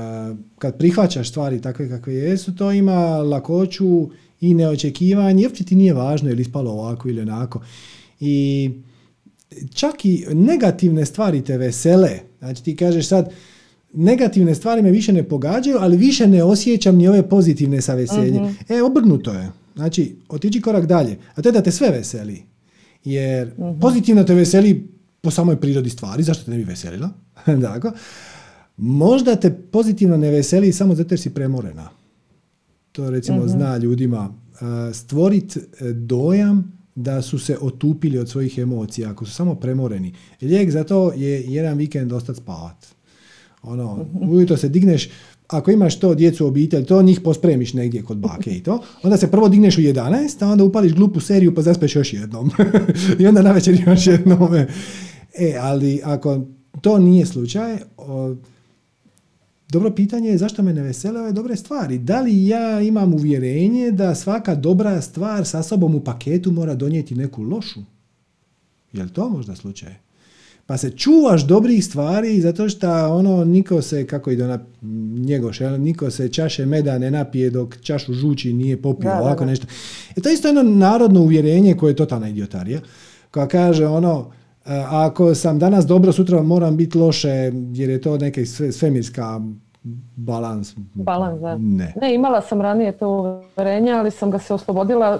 [0.58, 4.08] kad prihvaćaš stvari takve kakve jesu, to ima lakoću
[4.40, 7.60] i neočekivanje, uopće ti nije važno je li ispalo ovako ili onako.
[8.20, 8.70] I
[9.74, 12.10] čak i negativne stvari te vesele.
[12.38, 13.32] Znači ti kažeš sad,
[13.92, 18.44] negativne stvari me više ne pogađaju, ali više ne osjećam ni ove pozitivne sa veseljem.
[18.44, 19.50] uh E, obrnuto je.
[19.74, 21.18] Znači, otići korak dalje.
[21.34, 22.42] A to je da te sve veseli.
[23.04, 24.93] Jer uh pozitivno te veseli
[25.24, 27.10] po samoj prirodi stvari, zašto te ne bi veselila?
[27.66, 27.90] Dakle,
[28.76, 31.88] možda te pozitivno ne veseli samo zato jer si premorena.
[32.92, 34.34] To recimo uh zna ljudima.
[34.92, 40.14] Stvoriti e, dojam da su se otupili od svojih emocija, ako su samo premoreni.
[40.42, 42.86] Lijek za to je jedan vikend ostati spavat.
[43.62, 45.08] Ono, ujutro se digneš,
[45.48, 49.30] ako imaš to djecu obitelj, to njih pospremiš negdje kod bake i to, onda se
[49.30, 52.50] prvo digneš u 11, a onda upališ glupu seriju pa zaspeš još jednom.
[53.20, 54.48] I onda na večer još jednom.
[55.38, 56.40] E, ali ako
[56.80, 57.78] to nije slučaj,
[59.68, 61.98] dobro pitanje je zašto me ne vesele ove dobre stvari.
[61.98, 67.14] Da li ja imam uvjerenje da svaka dobra stvar sa sobom u paketu mora donijeti
[67.14, 67.80] neku lošu?
[68.92, 69.94] Je li to možda slučaj?
[70.66, 74.58] Pa se čuvaš dobrih stvari zato što ono niko se, kako ide ona
[75.26, 79.66] njegoš, niko se čaše meda ne napije dok čašu žuči nije popio, ovako nešto.
[80.16, 82.80] E to je isto jedno narodno uvjerenje koje je totalna idiotarija,
[83.30, 84.30] koja kaže ono,
[84.90, 88.40] ako sam danas dobro, sutra moram biti loše, jer je to neka
[88.72, 89.40] svemirska
[90.16, 90.74] balans.
[90.94, 91.56] Balans, da.
[91.58, 91.94] Ne.
[92.00, 93.08] ne, imala sam ranije to
[93.56, 95.18] uvjerenje, ali sam ga se oslobodila.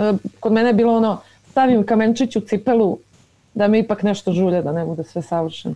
[0.00, 1.18] E, kod mene je bilo ono,
[1.50, 2.98] stavim kamenčić u cipelu
[3.54, 5.74] da mi ipak nešto žulje, da ne bude sve savršeno.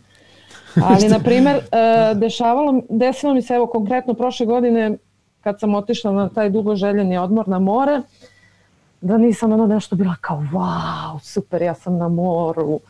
[0.88, 4.96] Ali, na primjer, e, dešavalo, desilo mi se, evo, konkretno prošle godine,
[5.40, 8.02] kad sam otišla na taj dugo željeni odmor na more,
[9.00, 12.80] da nisam ono nešto bila kao, wow, super, ja sam na moru,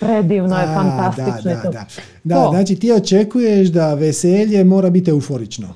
[0.00, 1.86] Predivno je, A, fantastično da, da,
[2.24, 2.34] da.
[2.34, 2.50] To.
[2.50, 5.68] znači ti očekuješ da veselje mora biti euforično.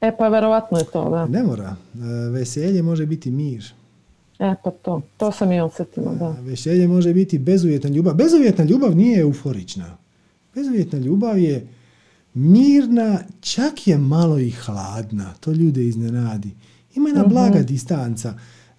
[0.00, 1.26] E pa verovatno je to, da.
[1.26, 1.76] Ne mora.
[1.94, 1.98] E,
[2.30, 3.72] Veselje može biti mir.
[4.38, 6.36] E pa to, to sam i osjetila, da.
[6.40, 8.14] Veselje može biti bezuvjetna ljubav.
[8.14, 9.96] Bezuvjetna ljubav nije euforična.
[10.54, 11.68] Bezuvjetna ljubav je
[12.34, 15.34] mirna, čak je malo i hladna.
[15.40, 16.50] To ljude iznenadi.
[16.94, 18.34] Ima jedna blaga distanca.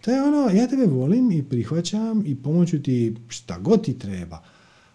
[0.05, 4.43] To je ono, ja tebe volim i prihvaćam i pomoću ti šta god ti treba.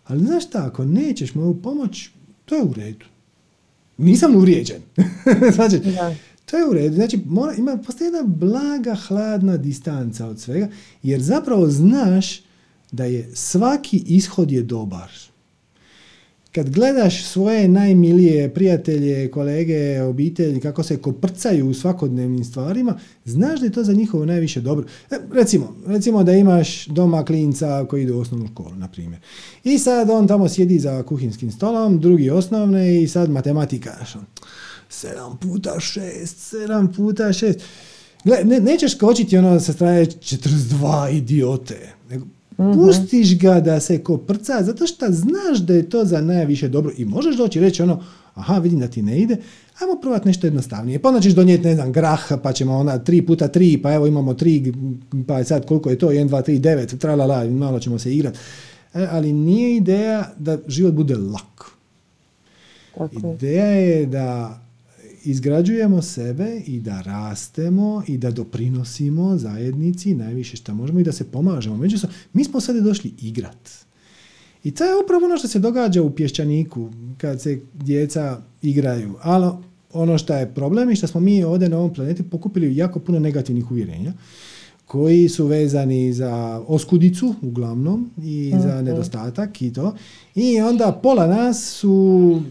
[0.05, 2.09] Ali znaš šta, ako nećeš moju pomoć,
[2.45, 3.05] to je u redu.
[3.99, 4.83] Nisam uvrijeđen.
[5.55, 6.15] znači, Da.
[6.45, 6.95] to je u redu.
[6.95, 10.69] Znači, mora, ima, postoji jedna blaga, hladna distanca od svega,
[11.03, 12.43] jer zapravo znaš
[12.93, 15.11] da je svaki ishod je dobar.
[16.53, 23.67] Kad gledaš svoje najmilije prijatelje, kolege, obitelji, kako se koprcaju u svakodnevnim stvarima, znaš da
[23.67, 24.87] je to za njihovo najviše dobro.
[25.11, 29.21] E, recimo, recimo da imaš doma klinca koji ide u osnovnu školu, na primjer.
[29.65, 33.97] I sad on tamo sjedi za kuhinskim stolom, drugi osnovne i sad matematika.
[34.89, 37.61] Sedam puta šest, sedam puta šest.
[38.25, 41.93] Gle, ne, nećeš skočiti ono sa strane 42 idiote.
[42.11, 42.27] Nego
[42.75, 46.93] pustiš ga da se koprca zato što znaš da je to za najviše dobro.
[46.97, 48.03] I možeš doći i reći ono,
[48.35, 49.37] aha, vidim da ti ne ide,
[49.81, 50.99] ajmo probati nešto jednostavnije.
[50.99, 54.07] Pa onda ćeš donijeti, ne znam, grah, pa ćemo ona tri puta tri, pa evo
[54.07, 54.73] imamo tri,
[55.27, 58.39] pa je sad koliko je to, 1, 2, 3, 9, tralala, malo ćemo se igrati.
[58.95, 61.65] E, ali nije ideja da život bude lak.
[62.99, 63.35] Tako.
[63.35, 64.61] Ideja je da
[65.25, 71.25] izgrađujemo sebe i da rastemo i da doprinosimo zajednici najviše što možemo i da se
[71.25, 71.77] pomažemo.
[71.77, 73.71] Međusobno, mi smo sada došli igrat.
[74.65, 79.15] I to je upravo ono što se događa u pješčaniku kad se djeca igraju.
[79.23, 79.53] Ali
[79.93, 83.19] ono što je problem i što smo mi ovdje na ovom planeti pokupili jako puno
[83.19, 84.13] negativnih uvjerenja
[84.87, 89.95] koji su vezani za oskudicu uglavnom i za nedostatak i to.
[90.35, 92.43] I onda pola nas su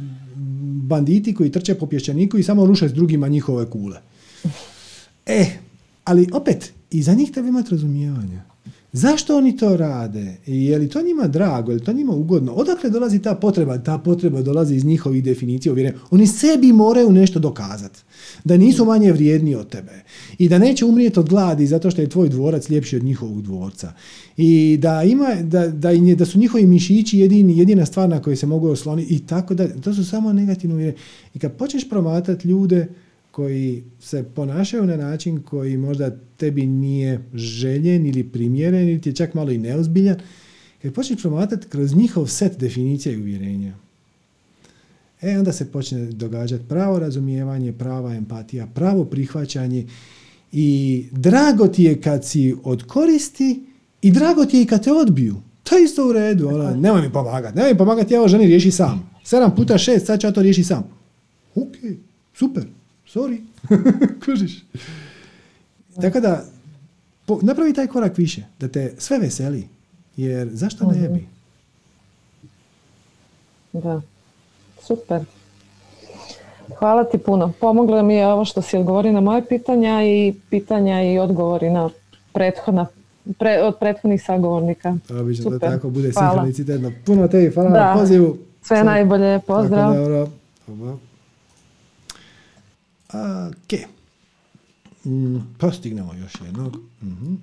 [0.90, 4.02] banditi koji trče po pješčaniku i samo ruše s drugima njihove kule.
[5.26, 5.46] E,
[6.04, 8.49] ali opet, i za njih treba imati razumijevanja.
[8.92, 10.36] Zašto oni to rade?
[10.46, 11.72] Je li to njima drago?
[11.72, 12.52] Je li to njima ugodno?
[12.54, 13.78] Odakle dolazi ta potreba?
[13.78, 15.98] Ta potreba dolazi iz njihovih definicija uvjerenja.
[16.12, 18.00] Oni sebi moraju nešto dokazati.
[18.44, 20.04] Da nisu manje vrijedni od tebe.
[20.38, 23.94] I da neće umrijeti od gladi zato što je tvoj dvorac ljepši od njihovog dvorca.
[24.38, 28.46] I da, ima, da, da, da su njihovi mišići jedini, jedina stvar na koju se
[28.46, 29.68] mogu osloniti i tako da.
[29.82, 30.98] To su samo negativne uvjerenja.
[31.34, 32.88] I kad počneš promatrati ljude
[33.40, 39.16] koji se ponašaju na način koji možda tebi nije željen ili primjeren ili ti je
[39.16, 40.16] čak malo i neozbiljan,
[40.82, 43.74] kad počneš promatrati kroz njihov set definicija i uvjerenja,
[45.22, 49.88] e onda se počne događati pravo razumijevanje, prava empatija, pravo prihvaćanje
[50.52, 53.64] i drago ti je kad si od koristi
[54.02, 55.36] i drago ti je i kad te odbiju.
[55.64, 58.46] To je isto u redu, ono, nemoj mi pomagati, nemoj mi pomagati, ja ovo ženi
[58.46, 59.10] riješi sam.
[59.26, 60.84] 7 puta 6, sad ću ja to riješi sam.
[61.56, 61.76] Ok,
[62.34, 62.79] super,
[63.10, 63.42] sorry,
[64.26, 64.64] kužiš.
[66.02, 66.44] Tako da,
[67.26, 69.68] po- napravi taj korak više, da te sve veseli,
[70.18, 71.28] jer zašto ne bi?
[73.74, 74.02] Da,
[74.82, 75.22] super.
[76.70, 77.54] Hvala ti puno.
[77.62, 81.90] Pomoglo mi je ovo što si odgovori na moje pitanja i pitanja i odgovori na
[82.34, 82.86] prethodna,
[83.34, 84.98] pre, od prethodnih sagovornika.
[85.12, 85.60] Obično Super.
[85.62, 86.92] tako bude sinhronicitetno.
[87.06, 87.86] Puno tebi, hvala Da.
[87.86, 88.38] na pozivu.
[88.62, 89.94] Sve Sad- najbolje, pozdrav.
[89.94, 91.00] Tako dobro.
[93.14, 93.80] Ok.
[95.06, 96.78] Mm, postignemo još jednog.
[97.02, 97.36] Mhm.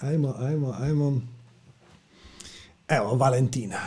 [0.00, 1.20] Ajmo, ajmo, ajmo.
[2.88, 3.78] Evo, Valentina.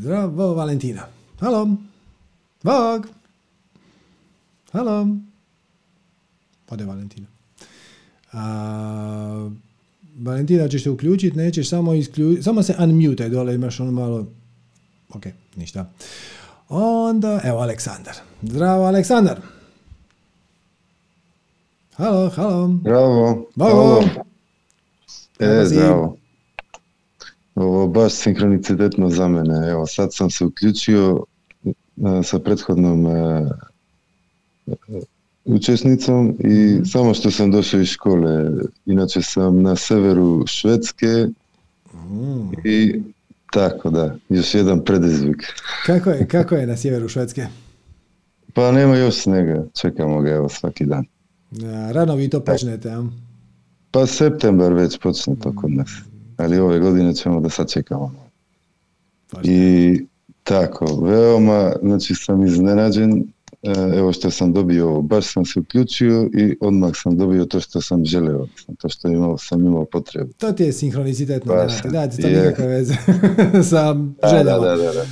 [0.00, 1.06] Zdravo, Valentina.
[1.40, 1.76] Halo.
[2.62, 3.06] Bog.
[4.72, 5.08] Halo.
[6.70, 7.26] Ode Valentina.
[8.32, 9.50] A,
[10.18, 14.26] Valentina ćeš se uključiti, nećeš samo isključiti, samo se unmute dole, imaš ono malo,
[15.08, 15.24] ok,
[15.56, 15.92] ništa.
[16.68, 18.14] Onda, evo Aleksandar.
[18.42, 19.40] Zdravo Aleksandar.
[21.96, 22.68] Halo, halo.
[22.68, 23.46] Bravo.
[23.54, 24.02] Bravo.
[25.38, 26.16] E, zdravo.
[27.54, 29.68] Ovo baš sinhronicitetno za mene.
[29.70, 31.24] Evo, sad sam se uključio
[31.64, 31.72] e,
[32.24, 33.50] sa prethodnom e,
[34.66, 34.72] e,
[35.44, 38.50] učesnicom i samo što sam došao iz škole.
[38.86, 41.26] Inače sam na severu Švedske
[42.10, 42.52] Mm.
[42.64, 43.02] i
[43.54, 45.42] tako da, još jedan predizvik.
[45.86, 47.46] Kako je, kako je na sjeveru Švedske?
[48.54, 51.04] Pa nema još snega, čekamo ga evo svaki dan.
[51.64, 53.04] A, Rano vi to počnete, a?
[53.90, 55.90] Pa septembar već počne to kod nas,
[56.36, 58.14] ali ove godine ćemo da sačekamo.
[59.42, 60.00] I
[60.42, 63.24] tako, veoma, znači sam iznenađen
[63.94, 68.04] evo što sam dobio, baš sam se uključio i odmah sam dobio to što sam
[68.04, 68.46] želeo,
[68.78, 70.32] to što imao, sam imao potrebu.
[70.32, 72.36] To ti je sinhronicitet Baš, Da, to je.
[72.36, 72.94] nikakve veze
[73.70, 73.94] sa
[74.30, 74.58] željama.
[74.58, 75.04] da, da, da, da.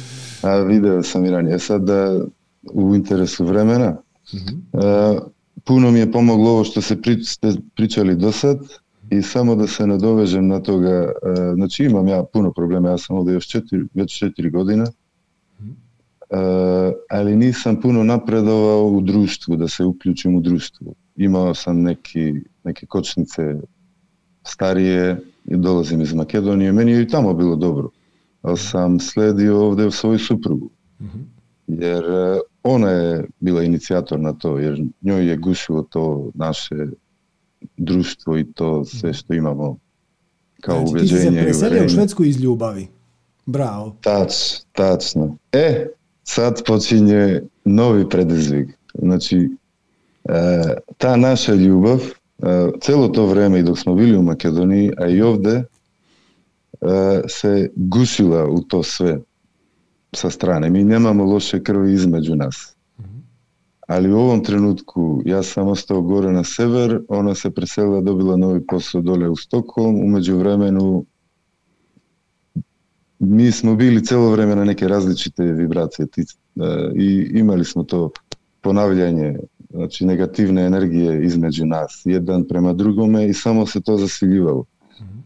[0.42, 1.58] A video sam i ranije.
[1.58, 2.20] Sad da
[2.64, 3.96] u interesu vremena,
[4.34, 4.46] Mhm.
[4.74, 5.18] e,
[5.64, 8.58] puno mi je pomoglo ovo što se pri, ste pričali do sad
[9.10, 11.12] i samo da se nadovežem na toga, e,
[11.54, 14.90] znači imam ja puno problema, ja sam ovdje još četiri, već četiri godina, e,
[17.10, 20.94] ali nisam puno napredovao u društvu, da se uključim u društvu.
[21.16, 22.34] Imao sam neki,
[22.64, 23.54] neke kočnice
[24.42, 27.88] starije i dolazim iz Makedonije, meni je i tamo bilo dobro,
[28.42, 30.70] ali sam sledio ovdje svoju suprugu
[31.66, 36.86] jer e, ona je bila inicijator na to, jer njoj je gušilo to naše
[37.76, 39.76] društvo i to sve što imamo
[40.60, 41.88] kao Znači, ti si se preselio u.
[41.88, 42.88] Švedsku iz ljubavi.
[43.46, 43.96] Bravo.
[44.00, 44.32] Tač,
[44.72, 45.36] tačno.
[45.52, 45.86] E,
[46.24, 48.76] сад почиње нови предизвик.
[48.94, 49.48] Значи,
[50.28, 50.38] е,
[50.98, 52.12] таа наша љубов,
[52.42, 55.56] е, целото време и док сме били у Македонија, а и овде,
[56.82, 59.20] е, се гусила у то све
[60.14, 60.70] со стране.
[60.70, 62.74] Ми немамо лоше крви измеѓу нас.
[63.88, 68.60] Али во овом тренутку, јас сам остав горе на север, она се преселила, добила нови
[68.66, 71.06] посо доле у Стокхолм, умеѓу времену
[73.24, 76.22] mi smo bili celo vrijeme na neke različite vibracije e,
[76.94, 78.10] i imali smo to
[78.60, 79.38] ponavljanje,
[79.70, 84.64] znači negativne energije između nas, jedan prema drugome i samo se to zasiljivalo.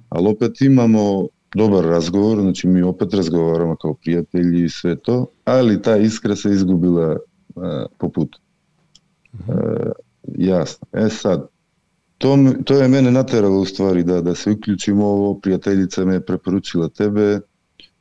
[0.08, 5.82] Ali opet imamo dobar razgovor, znači mi opet razgovaramo kao prijatelji i sve to, ali
[5.82, 7.18] ta iskra se izgubila e,
[7.98, 8.40] po putu.
[9.32, 9.52] E,
[10.38, 10.86] jasno.
[10.92, 11.48] E sad,
[12.18, 16.14] to, to je mene nateralo u stvari da, da se uključim u ovo, prijateljica me
[16.14, 17.40] je preporučila tebe,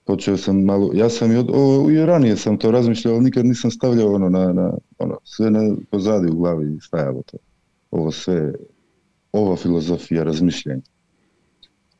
[0.05, 3.71] počeo sam malo, ja sam i, od, o, i ranije sam to razmišljao, nikad nisam
[3.71, 7.37] stavljao ono na, na ono, sve na pozadi u glavi stajalo to.
[7.91, 8.53] Ovo sve,
[9.31, 10.81] ova filozofija razmišljanja.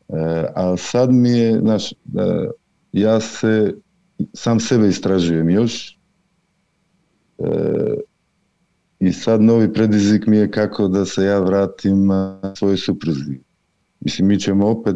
[0.10, 1.96] E, a sad mi je, znaš, e,
[2.92, 3.74] ja se,
[4.34, 6.00] sam sebe istražujem još
[7.38, 7.46] e,
[9.00, 13.40] i sad novi predizik mi je kako da se ja vratim a, svojoj supruzi.
[14.00, 14.96] Mislim, mi ćemo opet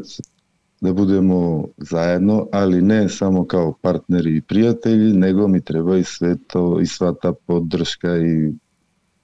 [0.81, 6.35] da budemo zajedno, ali ne samo kao partneri i prijatelji, nego mi treba i sve
[6.47, 8.53] to, i sva ta podrška i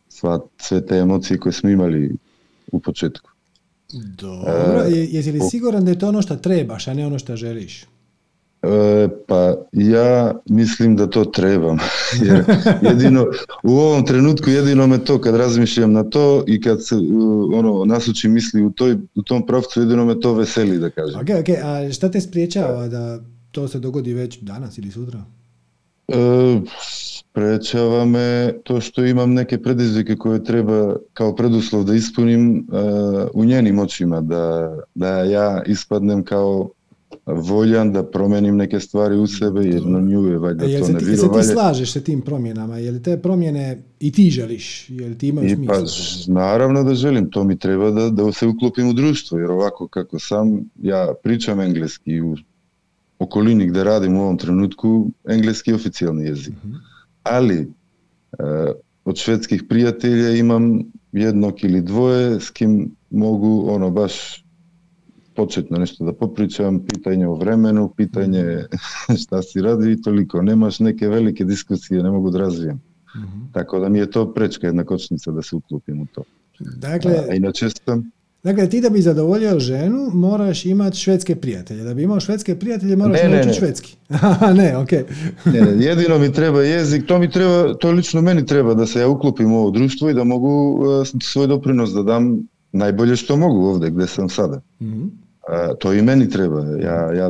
[0.10, 2.16] sva, sve te emocije koje smo imali
[2.72, 3.30] u početku.
[3.94, 7.20] Dobro, E, je- jesi li siguran da je to ono što trebaš, a ne ono
[7.20, 7.86] što želiš?
[8.66, 11.78] E, pa ja mislim da to trebam,
[12.26, 12.44] jer
[12.82, 13.26] jedino
[13.64, 16.96] u ovom trenutku jedino me to kad razmišljam na to i kad se
[17.54, 21.20] ono nasuči misli u, toj, u tom pravcu jedino me to veseli da kažem.
[21.20, 23.20] Ok, ok, a šta te spriječava da
[23.52, 25.20] to se dogodi već danas ili sutra?
[26.08, 26.16] E,
[27.30, 32.64] sprečava me to što imam neke predizvike koje treba kao preduslov da ispunim e,
[33.34, 36.70] u njenim očima, da, da ja ispadnem kao
[37.26, 40.86] voljan da promenim neke stvari u sebe jer na nju je valjda E, jel to
[40.86, 42.78] se ne ti, se ti slažeš sa tim promjenama?
[42.78, 44.90] Je li te promjene i ti želiš?
[44.90, 45.74] Je li ti imaju I pa,
[46.28, 50.20] naravno da želim, to mi treba da, da se uklopim u društvo, jer ovako kako
[50.20, 52.36] sam, ja pričam engleski u
[53.20, 56.54] okolini gdje radim u ovom trenutku, engleski je oficijalni jezik.
[57.24, 57.68] Ali e,
[59.06, 64.45] od švedskih prijatelja imam jednog ili dvoje s kim mogu ono baš
[65.36, 68.64] početno nešto da popričam, pitanje o vremenu, pitanje
[69.24, 70.42] šta si radi i toliko.
[70.42, 72.82] Nemaš neke velike diskusije, ne mogu da razvijem.
[73.52, 76.24] Tako da mi je to prečka jedna kočnica da se uklopim u to.
[76.60, 78.12] Dakle, A inače sam,
[78.44, 81.84] dakle, ti da bi zadovoljio ženu moraš imati švedske prijatelje.
[81.84, 83.54] Da bi imao švedske prijatelje moraš Ne, naučiti ne.
[83.54, 83.98] švedski.
[84.58, 84.92] Ne, ok.
[85.46, 89.00] ne, ne, jedino mi treba jezik, to mi treba, to lično meni treba da se
[89.00, 93.38] ja uklopim u ovo društvo i da mogu e, svoj doprinos da dam najbolje što
[93.38, 94.62] mogu ovdje gdje sam sada.
[94.82, 95.08] Mhm.
[95.80, 96.64] То и мене треба.
[96.82, 97.28] Ја, ја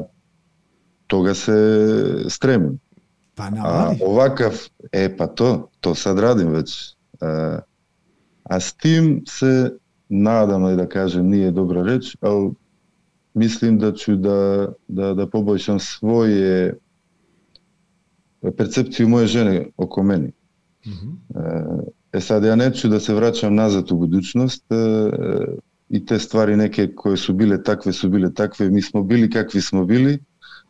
[1.08, 2.80] тога се стремам.
[3.36, 6.96] Па на овакав, е, па то, то сад радим веќе.
[7.22, 7.62] А,
[8.44, 9.76] а с тим се
[10.10, 12.52] надам и да кажем, ние добра реч, а
[13.36, 14.40] мислим да ќе да,
[14.88, 16.80] да, да побољшам своје
[18.46, 20.32] перцепцију моја жене око мене.
[20.86, 21.84] Mm -hmm.
[22.14, 24.64] Е, сад, ја не ќе да се враќам назад у будучност,
[25.90, 29.62] i te stvari neke koje su bile takve su bile takve, mi smo bili kakvi
[29.62, 30.20] smo bili,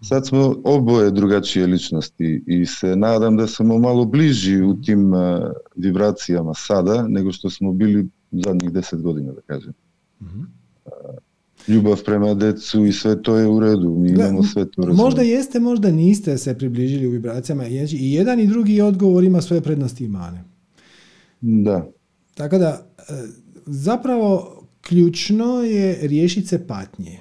[0.02, 5.42] sad smo oboje drugačije ličnosti i se nadam da smo malo bliži u tim e,
[5.76, 9.74] vibracijama sada nego što smo bili zadnjih deset godina, da kažem.
[10.86, 10.90] E,
[11.68, 15.60] ljubav prema decu i sve to je u redu, mi imamo sve to Možda jeste,
[15.60, 17.68] možda niste se približili u vibracijama.
[17.68, 20.44] I jedan i drugi odgovor ima svoje prednosti i mane.
[21.42, 21.88] Da.
[22.34, 23.04] Tako da, e,
[23.66, 24.55] zapravo,
[24.88, 27.20] ključno je riješiti se patnje.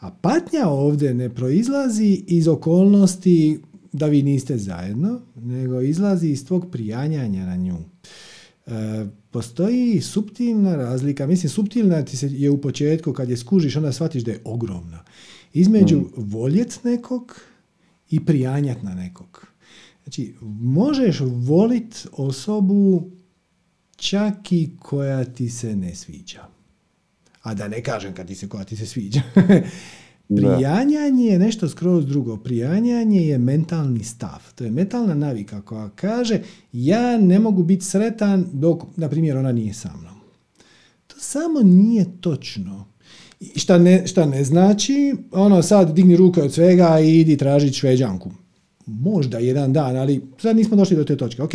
[0.00, 3.60] A patnja ovdje ne proizlazi iz okolnosti
[3.92, 7.76] da vi niste zajedno, nego izlazi iz tvog prijanjanja na nju.
[8.66, 13.92] E, postoji suptilna razlika, mislim suptilna ti se je u početku kad je skužiš onda
[13.92, 15.04] shvatiš da je ogromna.
[15.52, 16.10] Između mm.
[16.16, 17.40] voljet nekog
[18.10, 19.46] i prijanjat na nekog.
[20.02, 23.10] Znači, možeš volit osobu
[23.96, 26.57] čak i koja ti se ne sviđa.
[27.48, 29.20] A da ne kažem kad ti se koja ti se sviđa.
[30.36, 32.36] Prijanjanje je nešto skroz drugo.
[32.36, 34.54] Prijanjanje je mentalni stav.
[34.54, 36.40] To je mentalna navika koja kaže
[36.72, 40.20] ja ne mogu biti sretan dok, na primjer, ona nije sa mnom.
[41.06, 42.86] To samo nije točno.
[43.56, 48.30] Šta ne, šta ne znači, ono sad digni ruke od svega i idi tražiti šveđanku.
[48.86, 51.42] Možda jedan dan, ali sad nismo došli do te točke.
[51.42, 51.52] Ok.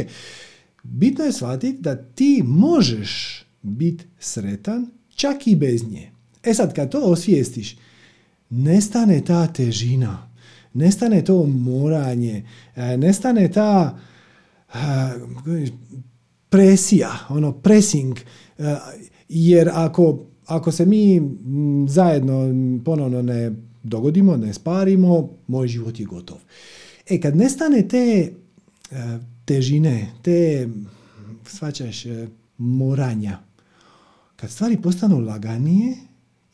[0.83, 6.11] Bitno je shvatiti da ti možeš biti sretan čak i bez nje.
[6.43, 7.75] E sad, kad to osvijestiš,
[8.49, 10.29] nestane ta težina,
[10.73, 12.43] nestane to moranje,
[12.75, 13.99] e, nestane ta
[16.49, 18.75] presija, ono pressing, e,
[19.29, 21.21] jer ako, ako se mi
[21.87, 22.49] zajedno
[22.85, 23.51] ponovno ne
[23.83, 26.37] dogodimo, ne sparimo, moj život je gotov.
[27.09, 28.31] E, kad nestane te
[28.91, 30.69] e, težine, te,
[31.47, 32.03] svačaš,
[32.57, 33.39] moranja,
[34.43, 35.95] kad stvari postanu laganije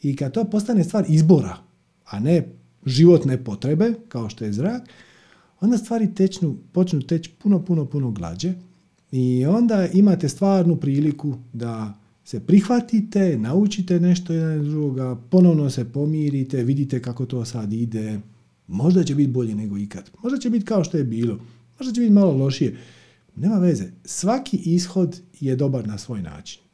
[0.01, 1.57] i kad to postane stvar izbora,
[2.05, 2.47] a ne
[2.85, 4.89] životne potrebe, kao što je zrak,
[5.59, 8.53] onda stvari tečnu, počnu teći puno, puno, puno glađe.
[9.11, 16.63] I onda imate stvarnu priliku da se prihvatite, naučite nešto jedan drugoga, ponovno se pomirite,
[16.63, 18.19] vidite kako to sad ide,
[18.67, 21.39] možda će biti bolje nego ikad, možda će biti kao što je bilo,
[21.79, 22.77] možda će biti malo lošije,
[23.35, 26.68] nema veze, svaki ishod je dobar na svoj način.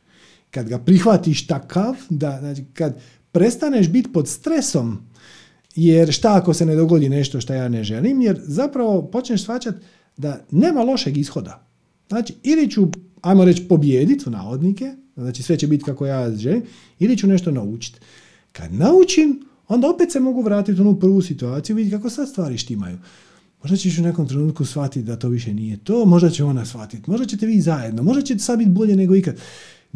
[0.55, 2.99] Kad ga prihvatiš takav, da, znači, kad
[3.31, 4.97] prestaneš biti pod stresom
[5.75, 9.77] jer šta ako se ne dogodi nešto što ja ne želim, jer zapravo počneš shvaćati
[10.17, 11.67] da nema lošeg ishoda.
[12.07, 12.87] Znači, ili ću,
[13.21, 16.63] ajmo reći, pobijediti u navodnike, znači sve će biti kako ja želim,
[16.99, 17.99] ili ću nešto naučiti.
[18.51, 22.57] Kad naučim, onda opet se mogu vratiti u onu prvu situaciju, vidjeti kako sad stvari
[22.57, 22.97] štimaju.
[23.63, 27.09] Možda ćeš u nekom trenutku shvatiti da to više nije to, možda će ona shvatiti,
[27.09, 29.35] možda ćete vi zajedno, možda će sad biti bolje nego ikad.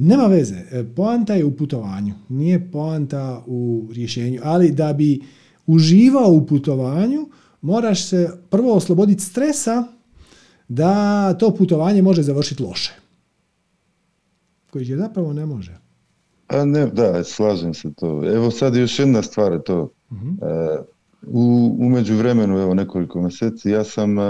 [0.02, 5.22] Nema veze, e, poanta je u putovanju, nije poanta u rješenju, ali da bi
[5.68, 7.30] uživao u putovanju,
[7.62, 9.84] moraš se prvo osloboditi stresa
[10.68, 12.94] da to putovanje može završiti loše.
[14.72, 15.78] Koji je zapravo ne može.
[16.48, 18.36] A ne, da, slažem se to.
[18.36, 19.90] Evo sad još jedna stvar to.
[20.12, 20.84] Uh-huh.
[21.28, 24.24] u, u međuvremenu, evo nekoliko mjeseci, ja sam, e,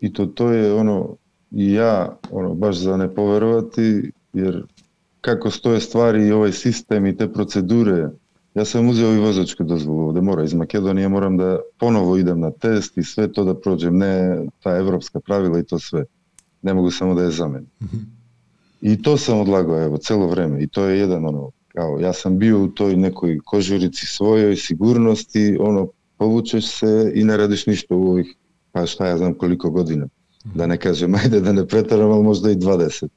[0.00, 1.16] i to, to je ono,
[1.50, 4.62] i ja, ono, baš za ne poverovati, jer
[5.20, 8.10] kako stoje stvari i ovaj sistem i te procedure
[8.56, 12.50] ja sam uzeo i vozačku dozvolu ovdje mora iz Makedonije, moram da ponovo idem na
[12.50, 16.04] test i sve to da prođem, ne ta evropska pravila i to sve.
[16.62, 17.66] Ne mogu samo da je za mene.
[17.82, 17.96] Mhm.
[18.80, 22.38] I to sam odlagao evo celo vreme i to je jedan ono, kao ja sam
[22.38, 25.88] bio u toj nekoj kožurici svojoj sigurnosti, ono
[26.18, 28.34] povučeš se i ne radiš ništa u ovih,
[28.72, 30.08] pa šta ja znam koliko godina.
[30.54, 33.08] Da ne kažem, ajde da ne pretaram, ali možda i 20.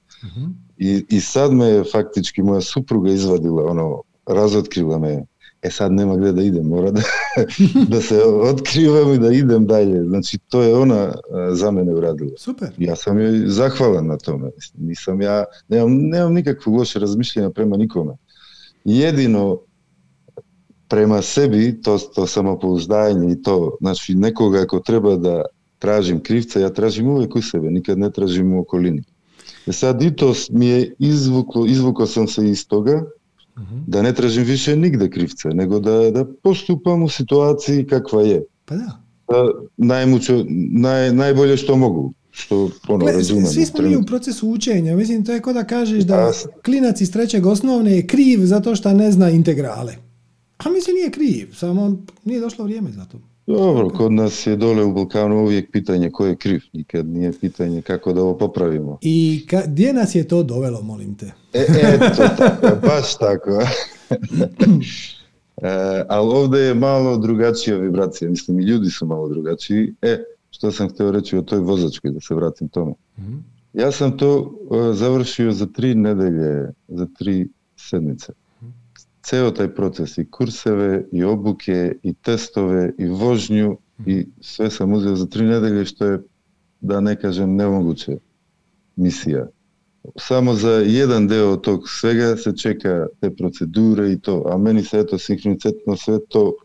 [0.77, 5.25] I, I sad me faktički moja supruga izvadila, ono, razotkrila me.
[5.61, 7.01] E sad nema gdje da idem, mora da,
[7.91, 10.03] da se otkrivam i da idem dalje.
[10.03, 11.13] Znači to je ona
[11.51, 12.31] za mene uradila.
[12.37, 12.69] Super.
[12.77, 14.51] Ja sam joj zahvalan na tome.
[14.77, 18.13] Nisam ja, nemam, nemam nikakvog loše razmišljenja prema nikome.
[18.85, 19.59] Jedino
[20.87, 25.45] prema sebi, to, to samopouzdanje i to, znači nekoga ako treba da
[25.79, 29.03] tražim krivca, ja tražim uvijek u sebe, nikad ne tražim u okolini.
[29.67, 33.03] E sad i to mi je izvuklo, izvukao sam se iz toga,
[33.87, 38.43] da ne tražim više nigde krivca, nego da, da postupam u situaciji kakva je.
[38.65, 39.01] Pa da.
[39.77, 42.13] Najmućo, naj, najbolje što mogu.
[42.31, 44.95] Što ono, Gle, razumijem, svi smo mi u procesu učenja.
[44.95, 46.31] Mislim, to je kao da kažeš da
[46.65, 49.95] klinac iz trećeg osnovne je kriv zato što ne zna integrale.
[50.57, 53.19] A mislim nije kriv, samo nije došlo vrijeme za to.
[53.49, 57.81] Dobro, kod nas je dole u Balkanu uvijek pitanje ko je kriv, nikad nije pitanje
[57.81, 58.97] kako da ovo popravimo.
[59.01, 61.31] I ka, gdje nas je to dovelo, molim te?
[61.53, 63.51] E, eto, tako, baš tako.
[65.61, 69.93] e, ali ovdje je malo drugačija vibracija, mislim i ljudi su malo drugačiji.
[70.01, 72.93] E, što sam htio reći o toj vozačkoj, da se vratim tome.
[73.19, 73.37] Mhm.
[73.73, 78.33] Ja sam to uh, završio za tri nedelje, za tri sedmice
[79.29, 85.15] цело тај процес и курсеве, и обуке, и тестове, и вожњу, и све сам узел
[85.15, 86.19] за три недели, што е,
[86.81, 88.19] да не кажем, немогуче
[88.97, 89.49] мисија.
[90.17, 94.83] Само за еден дел од тог свега се чека те процедура и то, а мене
[94.83, 96.55] се ето синхронитетно све то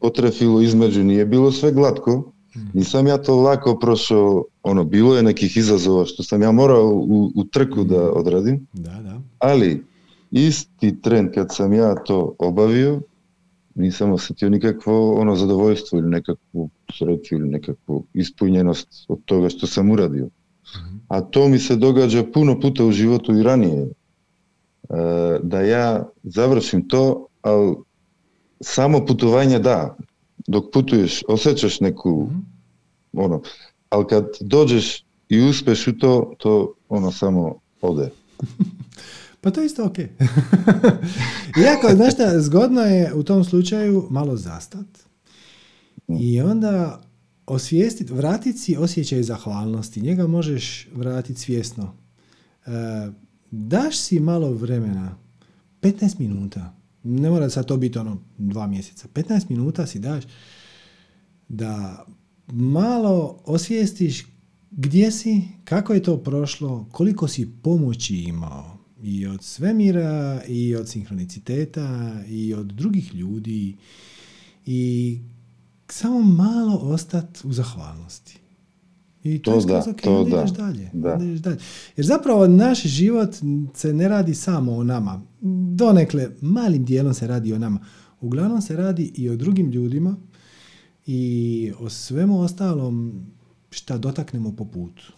[0.00, 2.32] потрефило измеѓу ние било све гладко,
[2.74, 6.90] И сам ја то лако прошо, оно, било е неких изазова што сам ја морал
[6.90, 8.66] у, у трку да одрадим.
[8.74, 9.20] Да, да.
[9.38, 9.84] Али,
[10.32, 13.00] исти трен кога сам ја то обавио,
[13.90, 19.90] се осетил никакво оно задоволство или некакво среќа или некакво испуњеност од тоа што сам
[19.90, 20.28] урадио.
[21.08, 23.88] А то ми се догаѓа пуно пута во животот и ранее.
[24.88, 27.84] да ја завршим то, ал
[28.60, 29.96] само путување да,
[30.48, 32.30] док путуеш осеќаш неку
[33.14, 33.42] оно,
[33.90, 38.12] ал кад дојдеш и успеш у то, то оно само оде.
[39.40, 39.98] Pa to je isto ok.
[41.64, 44.86] Iako, znaš šta, zgodno je u tom slučaju malo zastat
[46.20, 47.02] i onda
[47.46, 50.00] osvijestiti, vratiti si osjećaj zahvalnosti.
[50.00, 51.94] Njega možeš vratiti svjesno.
[52.66, 52.70] E,
[53.50, 55.16] daš si malo vremena,
[55.82, 60.24] 15 minuta, ne mora sad to biti ono dva mjeseca, 15 minuta si daš
[61.48, 62.04] da
[62.46, 64.26] malo osvijestiš
[64.70, 70.88] gdje si, kako je to prošlo, koliko si pomoći imao i od svemira i od
[70.88, 73.76] sinhroniciteta i od drugih ljudi
[74.66, 75.18] i
[75.88, 78.38] samo malo ostati u zahvalnosti.
[79.24, 81.18] I to, To je skroz da, ok, to da, ideš dalje, da.
[81.22, 81.58] ideš dalje.
[81.96, 83.34] Jer zapravo naš život
[83.74, 85.22] se ne radi samo o nama.
[85.74, 87.80] Donekle, malim dijelom se radi o nama.
[88.20, 90.16] Uglavnom se radi i o drugim ljudima
[91.06, 93.26] i o svemu ostalom
[93.70, 95.12] šta dotaknemo po putu.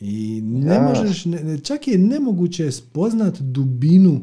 [0.00, 0.82] I ne Ja.
[0.82, 4.20] možeš, ne- čak je nemoguće spoznat dubinu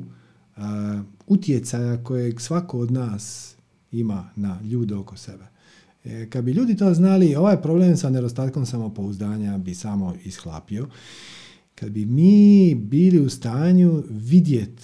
[0.55, 3.55] a, utjecaja kojeg svako od nas
[3.91, 5.43] ima na ljude oko sebe.
[6.05, 10.87] E, kad bi ljudi to znali, ovaj problem sa nedostatkom samopouzdanja bi samo ishlapio.
[11.75, 14.83] Kad bi mi bili u stanju vidjeti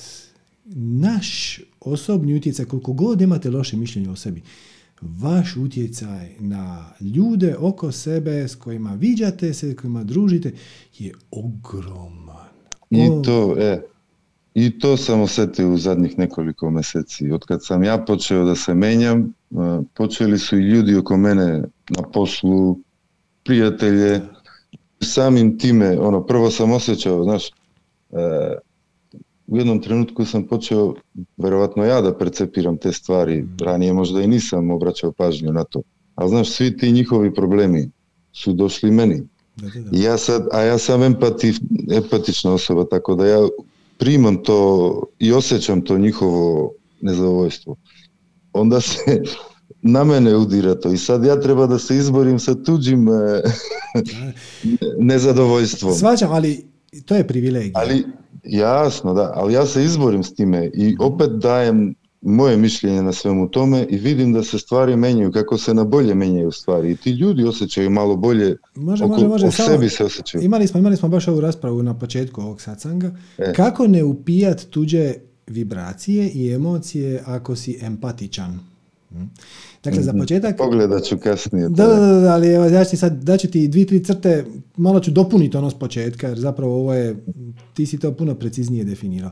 [0.75, 4.41] naš osobni utjecaj, koliko god imate loše mišljenje o sebi,
[5.01, 10.53] vaš utjecaj na ljude oko sebe s kojima viđate se, s kojima družite,
[10.97, 12.51] je ogroman.
[12.89, 13.81] I to, e,
[14.53, 17.31] i to sam osjetio u zadnjih nekoliko mjeseci.
[17.31, 19.55] Od kad sam ja počeo da se menjam, e,
[19.93, 22.79] počeli su i ljudi oko mene na poslu,
[23.43, 24.21] prijatelje,
[25.01, 27.51] samim time, ono, prvo sam osjećao, znaš, e,
[29.47, 30.93] u jednom trenutku sam počeo,
[31.37, 35.81] verovatno ja da percepiram te stvari, ranije možda i nisam obraćao pažnju na to.
[36.15, 37.91] Ali znaš, svi ti njihovi problemi
[38.33, 39.21] su došli meni.
[39.93, 41.53] I Ja sad, a ja sam empati,
[41.91, 43.47] empatična osoba, tako da ja
[43.97, 47.75] primam to i osjećam to njihovo nezadovoljstvo.
[48.53, 49.21] Onda se
[49.81, 53.41] na mene udira to i sad ja treba da se izborim sa tuđim e,
[55.11, 55.93] nezadovoljstvom.
[55.93, 56.70] Svaćam, ali
[57.05, 57.71] to je privilegija.
[57.75, 58.05] Ali
[58.43, 63.49] jasno, da, ali ja se izborim s time i opet dajem moje mišljenje na svemu
[63.49, 66.91] tome i vidim da se stvari menjaju, kako se na bolje menjaju stvari.
[66.91, 69.47] I ti ljudi osjećaju malo bolje, Može, oko, može, može.
[69.47, 70.43] o sebi se osjećaju.
[70.43, 73.11] Imali smo, imali smo baš ovu raspravu na početku ovog satsanga.
[73.37, 73.53] E.
[73.53, 75.13] Kako ne upijat tuđe
[75.47, 78.70] vibracije i emocije ako si empatičan?
[79.83, 80.57] Dakle, za početak...
[80.57, 81.69] Pogledat ću kasnije.
[81.69, 84.45] Da, da, da, da, ali evo, ja ću sad, daću ti dvi, tri crte,
[84.77, 87.25] malo ću dopuniti ono s početka, jer zapravo ovo je,
[87.73, 89.31] ti si to puno preciznije definirao.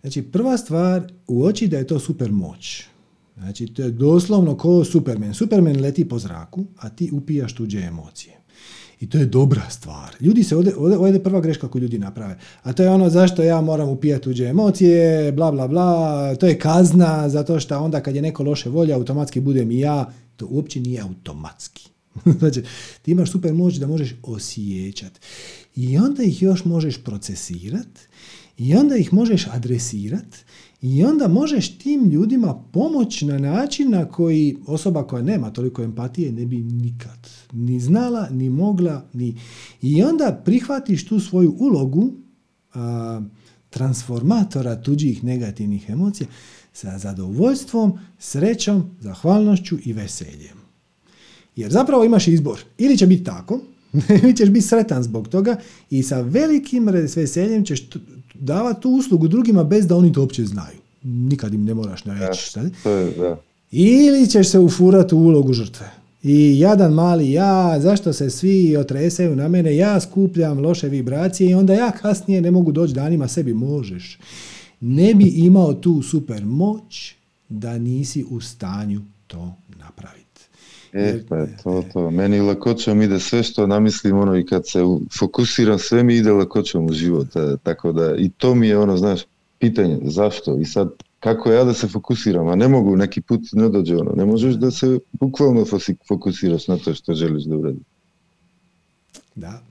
[0.00, 2.84] Znači, prva stvar, uoči da je to super moć.
[3.36, 5.34] Znači, to je doslovno ko Superman.
[5.34, 8.41] Superman leti po zraku, a ti upijaš tuđe emocije.
[9.02, 10.16] I to je dobra stvar.
[10.20, 12.38] Ljudi se, ovdje, ovdje, ovdje je prva greška koju ljudi naprave.
[12.62, 16.34] A to je ono zašto ja moram upijati tuđe emocije, bla, bla, bla.
[16.34, 20.12] To je kazna, zato što onda kad je neko loše volja, automatski budem i ja.
[20.36, 21.88] To uopće nije automatski.
[22.38, 22.62] znači,
[23.02, 25.20] ti imaš super moć da možeš osjećati.
[25.76, 28.00] I onda ih još možeš procesirati
[28.58, 30.38] i onda ih možeš adresirati
[30.82, 36.32] i onda možeš tim ljudima pomoći na način na koji osoba koja nema toliko empatije
[36.32, 37.21] ne bi nikad
[37.52, 39.36] ni znala, ni mogla, ni...
[39.82, 42.12] I onda prihvatiš tu svoju ulogu
[42.74, 43.20] a,
[43.70, 46.28] transformatora tuđih negativnih emocija
[46.72, 50.56] sa zadovoljstvom, srećom, zahvalnošću i veseljem.
[51.56, 52.60] Jer zapravo imaš izbor.
[52.78, 53.60] Ili će biti tako,
[54.22, 55.56] ili ćeš biti sretan zbog toga
[55.90, 57.88] i sa velikim veseljem ćeš
[58.34, 60.78] davati tu uslugu drugima bez da oni to uopće znaju.
[61.02, 62.42] Nikad im ne moraš ne reći.
[62.42, 62.62] šta.
[63.70, 66.01] Ili ćeš se ufurati u ulogu žrtve.
[66.22, 71.54] I jadan mali ja, zašto se svi otresaju na mene, ja skupljam loše vibracije i
[71.54, 73.54] onda ja kasnije ne mogu doći danima sebi.
[73.54, 74.18] Možeš.
[74.80, 77.14] Ne bi imao tu super moć
[77.48, 80.22] da nisi u stanju to napraviti.
[80.92, 82.10] E, pa je to, to.
[82.10, 84.80] Meni lakoćom ide sve što namislim, ono, i kad se
[85.18, 87.36] fokusiram, sve mi ide lakoćom u život.
[87.36, 89.20] e, Tako da, i to mi je ono, znaš,
[89.58, 90.58] pitanje, zašto?
[90.58, 90.92] I sad,
[91.22, 94.54] kako ja da se fokusiram, a ne mogu, neki put ne dođe ono, ne možeš
[94.54, 95.64] da se bukvalno
[96.08, 97.82] fokusiraš na to što želiš da uradiš.
[99.34, 99.62] Da.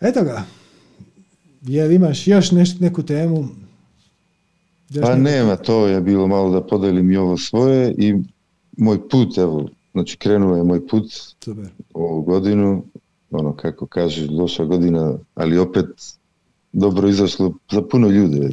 [0.00, 0.44] Eto ga.
[1.62, 3.48] Jel imaš još neš, neku temu?
[4.90, 8.14] Još Pa neku- nema, to je bilo malo da podelim i ovo svoje i
[8.76, 11.12] moj put, evo, znači krenuo je moj put
[11.44, 11.68] Super.
[11.94, 12.84] ovu godinu,
[13.30, 15.86] ono kako kažeš, loša godina, ali opet
[16.72, 18.50] dobro izašlo za puno ljude.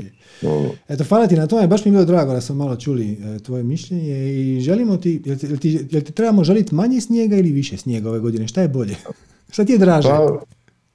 [0.87, 3.39] Eto, hvala ti na tome, baš mi je bilo drago da smo malo čuli e,
[3.39, 7.37] tvoje mišljenje i želimo ti, jel ti, jel ti, jel ti trebamo želiti manje snijega
[7.37, 8.47] ili više snijega ove godine?
[8.47, 8.95] Šta je bolje?
[9.53, 10.09] Šta ti je draže?
[10.09, 10.43] Pa,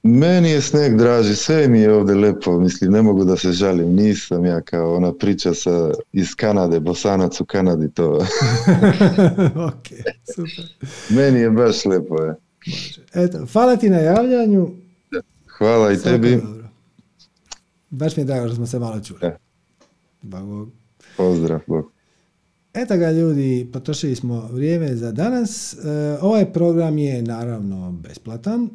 [0.03, 3.95] meni je sneg draži, sve mi je ovdje lepo, mislim, ne mogu da se žalim,
[3.95, 8.11] nisam ja kao ona priča sa, iz Kanade, bosanac u Kanadi, to,
[9.69, 9.87] ok,
[10.35, 10.65] super.
[11.09, 12.35] meni je baš lepo, je.
[13.13, 14.69] Eto, hvala ti na javljanju.
[15.47, 16.58] Hvala i Svako tebi, dobro.
[17.89, 19.19] Baš mi je drago što smo se malo čuli.
[19.21, 19.37] E.
[20.21, 20.69] Bog, bog.
[21.17, 21.91] pozdrav, Bog.
[22.73, 25.73] Eto ga ljudi, potrošili smo vrijeme za danas.
[25.73, 25.77] E,
[26.21, 28.63] ovaj program je naravno besplatan.
[28.63, 28.69] E,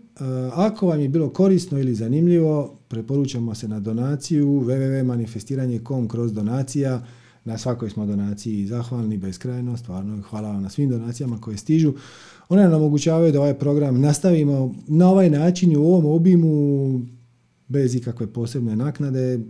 [0.52, 7.02] ako vam je bilo korisno ili zanimljivo, preporučamo se na donaciju www.manifestiranje.com kroz donacija.
[7.44, 11.92] Na svakoj smo donaciji zahvalni beskrajno, stvarno hvala vam na svim donacijama koje stižu.
[12.48, 17.00] One nam omogućavaju da ovaj program nastavimo na ovaj način i u ovom obimu
[17.68, 19.40] bez ikakve posebne naknade.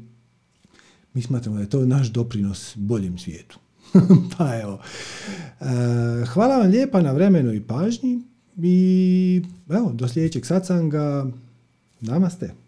[1.14, 3.58] Mi smatramo da je to naš doprinos boljem svijetu.
[4.38, 4.80] pa evo.
[5.60, 5.64] E,
[6.26, 8.22] hvala vam lijepa na vremenu i pažnji
[8.62, 11.26] i evo, do sljedećeg satsanga.
[12.00, 12.63] Namaste.